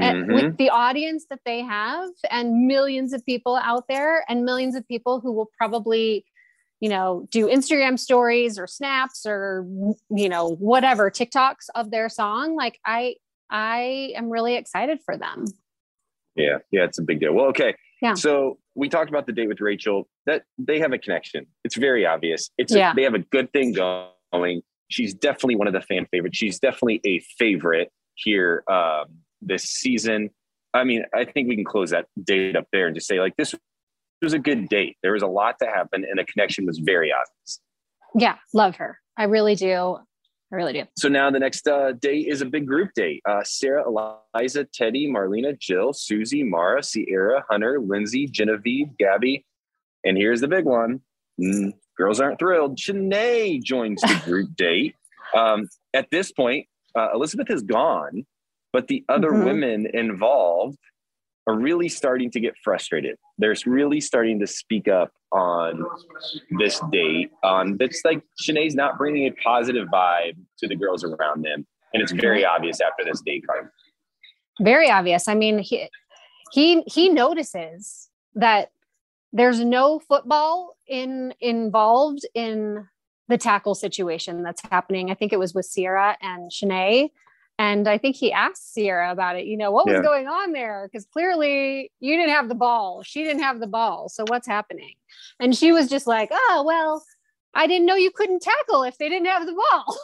and 0.00 0.26
Mhm. 0.28 0.34
with 0.34 0.56
the 0.56 0.70
audience 0.70 1.26
that 1.30 1.40
they 1.44 1.60
have 1.62 2.10
and 2.30 2.66
millions 2.66 3.12
of 3.12 3.24
people 3.24 3.56
out 3.56 3.86
there 3.88 4.24
and 4.28 4.44
millions 4.44 4.74
of 4.74 4.86
people 4.88 5.20
who 5.20 5.32
will 5.32 5.50
probably 5.58 6.24
you 6.80 6.88
know 6.88 7.26
do 7.30 7.46
instagram 7.46 7.98
stories 7.98 8.58
or 8.58 8.66
snaps 8.66 9.24
or 9.26 9.64
you 10.10 10.28
know 10.28 10.56
whatever 10.56 11.10
tiktoks 11.10 11.66
of 11.74 11.90
their 11.90 12.08
song 12.08 12.56
like 12.56 12.78
i 12.84 13.14
i 13.50 14.12
am 14.16 14.28
really 14.28 14.54
excited 14.56 14.98
for 15.04 15.16
them 15.16 15.44
Yeah, 16.36 16.58
yeah, 16.72 16.82
it's 16.82 16.98
a 16.98 17.02
big 17.02 17.20
deal. 17.20 17.32
Well, 17.32 17.46
okay. 17.46 17.76
Yeah. 18.02 18.14
So 18.14 18.58
we 18.74 18.88
talked 18.88 19.08
about 19.08 19.26
the 19.28 19.32
date 19.32 19.46
with 19.46 19.60
Rachel. 19.60 20.08
That 20.26 20.42
they 20.58 20.80
have 20.80 20.92
a 20.92 20.98
connection. 20.98 21.46
It's 21.62 21.76
very 21.76 22.04
obvious. 22.04 22.50
It's 22.58 22.74
Yeah. 22.74 22.90
a, 22.90 22.94
they 22.96 23.04
have 23.04 23.14
a 23.14 23.20
good 23.20 23.52
thing 23.52 23.72
going. 23.72 24.62
She's 24.88 25.14
definitely 25.14 25.54
one 25.54 25.68
of 25.68 25.74
the 25.74 25.80
fan 25.80 26.06
favorites. 26.10 26.36
She's 26.36 26.58
definitely 26.58 27.00
a 27.06 27.20
favorite 27.38 27.92
here 28.16 28.64
um, 28.68 29.20
this 29.46 29.64
season. 29.64 30.30
I 30.72 30.84
mean, 30.84 31.04
I 31.14 31.24
think 31.24 31.48
we 31.48 31.56
can 31.56 31.64
close 31.64 31.90
that 31.90 32.06
date 32.24 32.56
up 32.56 32.66
there 32.72 32.86
and 32.86 32.94
just 32.94 33.06
say 33.06 33.20
like 33.20 33.36
this 33.36 33.54
was 34.22 34.32
a 34.32 34.38
good 34.38 34.68
date. 34.68 34.96
There 35.02 35.12
was 35.12 35.22
a 35.22 35.26
lot 35.26 35.56
to 35.60 35.66
happen, 35.66 36.04
and 36.08 36.18
the 36.18 36.24
connection 36.24 36.66
was 36.66 36.78
very 36.78 37.12
obvious. 37.12 37.60
yeah 38.16 38.36
love 38.52 38.76
her 38.76 38.98
i 39.18 39.24
really 39.24 39.54
do 39.56 39.98
i 40.52 40.56
really 40.56 40.72
do 40.72 40.84
So 40.96 41.08
now 41.08 41.30
the 41.30 41.38
next 41.40 41.66
uh, 41.68 41.92
date 41.92 42.28
is 42.28 42.40
a 42.42 42.46
big 42.46 42.66
group 42.66 42.90
date. 42.94 43.20
Uh, 43.28 43.42
Sarah, 43.44 43.84
Eliza, 43.88 44.66
Teddi, 44.66 45.10
Melina, 45.10 45.52
Jill, 45.54 45.92
Susie, 45.92 46.44
Mara, 46.44 46.82
Sierra, 46.82 47.44
Hunter, 47.50 47.80
Lyndsey, 47.80 48.30
Genevieve, 48.30 48.96
Gabby, 48.98 49.44
and 50.04 50.16
here's 50.16 50.40
the 50.40 50.48
big 50.48 50.64
one. 50.64 51.00
Mm, 51.40 51.72
girls 51.98 52.20
aren't 52.20 52.38
thrilled. 52.38 52.78
Shanae 52.78 53.60
joins 53.62 54.00
the 54.00 54.20
group 54.24 54.54
date. 54.56 54.94
Um, 55.34 55.68
at 55.92 56.06
this 56.12 56.30
point, 56.30 56.66
uh, 56.96 57.08
Elizabeth 57.14 57.50
is 57.50 57.62
gone, 57.62 58.24
but 58.74 58.88
the 58.88 59.04
other 59.08 59.30
Mhm. 59.30 59.44
women 59.44 59.86
involved 59.94 60.78
are 61.46 61.54
really 61.54 61.88
starting 61.88 62.28
to 62.32 62.40
get 62.40 62.54
frustrated. 62.64 63.16
They're 63.38 63.54
really 63.66 64.00
starting 64.00 64.40
to 64.40 64.46
speak 64.48 64.88
up 64.88 65.12
on 65.30 65.84
this 66.58 66.80
date. 66.90 67.30
On 67.44 67.76
that's 67.76 68.04
like 68.04 68.20
Shanae's 68.40 68.74
not 68.74 68.98
bringing 68.98 69.26
a 69.28 69.30
positive 69.50 69.86
vibe 69.88 70.36
to 70.58 70.66
the 70.66 70.74
girls 70.74 71.04
around 71.04 71.42
them, 71.44 71.64
and 71.92 72.02
it's 72.02 72.12
very 72.12 72.44
obvious 72.44 72.80
after 72.80 73.04
this 73.04 73.20
date 73.22 73.46
card. 73.46 73.70
very 74.60 74.88
obvious 74.88 75.26
i 75.26 75.34
mean 75.34 75.58
he 75.58 75.88
he 76.52 76.82
he 76.82 77.08
notices 77.08 78.08
that 78.36 78.70
there's 79.32 79.58
no 79.64 79.98
football 79.98 80.76
in 80.86 81.34
involved 81.40 82.24
in 82.34 82.86
the 83.26 83.36
tackle 83.36 83.74
situation 83.74 84.44
that's 84.44 84.62
happening 84.70 85.10
i 85.10 85.14
think 85.14 85.32
it 85.32 85.40
was 85.40 85.52
with 85.54 85.66
sierra 85.66 86.16
and 86.22 86.52
Shanae. 86.52 87.10
And 87.58 87.88
I 87.88 87.98
think 87.98 88.16
he 88.16 88.32
asked 88.32 88.72
Sierra 88.74 89.12
about 89.12 89.36
it, 89.36 89.46
you 89.46 89.56
know, 89.56 89.70
what 89.70 89.86
was 89.86 89.94
Yeah. 89.94 90.02
going 90.02 90.26
on 90.26 90.52
there? 90.52 90.88
Because 90.90 91.06
clearly 91.06 91.92
you 92.00 92.16
didn't 92.16 92.32
have 92.34 92.48
the 92.48 92.54
ball. 92.56 93.02
She 93.04 93.22
didn't 93.22 93.42
have 93.42 93.60
the 93.60 93.68
ball. 93.68 94.08
So 94.08 94.24
what's 94.28 94.46
happening? 94.48 94.94
And 95.38 95.56
she 95.56 95.70
was 95.70 95.88
just 95.88 96.06
like, 96.06 96.30
oh, 96.32 96.64
well, 96.66 97.04
I 97.54 97.68
didn't 97.68 97.86
know 97.86 97.94
you 97.94 98.10
couldn't 98.10 98.42
tackle 98.42 98.82
if 98.82 98.98
they 98.98 99.08
didn't 99.08 99.28
have 99.28 99.46
the 99.46 99.52
ball. 99.52 99.98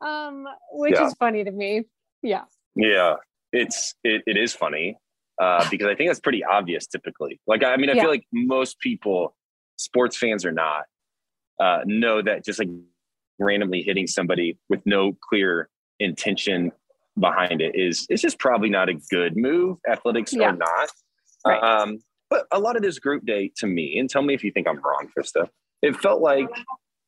um, 0.00 0.46
which 0.72 0.94
Yeah. 0.94 1.06
is 1.06 1.14
funny 1.14 1.44
to 1.44 1.50
me. 1.50 1.84
Yeah. 2.22 2.44
Yeah, 2.74 3.16
it's 3.52 3.94
it, 4.02 4.22
it 4.26 4.38
is 4.38 4.54
funny 4.54 4.96
uh, 5.38 5.68
because 5.70 5.86
I 5.88 5.94
think 5.94 6.08
that's 6.08 6.20
pretty 6.20 6.42
obvious 6.42 6.86
typically. 6.86 7.40
Like 7.46 7.62
I 7.62 7.76
mean, 7.76 7.90
I 7.90 7.94
Yeah. 7.94 8.02
feel 8.02 8.10
like 8.10 8.26
most 8.32 8.78
people, 8.78 9.36
sports 9.76 10.16
fans 10.16 10.46
or 10.46 10.52
not, 10.52 10.84
uh, 11.60 11.80
know 11.84 12.22
that 12.22 12.44
just 12.44 12.58
like 12.58 12.68
randomly 13.42 13.82
hitting 13.82 14.06
somebody 14.06 14.58
with 14.68 14.80
no 14.86 15.16
clear 15.28 15.68
intention 16.00 16.72
behind 17.18 17.60
it 17.60 17.72
is 17.74 18.06
it's 18.08 18.22
just 18.22 18.38
probably 18.38 18.70
not 18.70 18.88
a 18.88 18.94
good 19.10 19.36
move, 19.36 19.78
athletics 19.88 20.32
Yeah. 20.32 20.50
or 20.50 20.56
not. 20.56 20.88
Right. 21.46 21.62
Um, 21.62 21.98
but 22.30 22.46
a 22.50 22.58
lot 22.58 22.76
of 22.76 22.82
this 22.82 22.98
group 22.98 23.26
day 23.26 23.52
to 23.56 23.66
me, 23.66 23.98
and 23.98 24.08
tell 24.08 24.22
me 24.22 24.32
if 24.34 24.42
you 24.42 24.50
think 24.52 24.66
I'm 24.66 24.76
wrong, 24.80 25.08
Trista. 25.16 25.48
It 25.82 25.96
felt 25.96 26.22
like 26.22 26.48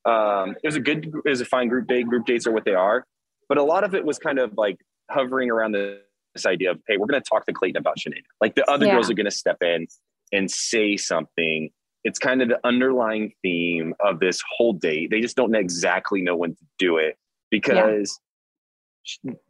um, 0.05 0.51
it 0.62 0.66
was 0.66 0.76
a 0.76 0.80
good, 0.80 1.07
it 1.24 1.28
was 1.30 1.41
a 1.41 1.45
fine 1.47 1.68
group 1.68 1.87
day. 1.87 2.03
Group 2.03 2.26
dates 2.26 2.47
are 2.47 2.53
what 2.53 2.64
they 2.64 2.74
are, 2.74 3.07
but 3.49 3.57
a 3.57 3.62
lot 3.62 3.85
of 3.85 3.95
it 3.95 4.05
was 4.05 4.18
kind 4.18 4.39
of 4.39 4.53
like 4.59 4.76
hovering 5.11 5.51
around 5.51 5.72
the, 5.72 6.01
this 6.35 6.45
idea 6.45 6.72
of, 6.72 6.80
hey, 6.89 6.97
we're 6.99 7.07
going 7.07 7.22
to 7.22 7.26
talk 7.28 7.47
to 7.47 7.53
Clayton 7.53 7.78
about 7.78 7.97
Shanae. 7.99 8.20
Like 8.41 8.55
the 8.55 8.68
other 8.70 8.85
Yeah. 8.87 8.95
girls 8.95 9.11
are 9.11 9.14
going 9.14 9.24
to 9.24 9.30
step 9.30 9.59
in 9.62 9.87
and 10.32 10.51
say 10.51 10.97
something. 10.97 11.70
It's 12.05 12.19
kind 12.19 12.43
of 12.43 12.49
the 12.49 12.61
underlying 12.65 13.33
theme 13.43 13.95
of 14.01 14.21
this 14.21 14.43
whole 14.57 14.75
date. 14.75 15.11
They 15.11 15.21
just 15.21 15.37
don't 15.37 15.55
exactly 15.55 16.23
know 16.23 16.37
when 16.37 16.55
to 16.55 16.65
do 16.79 16.99
it 16.99 17.17
because 17.51 18.21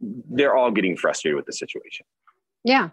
they're 0.01 0.55
all 0.55 0.71
getting 0.71 0.97
frustrated 0.97 1.35
with 1.35 1.45
the 1.45 1.53
situation. 1.53 2.05
Yeah. 2.63 2.89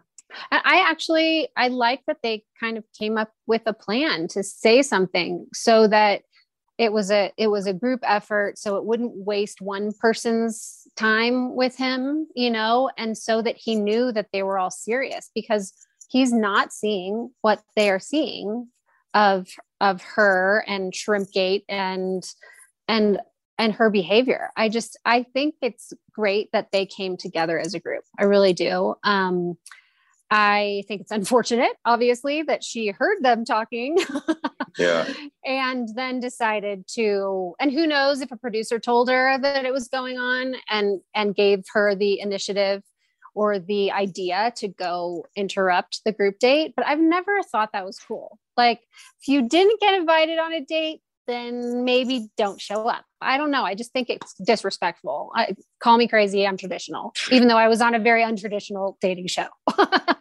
I 0.51 0.85
actually 0.89 1.49
I 1.57 1.69
like 1.69 2.03
that 2.07 2.19
they 2.23 2.45
kind 2.59 2.79
of 2.79 2.85
came 2.99 3.19
up 3.19 3.33
with 3.47 3.63
a 3.67 3.75
plan 3.75 4.29
to 4.29 4.43
say 4.43 4.83
something 4.83 5.47
so 5.53 5.87
that 5.89 6.23
it 6.79 6.93
was 6.93 7.11
a 7.11 7.33
it 7.37 7.49
was 7.49 7.67
a 7.67 7.75
group 7.75 8.01
effort 8.03 8.59
so 8.59 8.77
it 8.77 8.85
wouldn't 8.85 9.13
waste 9.15 9.61
one 9.61 9.93
person's 10.01 10.87
time 10.97 11.55
with 11.55 11.77
him, 11.77 12.27
you 12.35 12.51
know, 12.51 12.91
and 12.97 13.17
so 13.17 13.43
that 13.43 13.57
he 13.57 13.75
knew 13.75 14.11
that 14.13 14.29
they 14.33 14.43
were 14.43 14.59
all 14.59 14.71
serious 14.71 15.31
because 15.35 15.73
he's 16.09 16.33
not 16.33 16.73
seeing 16.73 17.31
what 17.43 17.63
they 17.77 17.91
are 17.91 18.01
seeing 18.01 18.69
of 19.15 19.49
of 19.81 20.03
her 20.03 20.65
and 20.67 20.93
Shrimpgate 20.93 21.65
and 21.69 22.23
and 22.89 23.21
and 23.59 23.73
her 23.75 23.91
behavior. 23.91 24.51
I 24.57 24.69
just 24.69 24.99
I 25.05 25.23
think 25.23 25.55
it's 25.63 25.93
great 26.13 26.51
that 26.53 26.73
they 26.73 26.87
came 26.87 27.17
together 27.17 27.59
as 27.59 27.75
a 27.75 27.81
group. 27.81 28.05
I 28.19 28.25
really 28.25 28.53
do. 28.53 28.95
Um 29.05 29.57
I 30.35 30.85
think 30.89 31.03
it's 31.03 31.11
unfortunate, 31.11 31.73
obviously, 31.85 32.43
that 32.45 32.65
she 32.65 32.89
heard 32.89 33.23
them 33.23 33.45
talking 33.45 33.99
Yeah. 34.79 35.07
and 35.45 35.87
then 35.95 36.21
decided 36.21 36.87
to 36.95 37.55
and 37.61 37.71
who 37.71 37.87
knows 37.87 38.23
if 38.23 38.33
a 38.33 38.39
producer 38.39 38.79
told 38.79 39.11
her 39.11 39.39
that 39.39 39.67
it 39.67 39.73
was 39.73 39.89
going 39.89 40.17
on 40.19 40.55
and 40.71 41.01
and 41.15 41.35
gave 41.35 41.65
her 41.75 41.95
the 41.95 42.19
initiative 42.21 42.83
or 43.35 43.59
the 43.59 43.91
idea 43.93 44.53
to 44.57 44.68
go 44.68 45.24
interrupt 45.37 46.01
the 46.05 46.12
group 46.12 46.39
date 46.39 46.72
but 46.76 46.87
i've 46.87 46.99
never 46.99 47.43
thought 47.43 47.70
that 47.72 47.85
was 47.85 47.99
cool. 47.99 48.39
Like 48.57 48.80
if 49.20 49.28
you 49.28 49.49
didn't 49.49 49.80
get 49.80 49.95
invited 49.95 50.39
on 50.39 50.53
a 50.53 50.61
date 50.64 51.01
then 51.28 51.85
maybe 51.85 52.28
don't 52.37 52.61
show 52.61 52.89
up. 52.89 53.05
I 53.20 53.39
don't 53.39 53.53
know. 53.53 53.62
I 53.62 53.76
just 53.76 53.93
think 53.93 54.11
it's 54.11 54.35
disrespectful. 54.45 55.30
I, 55.37 55.55
call 55.80 55.97
me 55.97 56.09
crazy 56.09 56.47
i'm 56.47 56.57
traditional 56.57 57.12
even 57.30 57.49
though 57.49 57.57
i 57.57 57.68
was 57.68 57.80
on 57.80 57.95
a 57.95 57.99
very 57.99 58.22
untraditional 58.22 58.97
dating 59.01 59.28
show. 59.28 59.49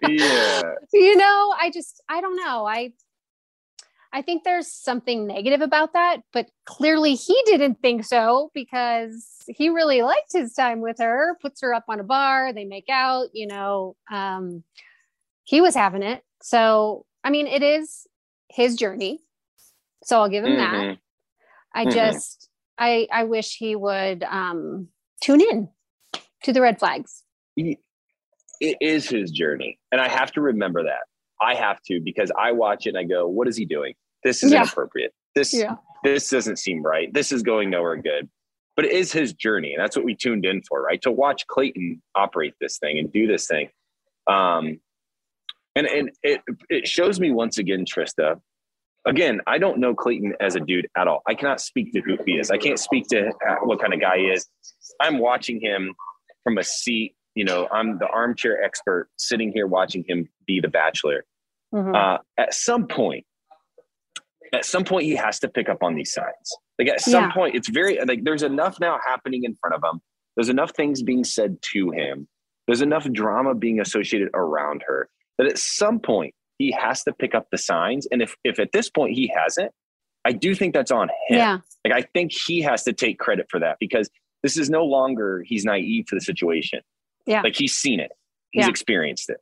Yeah. 0.08 0.64
you 0.92 1.16
know 1.16 1.54
i 1.62 1.70
just 1.72 2.02
i 2.10 2.22
don't 2.22 2.36
know. 2.36 2.66
I 2.66 2.92
i 4.14 4.22
think 4.22 4.44
there's 4.44 4.72
something 4.72 5.28
negative 5.28 5.62
about 5.62 5.94
that 5.94 6.18
but 6.34 6.50
clearly 6.66 7.16
he 7.16 7.40
didn't 7.46 7.82
think 7.82 8.04
so 8.04 8.52
because 8.54 9.36
he 9.48 9.70
really 9.70 10.02
liked 10.02 10.32
his 10.34 10.54
time 10.54 10.82
with 10.82 10.98
her 11.00 11.38
puts 11.42 11.62
her 11.62 11.74
up 11.74 11.86
on 11.90 12.00
a 12.00 12.04
bar 12.04 12.54
they 12.54 12.66
make 12.66 12.90
out 12.90 13.28
you 13.34 13.48
know 13.48 13.96
um 14.12 14.64
he 15.44 15.62
was 15.62 15.76
having 15.76 16.04
it 16.04 16.24
so 16.42 17.06
i 17.24 17.30
mean 17.30 17.48
it 17.48 17.64
is 17.64 18.08
his 18.50 18.76
journey 18.76 19.20
so 20.04 20.20
i'll 20.20 20.30
give 20.30 20.44
him 20.44 20.58
that 20.58 20.74
Mhm. 20.74 20.98
i 21.74 21.86
Mhm. 21.86 21.92
just 21.94 22.50
i 22.78 23.08
i 23.12 23.24
wish 23.24 23.56
he 23.58 23.76
would 23.76 24.24
um 24.24 24.90
tune 25.22 25.42
in 25.42 25.70
to 26.44 26.54
the 26.54 26.62
red 26.62 26.80
flags 26.80 27.24
it 28.62 28.78
is 28.80 29.10
his 29.10 29.32
journey. 29.32 29.80
And 29.92 30.00
I 30.00 30.08
have 30.08 30.32
to 30.34 30.42
remember 30.42 30.84
that. 30.84 31.08
I 31.42 31.56
have 31.56 31.82
to 31.88 32.00
because 32.00 32.32
I 32.40 32.52
watch 32.52 32.86
it 32.86 32.90
and 32.90 32.98
I 32.98 33.04
go, 33.04 33.28
what 33.28 33.48
is 33.48 33.58
he 33.58 33.66
doing? 33.66 33.94
This 34.24 34.44
is 34.44 34.52
Yeah. 34.52 34.62
inappropriate. 34.62 35.14
This 35.36 35.54
yeah 35.54 35.76
this 36.04 36.30
doesn't 36.30 36.58
seem 36.58 36.82
right. 36.82 37.14
This 37.14 37.32
is 37.32 37.44
going 37.44 37.70
nowhere 37.70 37.96
good. 37.98 38.30
But 38.76 38.86
it 38.86 38.92
is 38.94 39.12
his 39.12 39.34
journey, 39.34 39.74
and 39.74 39.84
that's 39.84 39.96
what 39.96 40.06
we 40.06 40.16
tuned 40.16 40.46
in 40.46 40.62
for, 40.68 40.82
right? 40.82 41.02
To 41.04 41.12
watch 41.12 41.46
Clayton 41.48 42.02
operate 42.16 42.54
this 42.62 42.78
thing 42.80 42.98
and 42.98 43.12
do 43.12 43.28
this 43.28 43.46
thing. 43.48 43.70
Um, 44.28 44.80
and 45.76 45.86
and 45.88 46.12
it 46.24 46.42
it 46.70 46.88
shows 46.88 47.20
me 47.20 47.32
once 47.32 47.58
again, 47.58 47.86
Trista. 47.86 48.40
Again, 49.06 49.42
I 49.48 49.58
don't 49.58 49.80
know 49.80 49.94
Clayton 49.96 50.36
as 50.40 50.56
a 50.56 50.60
dude 50.60 50.88
at 50.96 51.08
all. 51.08 51.22
I 51.28 51.34
cannot 51.34 51.60
speak 51.60 51.92
to 51.94 52.02
who 52.02 52.18
he 52.26 52.34
is. 52.34 52.52
I 52.52 52.58
can't 52.58 52.80
speak 52.80 53.08
to 53.10 53.30
uh, 53.30 53.56
what 53.64 53.80
kind 53.82 53.94
of 53.94 54.00
guy 54.00 54.18
he 54.20 54.24
is. 54.26 54.48
I'm 55.02 55.18
watching 55.18 55.60
him 55.60 55.94
from 56.44 56.58
a 56.58 56.64
seat. 56.64 57.16
You 57.36 57.46
know, 57.46 57.68
I'm 57.72 57.98
the 57.98 58.08
armchair 58.08 58.64
expert 58.64 59.10
sitting 59.18 59.52
here 59.54 59.66
watching 59.68 60.04
him 60.08 60.30
be 60.46 60.60
the 60.60 60.68
bachelor 60.68 61.26
Mhm. 61.74 61.96
uh, 61.96 62.18
at 62.38 62.54
some 62.54 62.88
point, 62.88 63.26
at 64.54 64.66
some 64.66 64.84
point, 64.84 65.06
he 65.06 65.16
has 65.16 65.40
to 65.40 65.48
pick 65.50 65.70
up 65.70 65.82
on 65.82 65.96
these 65.96 66.12
signs. 66.14 66.56
Like 66.78 66.90
at 66.90 67.00
some 67.02 67.26
Yeah. 67.26 67.32
point, 67.34 67.56
it's 67.56 67.70
very 67.70 67.98
like 68.04 68.24
there's 68.24 68.44
enough 68.44 68.80
now 68.80 69.00
happening 69.06 69.44
in 69.44 69.56
front 69.56 69.76
of 69.76 69.84
him. 69.84 70.02
There's 70.36 70.50
enough 70.50 70.72
things 70.76 71.02
being 71.04 71.24
said 71.24 71.58
to 71.74 71.92
him. 71.92 72.28
There's 72.68 72.82
enough 72.82 73.06
drama 73.12 73.56
being 73.56 73.80
associated 73.80 74.30
around 74.34 74.84
her 74.88 75.10
that 75.38 75.48
at 75.48 75.58
some 75.58 76.00
point 76.00 76.34
he 76.58 76.72
has 76.72 77.04
to 77.06 77.14
pick 77.14 77.34
up 77.34 77.48
the 77.52 77.58
signs. 77.58 78.08
And 78.12 78.22
if 78.22 78.36
if 78.44 78.60
at 78.60 78.72
this 78.72 78.90
point 78.90 79.14
he 79.16 79.28
hasn't, 79.34 79.72
I 80.26 80.34
do 80.34 80.54
think 80.56 80.74
that's 80.74 80.92
on 80.92 81.10
him. 81.30 81.38
yeah 81.38 81.58
Like 81.86 81.94
I 81.94 82.02
think 82.14 82.32
he 82.34 82.62
has 82.62 82.84
to 82.84 82.94
take 82.94 83.20
credit 83.20 83.48
for 83.50 83.60
that 83.60 83.78
because 83.80 84.10
this 84.44 84.58
is 84.58 84.70
no 84.70 84.84
longer 84.86 85.44
he's 85.46 85.64
naive 85.66 86.08
to 86.08 86.16
the 86.16 86.22
situation. 86.22 86.82
Yeah. 87.26 87.42
Like 87.42 87.56
he's 87.56 87.76
seen 87.76 88.00
it. 88.00 88.12
He's 88.52 88.66
Yeah. 88.66 88.70
experienced 88.70 89.30
it. 89.30 89.38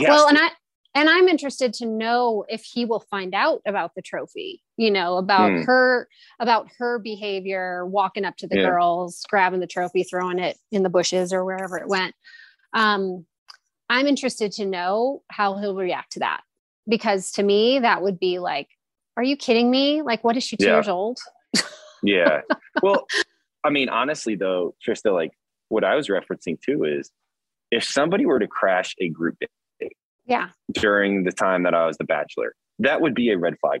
Well 0.00 0.24
to. 0.24 0.28
and 0.28 0.38
i 0.38 0.50
and 0.98 1.08
i'm 1.08 1.28
interested 1.28 1.72
to 1.72 1.86
know 1.86 2.44
if 2.48 2.62
he 2.62 2.84
will 2.84 3.00
find 3.10 3.34
out 3.34 3.62
about 3.66 3.94
the 3.94 4.02
trophy 4.02 4.62
you 4.76 4.90
know 4.90 5.16
about 5.16 5.52
Hmm. 5.52 5.62
her 5.62 6.08
about 6.40 6.68
her 6.78 6.98
behavior 6.98 7.86
walking 7.86 8.24
up 8.24 8.36
to 8.38 8.46
the 8.48 8.56
Yeah. 8.56 8.64
girls 8.70 9.24
grabbing 9.28 9.60
the 9.60 9.66
trophy 9.66 10.02
throwing 10.02 10.38
it 10.38 10.58
in 10.72 10.82
the 10.82 10.90
bushes 10.90 11.32
or 11.32 11.44
wherever 11.44 11.78
it 11.78 11.88
went 11.88 12.14
um 12.74 13.24
i'm 13.88 14.06
interested 14.06 14.52
to 14.52 14.66
know 14.66 15.22
how 15.30 15.56
he'll 15.56 15.76
react 15.76 16.12
to 16.12 16.20
that 16.20 16.42
because 16.88 17.30
to 17.32 17.42
me 17.42 17.78
that 17.78 18.02
would 18.02 18.18
be 18.18 18.38
like 18.38 18.68
are 19.16 19.22
you 19.22 19.36
kidding 19.36 19.70
me 19.70 20.02
like 20.02 20.24
what 20.24 20.36
is 20.36 20.42
she 20.44 20.56
two 20.56 20.64
Yeah. 20.66 20.74
years 20.74 20.88
old 20.88 21.18
Yeah. 22.02 22.40
Well, 22.82 23.08
I 23.64 23.70
mean, 23.70 23.88
honestly, 23.88 24.36
though, 24.36 24.76
Trista, 24.86 25.12
like 25.12 25.32
what 25.68 25.82
I 25.82 25.96
was 25.96 26.06
referencing 26.08 26.60
too 26.62 26.84
is 26.84 27.10
if 27.72 27.82
somebody 27.82 28.24
were 28.24 28.38
to 28.38 28.46
crash 28.46 28.94
a 29.00 29.08
group 29.08 29.34
yeah 30.28 30.48
during 30.74 31.24
the 31.24 31.32
time 31.32 31.64
that 31.64 31.74
I 31.74 31.86
was 31.86 31.96
the 31.96 32.04
bachelor, 32.04 32.54
that 32.78 33.00
would 33.00 33.14
be 33.14 33.30
a 33.30 33.38
red 33.38 33.54
flag. 33.60 33.80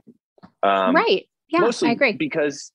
Um, 0.62 0.94
right 0.96 1.28
yeah 1.48 1.60
mostly 1.60 1.88
i 1.88 1.92
agree 1.92 2.12
because 2.12 2.72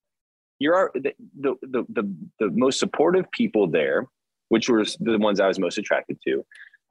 you're 0.60 0.92
the, 0.94 1.14
the, 1.40 1.56
the, 1.64 1.84
the, 1.90 2.16
the 2.40 2.50
most 2.52 2.80
supportive 2.80 3.30
people 3.32 3.68
there, 3.68 4.06
which 4.50 4.70
were 4.70 4.86
the 5.00 5.18
ones 5.18 5.40
I 5.42 5.48
was 5.48 5.60
most 5.60 5.78
attracted 5.78 6.18
to, 6.26 6.46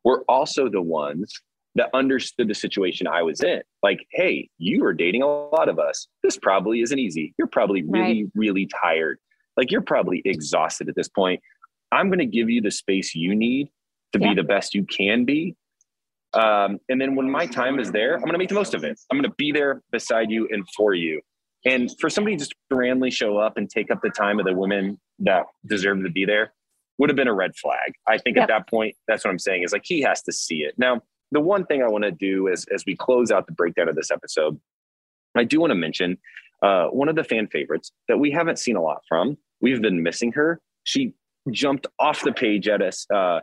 were 0.05 0.25
also 0.29 0.69
the 0.69 0.83
ones 0.83 1.33
that 1.77 1.89
understood 1.95 2.49
the 2.49 2.55
situation 2.55 3.07
I 3.07 3.23
was 3.23 3.41
in. 3.43 3.63
Like, 3.83 4.01
hey, 4.11 4.51
you 4.59 4.85
are 4.85 4.93
dating 4.93 5.23
a 5.23 5.27
lot 5.27 5.71
of 5.71 5.79
us. 5.79 6.07
This 6.23 6.37
probably 6.37 6.83
isn't 6.83 6.99
easy. 6.99 7.35
You're 7.39 7.49
probably 7.49 7.83
really, 7.89 8.31
really 8.35 8.69
tired. 8.83 9.19
Like, 9.57 9.71
you're 9.71 9.81
probably 9.81 10.21
exhausted 10.27 10.91
at 10.91 10.95
this 10.97 11.09
point. 11.09 11.41
I'm 11.93 12.09
going 12.09 12.19
to 12.19 12.27
give 12.27 12.51
you 12.51 12.61
the 12.61 12.71
space 12.71 13.15
you 13.15 13.35
need 13.35 13.69
to 14.13 14.21
Yeah. 14.21 14.31
be 14.31 14.35
the 14.35 14.43
best 14.43 14.75
you 14.75 14.85
can 14.85 15.25
be. 15.25 15.57
Um, 16.35 16.79
and 16.89 17.01
then 17.01 17.15
when 17.15 17.31
my 17.31 17.47
time 17.47 17.79
is 17.79 17.91
there, 17.93 18.15
I'm 18.15 18.21
going 18.23 18.33
to 18.33 18.39
make 18.39 18.49
the 18.49 18.55
most 18.55 18.75
of 18.75 18.85
it. 18.85 18.99
I'm 19.11 19.19
going 19.19 19.29
to 19.31 19.35
be 19.37 19.53
there 19.53 19.83
beside 19.91 20.31
you 20.31 20.49
and 20.51 20.67
for 20.77 20.95
you. 20.95 21.21
And 21.65 21.91
for 22.01 22.11
somebody 22.11 22.37
just 22.37 22.55
to 22.71 22.77
randomly 22.77 23.11
show 23.11 23.37
up 23.39 23.57
and 23.57 23.69
take 23.71 23.91
up 23.91 24.01
the 24.03 24.11
time 24.11 24.41
of 24.41 24.47
the 24.47 24.55
women 24.55 24.99
that 25.21 25.45
deserve 25.67 26.03
to 26.03 26.11
be 26.11 26.25
there 26.25 26.53
would 26.99 27.09
have 27.09 27.17
been 27.17 27.29
a 27.29 27.35
red 27.35 27.55
flag. 27.57 27.93
I 28.09 28.19
think 28.19 28.37
Yep. 28.37 28.45
at 28.45 28.49
that 28.49 28.69
point, 28.69 28.97
that's 29.07 29.25
what 29.25 29.31
I'm 29.31 29.39
saying 29.39 29.63
is 29.63 29.73
like 29.73 29.83
he 29.85 30.01
has 30.03 30.23
to 30.23 30.33
see 30.33 30.59
it. 30.63 30.75
Now, 30.79 31.03
the 31.31 31.41
one 31.41 31.65
thing 31.67 31.83
I 31.83 31.89
want 31.89 32.05
to 32.05 32.11
do 32.11 32.49
is 32.49 32.67
as 32.75 32.85
we 32.87 32.97
close 32.97 33.31
out 33.31 33.47
the 33.47 33.53
breakdown 33.53 33.89
of 33.89 33.95
this 33.95 34.11
episode, 34.11 34.61
I 35.37 35.45
do 35.45 35.61
want 35.61 35.71
to 35.71 35.75
mention 35.77 36.19
uh, 36.63 36.87
one 36.89 37.09
of 37.09 37.17
the 37.17 37.25
fan 37.25 37.47
favorites 37.49 37.93
that 38.09 38.19
we 38.19 38.31
haven't 38.31 38.59
seen 38.59 38.77
a 38.77 38.83
lot 38.83 39.03
from. 39.09 39.39
We've 39.61 39.81
been 39.81 40.03
missing 40.03 40.33
her. 40.33 40.61
She 40.85 41.15
jumped 41.51 41.87
off 41.99 42.23
the 42.23 42.33
page 42.33 42.69
at 42.69 42.83
us 42.83 43.07
uh, 43.13 43.41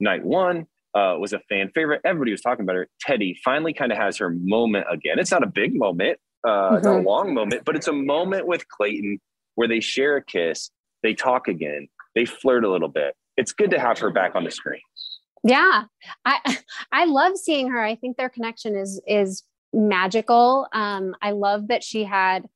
night 0.00 0.24
one. 0.24 0.66
Uh, 0.92 1.14
was 1.20 1.32
a 1.32 1.38
fan 1.48 1.70
favorite. 1.72 2.00
Everybody 2.04 2.32
was 2.32 2.40
talking 2.40 2.64
about 2.64 2.74
her. 2.74 2.88
Teddi 3.06 3.36
finally 3.44 3.72
kind 3.72 3.92
of 3.92 3.98
has 3.98 4.16
her 4.18 4.30
moment 4.30 4.86
again. 4.90 5.20
It's 5.20 5.30
not 5.30 5.44
a 5.44 5.46
big 5.46 5.78
moment, 5.78 6.18
uh, 6.46 6.76
it's 6.76 6.84
not 6.84 6.98
a 6.98 7.02
long 7.02 7.34
moment, 7.34 7.62
but 7.64 7.76
it's 7.76 7.88
a 7.88 7.92
moment 7.92 8.46
with 8.46 8.66
Clayton 8.68 9.20
where 9.54 9.68
they 9.68 9.80
share 9.80 10.16
a 10.16 10.24
kiss, 10.24 10.70
they 11.02 11.14
talk 11.14 11.48
again, 11.48 11.88
they 12.14 12.24
flirt 12.24 12.64
a 12.64 12.70
little 12.70 12.88
bit. 12.88 13.14
It's 13.36 13.52
good 13.52 13.70
to 13.70 13.78
have 13.78 13.98
her 13.98 14.10
back 14.10 14.34
on 14.34 14.44
the 14.44 14.50
screen. 14.50 14.80
Yeah. 15.44 15.84
I 16.24 16.58
I 16.92 17.04
love 17.04 17.36
seeing 17.36 17.70
her. 17.70 17.82
I 17.82 17.94
think 17.94 18.16
their 18.16 18.28
connection 18.28 18.76
is 18.76 19.00
is 19.06 19.42
magical. 19.72 20.66
Um 20.72 21.14
I 21.22 21.32
love 21.32 21.68
that 21.68 21.82
she 21.82 22.04
had 22.04 22.48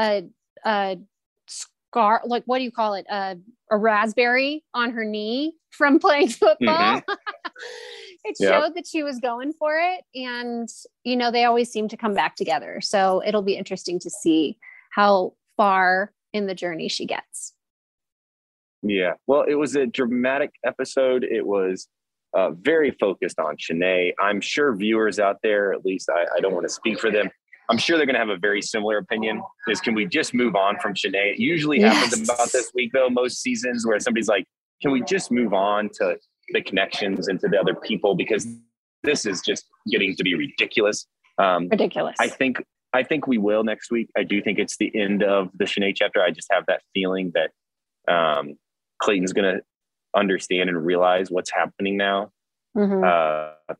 a 0.00 0.24
a 0.64 0.98
scar 1.46 2.22
like 2.24 2.42
what 2.46 2.58
do 2.58 2.64
you 2.64 2.72
call 2.72 2.94
it? 2.94 3.06
A 3.10 3.36
a 3.70 3.76
raspberry 3.76 4.64
on 4.74 4.92
her 4.92 5.04
knee 5.04 5.54
from 5.70 5.98
playing 5.98 6.28
football. 6.28 7.02
it 8.24 8.36
Yep. 8.38 8.52
showed 8.62 8.74
that 8.76 8.86
she 8.86 9.02
was 9.02 9.18
going 9.18 9.52
for 9.52 9.78
it 9.78 10.04
and 10.14 10.68
you 11.04 11.16
know 11.16 11.30
they 11.30 11.44
always 11.44 11.70
seem 11.70 11.88
to 11.88 11.96
come 11.96 12.14
back 12.14 12.36
together. 12.36 12.80
So 12.80 13.22
it'll 13.24 13.42
be 13.42 13.54
interesting 13.56 13.98
to 14.00 14.10
see 14.10 14.58
how 14.92 15.34
far 15.56 16.12
in 16.32 16.46
the 16.46 16.54
journey 16.54 16.88
she 16.88 17.06
gets. 17.06 17.54
Yeah. 18.82 19.12
Well, 19.26 19.42
it 19.46 19.54
was 19.54 19.76
a 19.76 19.86
dramatic 19.86 20.50
episode. 20.64 21.24
It 21.24 21.46
was 21.46 21.88
uh, 22.36 22.50
very 22.52 22.92
focused 22.92 23.38
on 23.38 23.56
Shanae. 23.56 24.12
I'm 24.20 24.40
sure 24.40 24.74
viewers 24.74 25.18
out 25.18 25.36
there, 25.42 25.72
at 25.72 25.84
least 25.84 26.08
I, 26.08 26.24
I 26.36 26.40
don't 26.40 26.54
want 26.54 26.64
to 26.66 26.72
speak 26.72 26.98
for 26.98 27.10
them. 27.10 27.28
I'm 27.68 27.78
sure 27.78 27.96
they're 27.96 28.06
going 28.06 28.14
to 28.14 28.20
have 28.20 28.30
a 28.30 28.38
very 28.38 28.62
similar 28.62 28.98
opinion. 28.98 29.42
Is 29.68 29.80
can 29.80 29.94
we 29.94 30.06
just 30.06 30.34
move 30.34 30.56
on 30.56 30.78
from 30.80 30.94
Shanae? 30.94 31.32
It 31.34 31.38
usually 31.38 31.80
happens 31.80 32.18
Yes. 32.18 32.28
about 32.28 32.50
this 32.52 32.70
week, 32.74 32.90
though, 32.92 33.08
most 33.10 33.42
seasons 33.42 33.86
where 33.86 34.00
somebody's 34.00 34.28
like, 34.28 34.44
can 34.82 34.90
we 34.92 35.02
just 35.02 35.30
move 35.30 35.52
on 35.52 35.88
to 35.94 36.16
the 36.52 36.62
connections 36.62 37.28
and 37.28 37.38
to 37.40 37.48
the 37.48 37.58
other 37.58 37.74
people? 37.74 38.14
Because 38.14 38.46
this 39.02 39.24
is 39.26 39.40
just 39.40 39.66
getting 39.90 40.14
to 40.16 40.22
be 40.24 40.34
ridiculous. 40.34 41.06
Um, 41.38 41.68
Ridiculous. 41.70 42.16
I 42.20 42.28
think 42.28 42.62
I 42.92 43.02
think 43.04 43.26
we 43.26 43.38
will 43.38 43.62
next 43.64 43.90
week. 43.92 44.10
I 44.16 44.24
do 44.24 44.42
think 44.42 44.58
it's 44.58 44.76
the 44.76 44.90
end 45.00 45.22
of 45.22 45.48
the 45.56 45.64
Shanae 45.64 45.92
chapter. 45.94 46.20
I 46.20 46.30
just 46.30 46.48
have 46.50 46.64
that 46.66 46.82
feeling 46.92 47.32
that 47.34 47.50
um, 48.12 48.56
Clayton's 49.00 49.32
going 49.32 49.56
to 49.56 49.62
understand 50.14 50.68
and 50.68 50.84
realize 50.84 51.30
what's 51.30 51.52
happening 51.52 51.96
now. 51.96 52.32
Mhm. 52.76 53.04
Uh, 53.06 53.74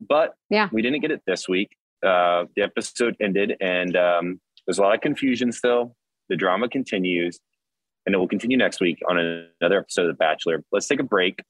but 0.00 0.34
Yeah. 0.50 0.68
we 0.72 0.82
didn't 0.82 1.00
get 1.00 1.12
it 1.12 1.22
this 1.26 1.48
week. 1.48 1.76
Uh, 2.04 2.46
the 2.56 2.62
episode 2.62 3.16
ended, 3.20 3.56
and 3.60 3.96
um, 3.96 4.40
there's 4.66 4.78
a 4.78 4.82
lot 4.82 4.94
of 4.94 5.00
confusion 5.00 5.52
still. 5.52 5.94
The 6.28 6.36
drama 6.36 6.68
continues, 6.68 7.38
and 8.04 8.14
it 8.14 8.18
will 8.18 8.28
continue 8.28 8.56
next 8.56 8.80
week 8.80 8.98
on 9.08 9.16
another 9.16 9.78
episode 9.78 10.02
of 10.02 10.08
The 10.08 10.14
Bachelor. 10.14 10.62
Let's 10.72 10.86
take 10.88 10.98
a 11.00 11.04
break. 11.04 11.40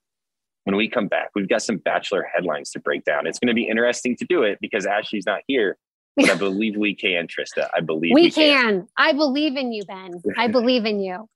When 0.67 0.75
we 0.75 0.89
come 0.89 1.07
back, 1.07 1.31
we've 1.37 1.49
got 1.49 1.63
some 1.63 1.77
Bachelor 1.77 2.25
headlines 2.35 2.73
to 2.73 2.81
break 2.81 3.05
down. 3.05 3.29
It's 3.29 3.39
going 3.39 3.47
to 3.47 3.55
be 3.55 3.69
interesting 3.69 4.17
to 4.17 4.25
do 4.25 4.43
it 4.43 4.59
because 4.61 4.85
Ashley's 4.85 5.25
not 5.25 5.43
here, 5.47 5.79
but 6.17 6.29
I 6.29 6.35
believe 6.39 6.77
we 6.77 6.93
can, 6.93 7.29
Trista. 7.29 7.69
I 7.73 7.83
believe 7.83 8.13
we, 8.13 8.23
we, 8.23 8.31
can. 8.33 8.89
I 8.99 9.13
believe 9.13 9.57
in 9.57 9.71
you, 9.71 9.85
Ben. 9.85 10.21
I 10.37 10.49
believe 10.49 10.85
in 10.85 10.99
you. 10.99 11.29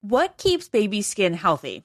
What 0.00 0.38
keeps 0.38 0.70
baby 0.70 1.02
skin 1.02 1.34
healthy? 1.34 1.84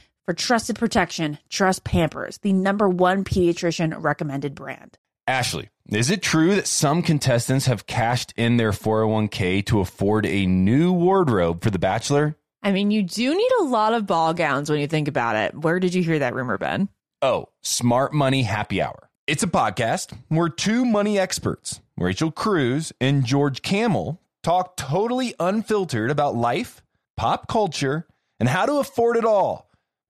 For 0.27 0.35
trusted 0.35 0.77
protection, 0.77 1.39
trust 1.49 1.83
Pampers, 1.83 2.37
the 2.43 2.53
number 2.53 2.87
one 2.87 3.23
pediatrician 3.23 3.95
recommended 4.03 4.53
brand. 4.53 4.99
Ashley, 5.25 5.69
is 5.89 6.11
it 6.11 6.21
true 6.21 6.53
that 6.55 6.67
some 6.67 7.01
contestants 7.01 7.65
have 7.65 7.87
cashed 7.87 8.31
in 8.37 8.57
their 8.57 8.71
401k 8.71 9.65
to 9.65 9.79
afford 9.79 10.27
a 10.27 10.45
new 10.45 10.93
wardrobe 10.93 11.63
for 11.63 11.71
The 11.71 11.79
Bachelor? 11.79 12.37
I 12.61 12.71
mean, 12.71 12.91
you 12.91 13.01
do 13.01 13.35
need 13.35 13.51
a 13.61 13.63
lot 13.63 13.95
of 13.95 14.05
ball 14.05 14.35
gowns 14.35 14.69
when 14.69 14.79
you 14.79 14.85
think 14.85 15.07
about 15.07 15.35
it. 15.37 15.55
Where 15.55 15.79
did 15.79 15.95
you 15.95 16.03
hear 16.03 16.19
that 16.19 16.35
rumor, 16.35 16.59
Ben? 16.59 16.87
Oh, 17.23 17.47
Smart 17.63 18.13
Money 18.13 18.43
Happy 18.43 18.79
Hour. 18.79 19.09
It's 19.25 19.43
a 19.43 19.47
podcast 19.47 20.15
where 20.27 20.49
two 20.49 20.85
money 20.85 21.17
experts, 21.17 21.81
Rachel 21.97 22.31
Cruz 22.31 22.93
and 23.01 23.25
George 23.25 23.63
Kamel, 23.63 24.21
talk 24.43 24.77
totally 24.77 25.33
unfiltered 25.39 26.11
about 26.11 26.35
life, 26.35 26.83
pop 27.17 27.47
culture, 27.47 28.05
and 28.39 28.47
how 28.47 28.67
to 28.67 28.73
afford 28.73 29.17
it 29.17 29.25
all 29.25 29.70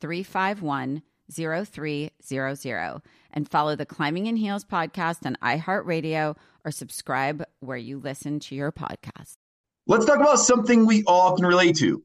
351 0.00 1.02
0300 1.32 3.02
and 3.32 3.48
follow 3.48 3.76
the 3.76 3.86
Climbing 3.86 4.26
in 4.26 4.36
Heels 4.36 4.64
podcast 4.64 5.24
on 5.24 5.36
iHeartRadio 5.42 6.36
or 6.64 6.70
subscribe 6.70 7.44
where 7.60 7.76
you 7.76 7.98
listen 7.98 8.40
to 8.40 8.54
your 8.54 8.72
podcast. 8.72 9.36
Let's 9.86 10.04
talk 10.04 10.20
about 10.20 10.38
something 10.38 10.86
we 10.86 11.04
all 11.06 11.36
can 11.36 11.46
relate 11.46 11.76
to 11.76 12.02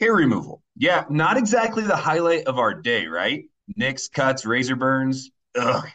hair 0.00 0.14
removal. 0.14 0.62
Yeah, 0.76 1.04
not 1.08 1.36
exactly 1.36 1.84
the 1.84 1.96
highlight 1.96 2.46
of 2.46 2.58
our 2.58 2.74
day, 2.74 3.06
right? 3.06 3.44
Nicks, 3.76 4.08
cuts, 4.08 4.44
razor 4.44 4.76
burns. 4.76 5.30
Ugh. 5.56 5.86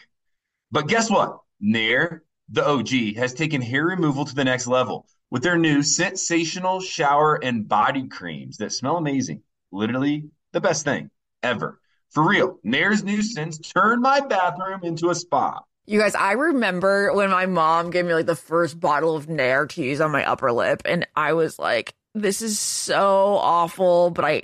But 0.71 0.87
guess 0.87 1.09
what? 1.09 1.39
Nair, 1.59 2.23
the 2.49 2.65
OG, 2.65 3.15
has 3.17 3.33
taken 3.33 3.61
hair 3.61 3.85
removal 3.85 4.25
to 4.25 4.35
the 4.35 4.45
next 4.45 4.67
level 4.67 5.05
with 5.29 5.43
their 5.43 5.57
new 5.57 5.83
sensational 5.83 6.79
shower 6.79 7.35
and 7.43 7.67
body 7.67 8.07
creams 8.07 8.57
that 8.57 8.71
smell 8.71 8.97
amazing. 8.97 9.41
Literally 9.71 10.29
the 10.53 10.61
best 10.61 10.85
thing 10.85 11.09
ever. 11.47 11.79
For 12.09 12.27
real, 12.27 12.59
Nair's 12.63 13.03
scents 13.33 13.57
turned 13.57 14.01
my 14.01 14.19
bathroom 14.19 14.81
into 14.83 15.09
a 15.09 15.15
spa. 15.15 15.61
You 15.85 15.99
guys, 15.99 16.15
I 16.15 16.33
remember 16.33 17.13
when 17.13 17.29
my 17.29 17.45
mom 17.45 17.91
gave 17.91 18.05
me 18.05 18.13
like 18.13 18.25
the 18.25 18.35
first 18.35 18.79
bottle 18.79 19.15
of 19.15 19.29
Nair 19.29 19.67
to 19.67 19.83
use 19.83 20.01
on 20.01 20.11
my 20.11 20.25
upper 20.25 20.51
lip, 20.51 20.81
and 20.85 21.07
I 21.15 21.33
was 21.33 21.57
like, 21.57 21.93
this 22.13 22.41
is 22.41 22.59
so 22.59 23.37
awful, 23.41 24.09
but 24.09 24.25
I 24.25 24.43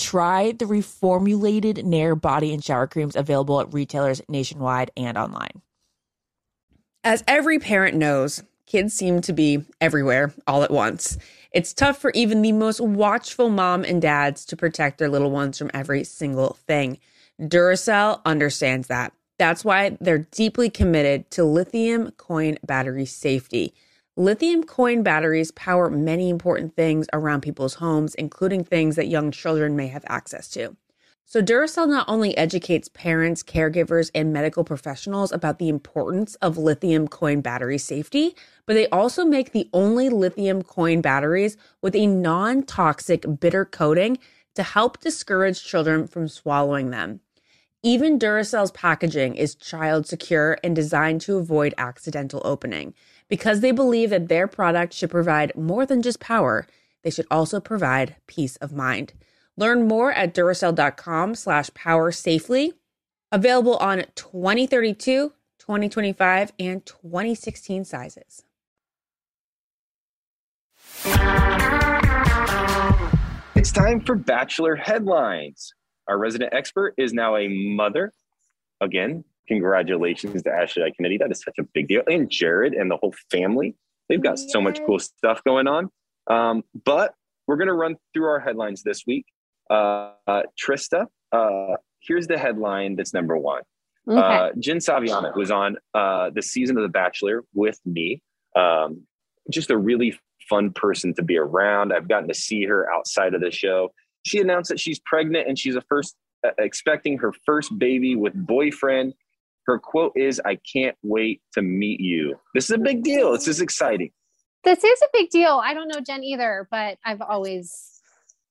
Try 0.00 0.52
the 0.52 0.64
reformulated 0.64 1.84
Nair 1.84 2.16
body 2.16 2.54
and 2.54 2.64
shower 2.64 2.86
creams 2.86 3.16
available 3.16 3.60
at 3.60 3.72
retailers 3.74 4.22
nationwide 4.30 4.90
and 4.96 5.18
online. 5.18 5.60
As 7.04 7.22
every 7.28 7.58
parent 7.58 7.96
knows, 7.96 8.42
kids 8.64 8.94
seem 8.94 9.20
to 9.20 9.34
be 9.34 9.62
everywhere 9.78 10.32
all 10.46 10.62
at 10.62 10.70
once. 10.70 11.18
It's 11.52 11.74
tough 11.74 11.98
for 11.98 12.12
even 12.12 12.40
the 12.40 12.52
most 12.52 12.80
watchful 12.80 13.50
mom 13.50 13.84
and 13.84 14.00
dads 14.00 14.46
to 14.46 14.56
protect 14.56 14.96
their 14.96 15.10
little 15.10 15.30
ones 15.30 15.58
from 15.58 15.70
every 15.74 16.04
single 16.04 16.56
thing. 16.66 16.98
Duracell 17.38 18.22
understands 18.24 18.88
that. 18.88 19.12
That's 19.38 19.66
why 19.66 19.98
they're 20.00 20.26
deeply 20.30 20.70
committed 20.70 21.30
to 21.32 21.44
lithium 21.44 22.12
coin 22.12 22.56
battery 22.64 23.04
safety. 23.04 23.74
Lithium 24.20 24.64
coin 24.64 25.02
batteries 25.02 25.50
power 25.52 25.88
many 25.88 26.28
important 26.28 26.76
things 26.76 27.06
around 27.10 27.40
people's 27.40 27.76
homes, 27.76 28.14
including 28.16 28.64
things 28.64 28.96
that 28.96 29.06
young 29.06 29.30
children 29.30 29.76
may 29.76 29.86
have 29.86 30.04
access 30.08 30.50
to. 30.50 30.76
So, 31.24 31.40
Duracell 31.40 31.88
not 31.88 32.06
only 32.06 32.36
educates 32.36 32.88
parents, 32.88 33.42
caregivers, 33.42 34.10
and 34.14 34.30
medical 34.30 34.62
professionals 34.62 35.32
about 35.32 35.58
the 35.58 35.70
importance 35.70 36.34
of 36.42 36.58
lithium 36.58 37.08
coin 37.08 37.40
battery 37.40 37.78
safety, 37.78 38.36
but 38.66 38.74
they 38.74 38.88
also 38.90 39.24
make 39.24 39.52
the 39.52 39.70
only 39.72 40.10
lithium 40.10 40.60
coin 40.60 41.00
batteries 41.00 41.56
with 41.80 41.96
a 41.96 42.06
non 42.06 42.62
toxic 42.64 43.24
bitter 43.40 43.64
coating 43.64 44.18
to 44.54 44.62
help 44.62 45.00
discourage 45.00 45.64
children 45.64 46.06
from 46.06 46.28
swallowing 46.28 46.90
them. 46.90 47.20
Even 47.82 48.18
Duracell's 48.18 48.72
packaging 48.72 49.36
is 49.36 49.54
child 49.54 50.06
secure 50.06 50.58
and 50.62 50.76
designed 50.76 51.22
to 51.22 51.38
avoid 51.38 51.72
accidental 51.78 52.42
opening. 52.44 52.92
Because 53.30 53.60
they 53.60 53.70
believe 53.70 54.10
that 54.10 54.28
their 54.28 54.46
product 54.48 54.92
should 54.92 55.08
provide 55.08 55.56
more 55.56 55.86
than 55.86 56.02
just 56.02 56.20
power, 56.20 56.66
they 57.02 57.10
should 57.10 57.26
also 57.30 57.60
provide 57.60 58.16
peace 58.26 58.56
of 58.56 58.72
mind. 58.72 59.14
Learn 59.56 59.86
more 59.86 60.12
at 60.12 60.34
Duracell.com 60.34 61.36
slash 61.36 61.72
power 61.72 62.10
safely. 62.12 62.74
Available 63.32 63.76
on 63.76 64.04
2032, 64.16 65.32
2025, 65.58 66.52
and 66.58 66.84
2016 66.84 67.84
sizes. 67.84 68.42
It's 73.54 73.70
time 73.70 74.00
for 74.00 74.16
Bachelor 74.16 74.74
Headlines. 74.74 75.72
Our 76.08 76.18
resident 76.18 76.52
expert 76.52 76.94
is 76.98 77.12
now 77.12 77.36
a 77.36 77.46
mother. 77.46 78.12
Again, 78.80 79.22
congratulations 79.50 80.42
to 80.42 80.50
Ashley 80.50 80.92
Kennedy. 80.96 81.18
That 81.18 81.32
is 81.32 81.42
such 81.42 81.58
a 81.58 81.64
big 81.74 81.88
deal. 81.88 82.02
And 82.06 82.30
Jared 82.30 82.72
and 82.74 82.90
the 82.90 82.96
whole 82.96 83.14
family. 83.30 83.74
They've 84.08 84.22
got 84.22 84.38
so 84.38 84.60
much 84.60 84.80
cool 84.86 84.98
stuff 84.98 85.42
going 85.44 85.66
on. 85.66 85.90
Um, 86.28 86.62
but 86.84 87.14
we're 87.46 87.56
going 87.56 87.68
to 87.68 87.74
run 87.74 87.96
through 88.14 88.26
our 88.26 88.38
headlines 88.38 88.82
this 88.82 89.04
week. 89.06 89.26
Uh, 89.68 90.12
uh, 90.26 90.42
Trista, 90.60 91.06
uh, 91.32 91.76
here's 92.00 92.26
the 92.26 92.38
headline 92.38 92.96
that's 92.96 93.12
number 93.12 93.36
one. 93.36 93.62
Okay. 94.08 94.20
Uh, 94.20 94.50
Jen 94.58 94.78
Saviano, 94.78 95.32
who's 95.32 95.50
on 95.50 95.76
uh, 95.94 96.30
the 96.30 96.42
season 96.42 96.76
of 96.76 96.82
The 96.82 96.88
Bachelor 96.88 97.44
with 97.54 97.78
me, 97.84 98.22
um, 98.56 99.02
just 99.50 99.70
a 99.70 99.76
really 99.76 100.18
fun 100.48 100.72
person 100.72 101.14
to 101.14 101.22
be 101.22 101.36
around. 101.36 101.92
I've 101.92 102.08
gotten 102.08 102.28
to 102.28 102.34
see 102.34 102.64
her 102.64 102.92
outside 102.92 103.34
of 103.34 103.40
the 103.40 103.50
show. 103.50 103.90
She 104.24 104.40
announced 104.40 104.70
that 104.70 104.80
she's 104.80 105.00
pregnant 105.00 105.48
and 105.48 105.58
she's 105.58 105.76
a 105.76 105.82
first 105.82 106.16
uh, 106.44 106.50
expecting 106.58 107.18
her 107.18 107.32
first 107.44 107.78
baby 107.78 108.16
with 108.16 108.32
boyfriend. 108.34 109.14
Her 109.66 109.78
quote 109.78 110.12
is, 110.16 110.40
I 110.44 110.58
can't 110.72 110.96
wait 111.02 111.42
to 111.52 111.62
meet 111.62 112.00
you. 112.00 112.36
This 112.54 112.64
is 112.64 112.70
a 112.70 112.78
big 112.78 113.02
deal. 113.02 113.32
This 113.32 113.48
is 113.48 113.60
exciting. 113.60 114.10
This 114.64 114.82
is 114.84 115.02
a 115.02 115.06
big 115.12 115.30
deal. 115.30 115.60
I 115.62 115.74
don't 115.74 115.88
know 115.88 116.00
Jen 116.00 116.22
either, 116.22 116.68
but 116.70 116.98
I've 117.04 117.22
always 117.22 118.00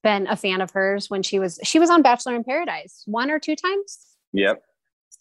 been 0.02 0.28
a 0.28 0.36
fan 0.36 0.62
of 0.62 0.72
hers 0.72 1.10
when 1.10 1.24
she 1.24 1.40
was 1.40 1.60
she 1.64 1.78
was 1.78 1.90
on 1.90 2.02
Bachelor 2.02 2.36
in 2.36 2.44
Paradise 2.44 3.04
one 3.06 3.30
or 3.30 3.40
two 3.40 3.56
times. 3.56 4.00
Yep. 4.34 4.64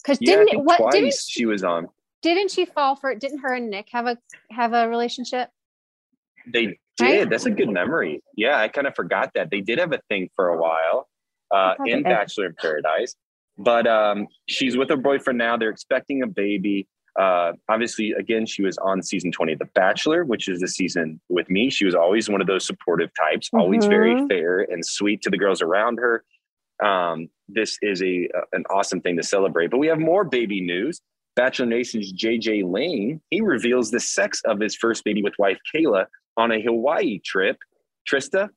Because 0.02 0.18
didn't 0.18 0.64
what 0.64 0.78
twice 0.78 0.92
didn't 0.92 1.14
she 1.14 1.46
was 1.46 1.64
on? 1.64 1.88
Didn't 2.22 2.50
she 2.50 2.64
fall 2.64 2.96
for 2.96 3.10
it? 3.10 3.20
Didn't 3.20 3.38
her 3.38 3.54
and 3.54 3.70
Nick 3.70 3.88
have 3.92 4.06
a 4.06 4.16
have 4.50 4.72
a 4.72 4.88
relationship? 4.88 5.50
They 6.52 6.66
did. 6.66 6.78
Right? 7.00 7.30
That's 7.30 7.46
a 7.46 7.50
good 7.50 7.68
memory. 7.68 8.22
Yeah, 8.36 8.58
I 8.58 8.68
kind 8.68 8.86
of 8.86 8.94
forgot 8.94 9.32
that. 9.34 9.50
They 9.50 9.60
did 9.60 9.78
have 9.78 9.92
a 9.92 10.00
thing 10.08 10.30
for 10.34 10.48
a 10.48 10.60
while 10.60 11.08
uh, 11.50 11.74
in 11.84 12.02
Bachelor 12.02 12.46
in 12.46 12.54
Paradise. 12.60 13.14
But 13.58 13.86
um, 13.86 14.28
she's 14.48 14.76
with 14.76 14.88
her 14.90 14.96
boyfriend 14.96 15.38
now. 15.38 15.56
They're 15.56 15.70
expecting 15.70 16.22
a 16.22 16.26
baby. 16.26 16.86
Uh, 17.18 17.52
obviously, 17.68 18.12
again, 18.12 18.46
she 18.46 18.62
was 18.62 18.78
on 18.78 19.02
season 19.02 19.32
20 19.32 19.54
of 19.54 19.58
The 19.58 19.68
Bachelor, 19.74 20.24
which 20.24 20.48
is 20.48 20.60
the 20.60 20.68
season 20.68 21.20
with 21.28 21.50
me. 21.50 21.68
She 21.68 21.84
was 21.84 21.96
always 21.96 22.28
one 22.28 22.40
of 22.40 22.46
those 22.46 22.64
supportive 22.64 23.10
types, 23.18 23.48
mm-hmm. 23.48 23.60
always 23.60 23.86
very 23.86 24.26
fair 24.28 24.60
and 24.60 24.86
sweet 24.86 25.22
to 25.22 25.30
the 25.30 25.36
girls 25.36 25.60
around 25.60 25.98
her. 25.98 26.24
Um, 26.82 27.28
this 27.48 27.76
is 27.82 28.00
a 28.02 28.28
an 28.52 28.62
awesome 28.70 29.00
thing 29.00 29.16
to 29.16 29.22
celebrate. 29.24 29.72
But 29.72 29.78
we 29.78 29.88
have 29.88 29.98
more 29.98 30.22
baby 30.22 30.60
news. 30.60 31.00
Bachelor 31.34 31.66
Nation's 31.66 32.12
JJ 32.12 32.70
Lane, 32.70 33.20
he 33.30 33.40
reveals 33.40 33.90
the 33.90 34.00
sex 34.00 34.40
of 34.44 34.60
his 34.60 34.76
first 34.76 35.04
baby 35.04 35.22
with 35.22 35.34
wife 35.38 35.58
Kayla 35.74 36.06
on 36.36 36.52
a 36.52 36.62
Hawaii 36.62 37.20
trip. 37.24 37.56
Trista, 38.08 38.48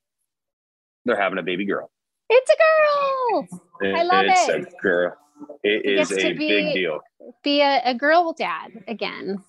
they're 1.06 1.20
having 1.20 1.40
a 1.40 1.44
baby 1.44 1.66
girl. 1.66 1.90
It's 2.34 2.50
a 2.50 2.56
girl. 3.84 3.96
I 3.98 4.04
love 4.04 4.26
it's 4.26 4.48
it. 4.50 4.62
It's 4.64 4.74
a 4.74 4.78
girl. 4.82 5.18
It 5.64 5.86
He 5.86 5.92
is 6.00 6.12
a 6.12 6.34
be- 6.34 6.48
big 6.48 6.74
deal. 6.74 7.00
Be 7.44 7.62
a, 7.62 7.82
a 7.86 7.94
girl 7.94 8.34
dad 8.34 8.72
again. 8.88 9.44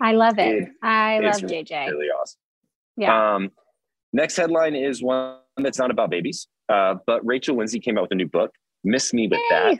I 0.00 0.12
love 0.12 0.38
it. 0.38 0.64
It- 0.64 0.68
I 0.82 1.20
love 1.20 1.42
it's 1.42 1.52
JJ. 1.52 1.88
Really 1.90 2.08
awesome. 2.08 2.38
Yeah. 2.96 3.34
Um, 3.34 3.52
next 4.12 4.36
headline 4.36 4.74
is 4.74 5.02
one 5.02 5.36
that's 5.58 5.78
not 5.78 5.90
about 5.90 6.10
babies, 6.10 6.48
uh, 6.68 6.96
but 7.06 7.24
Rachel 7.24 7.56
Lindsay 7.56 7.78
came 7.80 7.96
out 7.96 8.02
with 8.02 8.12
a 8.12 8.16
new 8.16 8.28
book, 8.28 8.52
Miss 8.84 9.12
Me 9.14 9.28
With 9.28 9.40
That. 9.50 9.78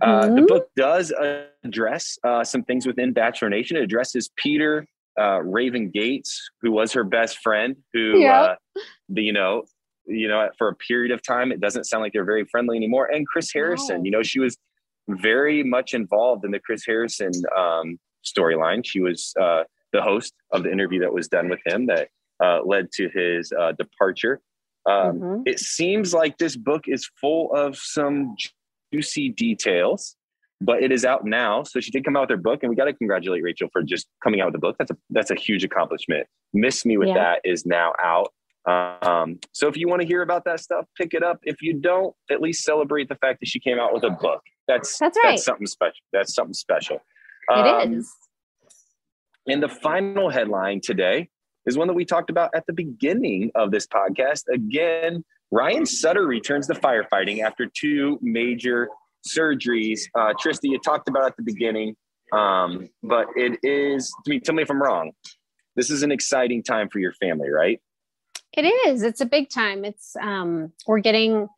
Uh, 0.00 0.26
the 0.26 0.40
Mhm. 0.42 0.48
book 0.48 0.70
does 0.76 1.12
address 1.64 2.18
uh, 2.24 2.42
some 2.44 2.62
things 2.64 2.86
within 2.86 3.12
Bachelor 3.12 3.50
Nation. 3.50 3.76
It 3.76 3.82
addresses 3.82 4.30
Peter 4.36 4.86
uh, 5.20 5.42
Raven 5.42 5.90
Gates, 5.90 6.48
who 6.62 6.70
was 6.70 6.92
her 6.92 7.02
best 7.04 7.38
friend, 7.38 7.76
who, 7.92 8.20
Yep. 8.20 8.32
uh, 8.32 8.54
the, 9.08 9.22
you 9.22 9.32
know, 9.32 9.64
you 10.08 10.26
know, 10.28 10.48
for 10.58 10.68
a 10.68 10.74
period 10.74 11.12
of 11.12 11.22
time, 11.22 11.52
it 11.52 11.60
doesn't 11.60 11.84
sound 11.84 12.02
like 12.02 12.12
they're 12.12 12.24
very 12.24 12.44
friendly 12.46 12.76
anymore. 12.76 13.06
And 13.06 13.26
Chris 13.26 13.52
Harrison, 13.52 13.98
No. 13.98 14.04
you 14.04 14.10
know, 14.10 14.22
she 14.22 14.40
was 14.40 14.56
very 15.08 15.62
much 15.62 15.94
involved 15.94 16.44
in 16.44 16.50
the 16.50 16.58
Chris 16.60 16.84
Harrison 16.86 17.30
um, 17.56 17.98
storyline. 18.24 18.84
She 18.84 19.00
was 19.00 19.32
uh, 19.40 19.64
the 19.92 20.02
host 20.02 20.34
of 20.52 20.62
the 20.64 20.72
interview 20.72 21.00
that 21.00 21.12
was 21.12 21.28
done 21.28 21.48
with 21.48 21.60
him 21.66 21.86
that 21.86 22.08
uh, 22.42 22.60
led 22.64 22.90
to 22.92 23.08
his 23.14 23.52
uh, 23.58 23.72
departure. 23.72 24.40
Um, 24.88 25.18
Mhm. 25.20 25.42
It 25.46 25.58
seems 25.60 26.14
like 26.14 26.38
this 26.38 26.56
book 26.56 26.84
is 26.86 27.10
full 27.20 27.52
of 27.54 27.76
some 27.76 28.34
juicy 28.92 29.30
details, 29.30 30.16
but 30.60 30.82
it 30.82 30.90
is 30.92 31.04
out 31.04 31.24
now. 31.24 31.62
So 31.62 31.80
she 31.80 31.90
did 31.90 32.04
come 32.04 32.16
out 32.16 32.22
with 32.22 32.30
her 32.30 32.36
book, 32.36 32.60
and 32.62 32.70
we 32.70 32.76
got 32.76 32.84
to 32.86 32.92
congratulate 32.94 33.42
Rachel 33.42 33.68
for 33.72 33.82
just 33.82 34.06
coming 34.22 34.40
out 34.40 34.46
with 34.46 34.54
the 34.54 34.58
book. 34.60 34.76
That's 34.78 34.90
a 34.90 34.96
that's 35.10 35.30
a 35.30 35.34
huge 35.34 35.64
accomplishment. 35.64 36.26
Miss 36.54 36.84
Me 36.86 36.96
with 36.96 37.08
Yeah. 37.08 37.14
that 37.14 37.40
is 37.44 37.66
now 37.66 37.92
out. 38.02 38.32
Um, 38.68 39.38
so 39.52 39.66
if 39.68 39.76
you 39.76 39.88
want 39.88 40.02
to 40.02 40.06
hear 40.06 40.22
about 40.22 40.44
that 40.44 40.60
stuff, 40.60 40.84
pick 40.96 41.14
it 41.14 41.22
up. 41.22 41.38
If 41.42 41.62
you 41.62 41.74
don't, 41.74 42.14
at 42.30 42.40
least 42.42 42.64
celebrate 42.64 43.08
the 43.08 43.14
fact 43.16 43.40
that 43.40 43.48
she 43.48 43.58
came 43.60 43.78
out 43.78 43.94
with 43.94 44.04
a 44.04 44.10
book. 44.10 44.42
That's 44.66 44.98
That's 44.98 45.16
right. 45.24 45.30
That's 45.32 45.44
something 45.44 45.66
special. 45.66 46.00
That's 46.12 46.34
something 46.34 46.54
special. 46.54 46.98
It 47.50 47.66
Um, 47.66 47.94
is. 47.94 48.12
and 49.46 49.62
the 49.62 49.68
final 49.68 50.28
headline 50.28 50.80
today 50.82 51.30
is 51.64 51.78
one 51.78 51.88
that 51.88 51.94
we 51.94 52.04
talked 52.04 52.28
about 52.28 52.50
at 52.54 52.66
the 52.66 52.74
beginning 52.74 53.50
of 53.54 53.70
this 53.70 53.86
podcast. 53.86 54.42
Again, 54.52 55.24
Ryan 55.50 55.86
Sutter 55.86 56.26
returns 56.26 56.66
to 56.66 56.74
firefighting 56.74 57.42
after 57.42 57.66
two 57.66 58.18
major 58.20 58.88
surgeries. 59.26 60.00
Uh, 60.14 60.34
Trista, 60.34 60.64
you 60.64 60.78
talked 60.78 61.08
about 61.08 61.24
at 61.24 61.36
the 61.38 61.42
beginning, 61.42 61.96
um, 62.32 62.90
but 63.02 63.28
it 63.36 63.58
is, 63.62 64.12
I 64.26 64.30
mean, 64.30 64.40
tell 64.42 64.54
me 64.54 64.62
if 64.62 64.70
I'm 64.70 64.82
wrong. 64.82 65.12
This 65.76 65.90
is 65.90 66.02
an 66.02 66.12
exciting 66.12 66.62
time 66.62 66.88
for 66.90 66.98
your 66.98 67.12
family, 67.14 67.48
right? 67.50 67.80
It 68.52 68.62
is. 68.62 69.02
It's 69.02 69.20
a 69.20 69.26
big 69.26 69.50
time. 69.50 69.84
It's 69.84 70.16
um 70.16 70.72
we're 70.86 71.00
getting 71.00 71.48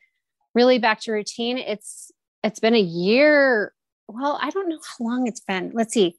really 0.54 0.78
back 0.78 1.00
to 1.02 1.12
routine. 1.12 1.58
It's 1.58 2.10
it's 2.42 2.60
been 2.60 2.74
a 2.74 2.80
year. 2.80 3.72
Well, 4.08 4.38
I 4.42 4.50
don't 4.50 4.68
know 4.68 4.80
how 4.98 5.04
long 5.04 5.26
it's 5.26 5.40
been. 5.40 5.70
Let's 5.74 5.94
see. 5.94 6.16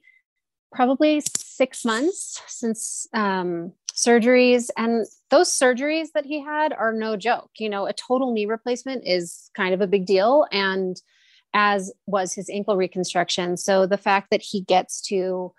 Probably 0.72 1.22
6 1.22 1.86
months 1.86 2.42
since 2.48 3.08
um 3.14 3.74
surgeries 3.94 4.70
and 4.78 5.06
those 5.30 5.50
surgeries 5.50 6.08
that 6.14 6.26
he 6.26 6.42
had 6.42 6.72
are 6.74 6.94
no 6.94 7.18
joke. 7.18 7.52
You 7.60 7.70
know, 7.70 7.86
a 7.86 7.94
total 7.94 8.34
knee 8.34 8.46
replacement 8.46 9.04
is 9.06 9.52
kind 9.56 9.74
of 9.74 9.82
a 9.82 9.88
big 9.88 10.06
deal 10.06 10.48
and 10.52 11.02
as 11.54 11.92
was 12.08 12.34
his 12.34 12.50
ankle 12.50 12.78
reconstruction. 12.78 13.58
So 13.58 13.86
the 13.86 13.98
fact 13.98 14.30
that 14.32 14.42
he 14.42 14.62
gets 14.62 15.02
to 15.10 15.54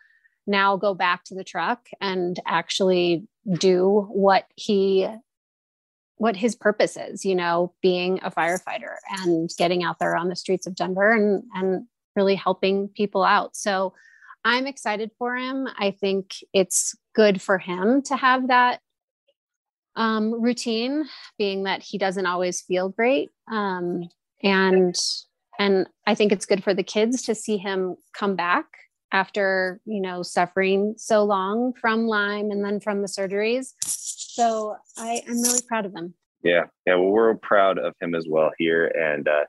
now 0.46 0.76
go 0.76 0.94
back 0.94 1.24
to 1.24 1.34
the 1.34 1.44
truck 1.44 1.88
and 2.00 2.38
actually 2.46 3.26
do 3.58 4.06
what 4.10 4.46
he 4.56 5.08
what 6.16 6.36
his 6.36 6.54
purpose 6.54 6.96
is 6.96 7.24
you 7.24 7.34
know 7.34 7.72
being 7.82 8.20
a 8.22 8.30
firefighter 8.30 8.96
and 9.20 9.50
getting 9.58 9.82
out 9.82 9.98
there 9.98 10.16
on 10.16 10.28
the 10.28 10.36
streets 10.36 10.66
of 10.66 10.74
denver 10.74 11.12
and 11.12 11.42
and 11.54 11.86
really 12.14 12.34
helping 12.34 12.88
people 12.88 13.24
out. 13.24 13.56
So 13.56 13.94
i'm 14.44 14.66
excited 14.66 15.10
for 15.18 15.36
him. 15.36 15.68
I 15.78 15.92
think 15.92 16.36
it's 16.52 16.94
good 17.14 17.40
for 17.40 17.58
him 17.58 18.02
to 18.02 18.16
have 18.16 18.48
that 18.48 18.80
um, 19.94 20.40
routine 20.40 21.04
being 21.38 21.64
that 21.64 21.82
he 21.82 21.98
doesn't 21.98 22.26
always 22.26 22.62
feel 22.62 22.88
great. 22.88 23.30
Um, 23.50 24.08
and 24.42 24.94
and 25.58 25.86
i 26.06 26.14
think 26.14 26.32
it's 26.32 26.46
good 26.46 26.64
for 26.64 26.74
the 26.74 26.82
kids 26.82 27.22
to 27.22 27.34
see 27.34 27.56
him 27.56 27.96
come 28.12 28.34
back 28.34 28.66
after 29.12 29.80
you 29.84 30.00
know 30.00 30.22
suffering 30.22 30.94
so 30.96 31.22
long 31.24 31.72
from 31.74 32.06
lyme 32.06 32.50
and 32.50 32.64
then 32.64 32.80
from 32.80 33.02
the 33.02 33.08
surgeries 33.08 33.74
so 33.84 34.74
I, 34.96 35.22
i'm 35.28 35.40
really 35.42 35.62
proud 35.68 35.86
of 35.86 35.94
him 35.94 36.14
Yeah, 36.42 36.64
yeah. 36.86 36.96
Well, 36.96 37.10
we're 37.10 37.34
proud 37.36 37.78
of 37.78 37.94
him 38.00 38.14
as 38.14 38.26
well 38.28 38.50
here, 38.58 38.86
and 38.86 39.28
uh, 39.28 39.44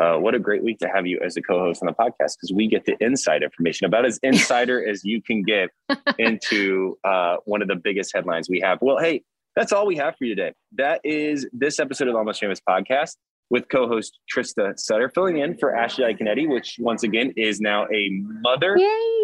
uh, 0.00 0.18
what 0.18 0.34
a 0.34 0.38
great 0.38 0.62
week 0.62 0.78
to 0.78 0.88
have 0.88 1.06
you 1.06 1.18
as 1.24 1.36
a 1.36 1.42
co-host 1.42 1.82
on 1.82 1.86
the 1.86 1.92
podcast 1.92 2.36
because 2.36 2.52
we 2.54 2.68
get 2.68 2.84
the 2.84 2.96
inside 3.00 3.42
information 3.42 3.84
about 3.86 4.06
as 4.06 4.18
insider 4.22 4.86
as 4.90 5.04
you 5.04 5.20
can 5.20 5.42
get 5.42 5.70
into 6.18 6.96
uh, 7.04 7.36
one 7.44 7.62
of 7.62 7.68
the 7.68 7.76
biggest 7.76 8.12
headlines 8.14 8.48
we 8.48 8.60
have. 8.60 8.78
Well, 8.80 8.98
hey, 8.98 9.22
that's 9.56 9.72
all 9.72 9.86
we 9.86 9.96
have 9.96 10.14
for 10.16 10.24
you 10.24 10.34
today. 10.34 10.54
That 10.76 11.00
is 11.04 11.46
this 11.52 11.80
episode 11.80 12.08
of 12.08 12.14
Almost 12.14 12.40
Famous 12.40 12.60
podcast 12.66 13.16
with 13.50 13.68
co-host 13.68 14.18
Trista 14.34 14.78
Sutter 14.78 15.10
filling 15.12 15.38
in 15.38 15.58
for 15.58 15.74
Ashley 15.74 16.04
Iaconetti, 16.04 16.48
which 16.48 16.76
once 16.78 17.02
again 17.02 17.32
is 17.36 17.60
now 17.60 17.84
a 17.92 18.08
mother. 18.42 18.76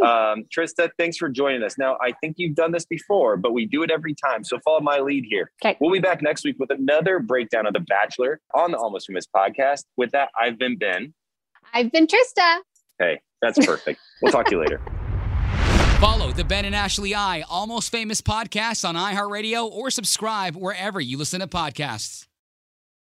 Um, 0.05 0.45
Trista, 0.55 0.91
thanks 0.99 1.17
for 1.17 1.29
joining 1.29 1.63
us. 1.63 1.79
Now, 1.79 1.97
I 2.03 2.13
think 2.21 2.35
you've 2.39 2.57
done 2.57 2.73
this 2.73 2.85
before, 2.85 3.37
but 3.37 3.53
we 3.53 3.67
do 3.67 3.83
it 3.85 3.91
every 3.91 4.15
time. 4.15 4.43
So 4.45 4.59
follow 4.65 4.81
my 4.81 4.99
lead 4.99 5.25
here. 5.29 5.51
Okay. 5.65 5.77
We'll 5.81 5.93
be 5.93 6.01
back 6.01 6.23
next 6.23 6.45
week 6.45 6.57
with 6.59 6.71
another 6.71 7.21
breakdown 7.21 7.67
of 7.67 7.73
The 7.73 7.81
Bachelor 7.81 8.41
on 8.53 8.73
the 8.73 8.79
Almost 8.79 9.07
Famous 9.07 9.27
podcast. 9.35 9.85
With 9.97 10.11
that, 10.11 10.31
I've 10.39 10.59
been 10.59 10.77
Ben. 10.77 11.15
i've 11.73 11.91
been 11.93 12.07
trista 12.07 12.59
Hey, 12.99 13.21
that's 13.43 13.65
perfect. 13.65 14.01
we'll 14.23 14.33
talk 14.33 14.47
to 14.47 14.53
you 14.53 14.61
later. 14.61 14.81
Follow 16.01 16.31
the 16.33 16.45
Ben 16.45 16.65
and 16.67 16.75
Ashley 16.75 17.15
I 17.15 17.43
Almost 17.49 17.91
Famous 17.91 18.21
podcast 18.21 18.87
on 18.87 18.97
iHeartRadio 18.97 19.71
or 19.71 19.91
subscribe 19.91 20.55
wherever 20.57 21.01
you 21.01 21.17
listen 21.17 21.41
to 21.41 21.47
podcasts. 21.47 22.27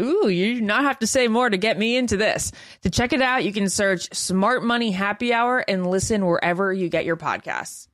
Ooh, 0.00 0.28
you 0.28 0.54
do 0.54 0.60
not 0.62 0.84
have 0.84 0.98
to 1.00 1.06
say 1.06 1.28
more 1.28 1.50
to 1.50 1.56
get 1.56 1.78
me 1.78 1.96
into 1.96 2.16
this. 2.16 2.52
To 2.82 2.90
check 2.90 3.12
it 3.12 3.20
out, 3.20 3.44
you 3.44 3.52
can 3.52 3.68
search 3.68 4.12
Smart 4.14 4.64
Money 4.64 4.90
Happy 4.90 5.32
Hour 5.32 5.64
and 5.68 5.86
listen 5.86 6.26
wherever 6.26 6.72
you 6.72 6.88
get 6.88 7.04
your 7.04 7.16
podcasts. 7.16 7.88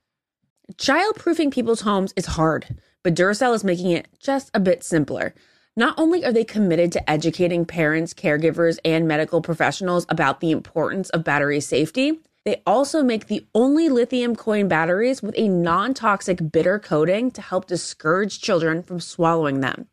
Childproofing 0.75 1.53
people's 1.53 1.81
homes 1.81 2.13
is 2.17 2.27
hard, 2.27 2.79
but 3.03 3.15
Duracell 3.15 3.55
is 3.55 3.65
making 3.65 3.91
it 3.91 4.09
just 4.21 4.51
a 4.55 4.61
bit 4.61 4.85
simpler. 4.85 5.35
Not 5.77 5.95
only 5.99 6.25
are 6.25 6.33
they 6.33 6.45
committed 6.45 6.93
to 6.93 7.11
educating 7.11 7.67
parents, 7.67 8.15
caregivers, 8.15 8.79
and 8.85 9.07
medical 9.07 9.43
professionals 9.43 10.07
about 10.09 10.41
the 10.41 10.51
importance 10.51 11.11
of 11.11 11.25
battery 11.25 11.61
safety, 11.61 12.19
they 12.47 12.63
also 12.67 13.03
make 13.03 13.27
the 13.27 13.45
only 13.55 13.89
lithium 13.89 14.37
coin 14.37 14.69
batteries 14.69 15.21
with 15.23 15.35
a 15.37 15.49
non 15.49 15.95
toxic 15.95 16.53
bitter 16.53 16.79
coating 16.79 17.31
to 17.33 17.43
help 17.43 17.67
discourage 17.67 18.41
children 18.41 18.83
from 18.83 19.01
swallowing 19.01 19.61
them. 19.61 19.89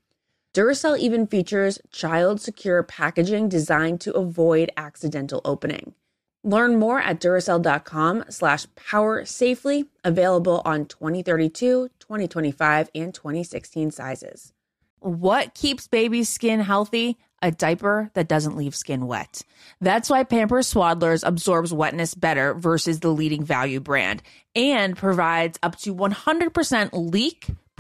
Duracell 0.53 0.99
even 0.99 1.25
features 1.25 1.79
child 1.91 2.39
secure 2.39 2.83
packaging 2.83 3.49
designed 3.49 3.99
to 4.01 4.13
avoid 4.13 4.69
accidental 4.77 5.41
opening. 5.43 5.95
Learn 6.43 6.77
more 6.77 6.99
at 6.99 7.19
Duracell.com 7.19 8.25
slash 8.29 8.67
power 8.75 9.25
safely, 9.25 9.85
available 10.03 10.61
on 10.63 10.85
2032, 10.85 11.89
2025, 11.99 12.89
and 12.93 13.13
2016 13.13 13.89
sizes. 13.91 14.53
What 14.99 15.55
keeps 15.55 15.87
baby's 15.87 16.29
skin 16.29 16.59
healthy? 16.59 17.17
A 17.41 17.49
diaper 17.49 18.11
that 18.13 18.27
doesn't 18.27 18.55
leave 18.55 18.75
skin 18.75 19.07
wet. 19.07 19.41
That's 19.81 20.09
why 20.09 20.23
Pampers 20.23 20.71
Swaddlers 20.71 21.27
absorbs 21.27 21.73
wetness 21.73 22.13
better 22.13 22.53
versus 22.53 22.99
the 22.99 23.09
leading 23.09 23.43
value 23.43 23.79
brand 23.79 24.21
and 24.55 24.95
provides 24.95 25.57
up 25.63 25.77
to 25.79 25.95
100% 25.95 26.89
leak 26.93 27.47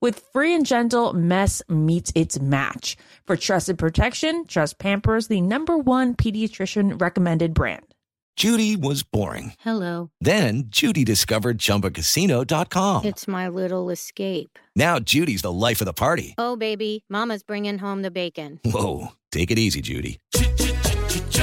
With 0.00 0.22
Free 0.32 0.54
and 0.54 0.64
Gentle, 0.64 1.12
mess 1.12 1.60
meets 1.68 2.12
its 2.14 2.38
match. 2.38 2.96
For 3.26 3.36
trusted 3.36 3.78
protection, 3.78 4.46
trust 4.46 4.78
Pampers, 4.78 5.26
the 5.26 5.40
number 5.40 5.76
one 5.76 6.14
pediatrician 6.14 7.00
recommended 7.00 7.52
brand. 7.52 7.84
Judy 8.36 8.76
was 8.76 9.02
boring. 9.02 9.54
Hello. 9.58 10.12
Then 10.20 10.66
Judy 10.68 11.02
discovered 11.02 11.58
ChumbaCasino.com. 11.58 13.04
It's 13.06 13.26
my 13.26 13.48
little 13.48 13.90
escape. 13.90 14.60
Now 14.76 15.00
Judy's 15.00 15.42
the 15.42 15.50
life 15.50 15.80
of 15.80 15.86
the 15.86 15.92
party. 15.92 16.36
Oh, 16.38 16.54
baby, 16.54 17.04
Mama's 17.08 17.42
bringing 17.42 17.78
home 17.78 18.02
the 18.02 18.12
bacon. 18.12 18.60
Whoa, 18.64 19.08
take 19.32 19.50
it 19.50 19.58
easy, 19.58 19.80
Judy. 19.80 20.20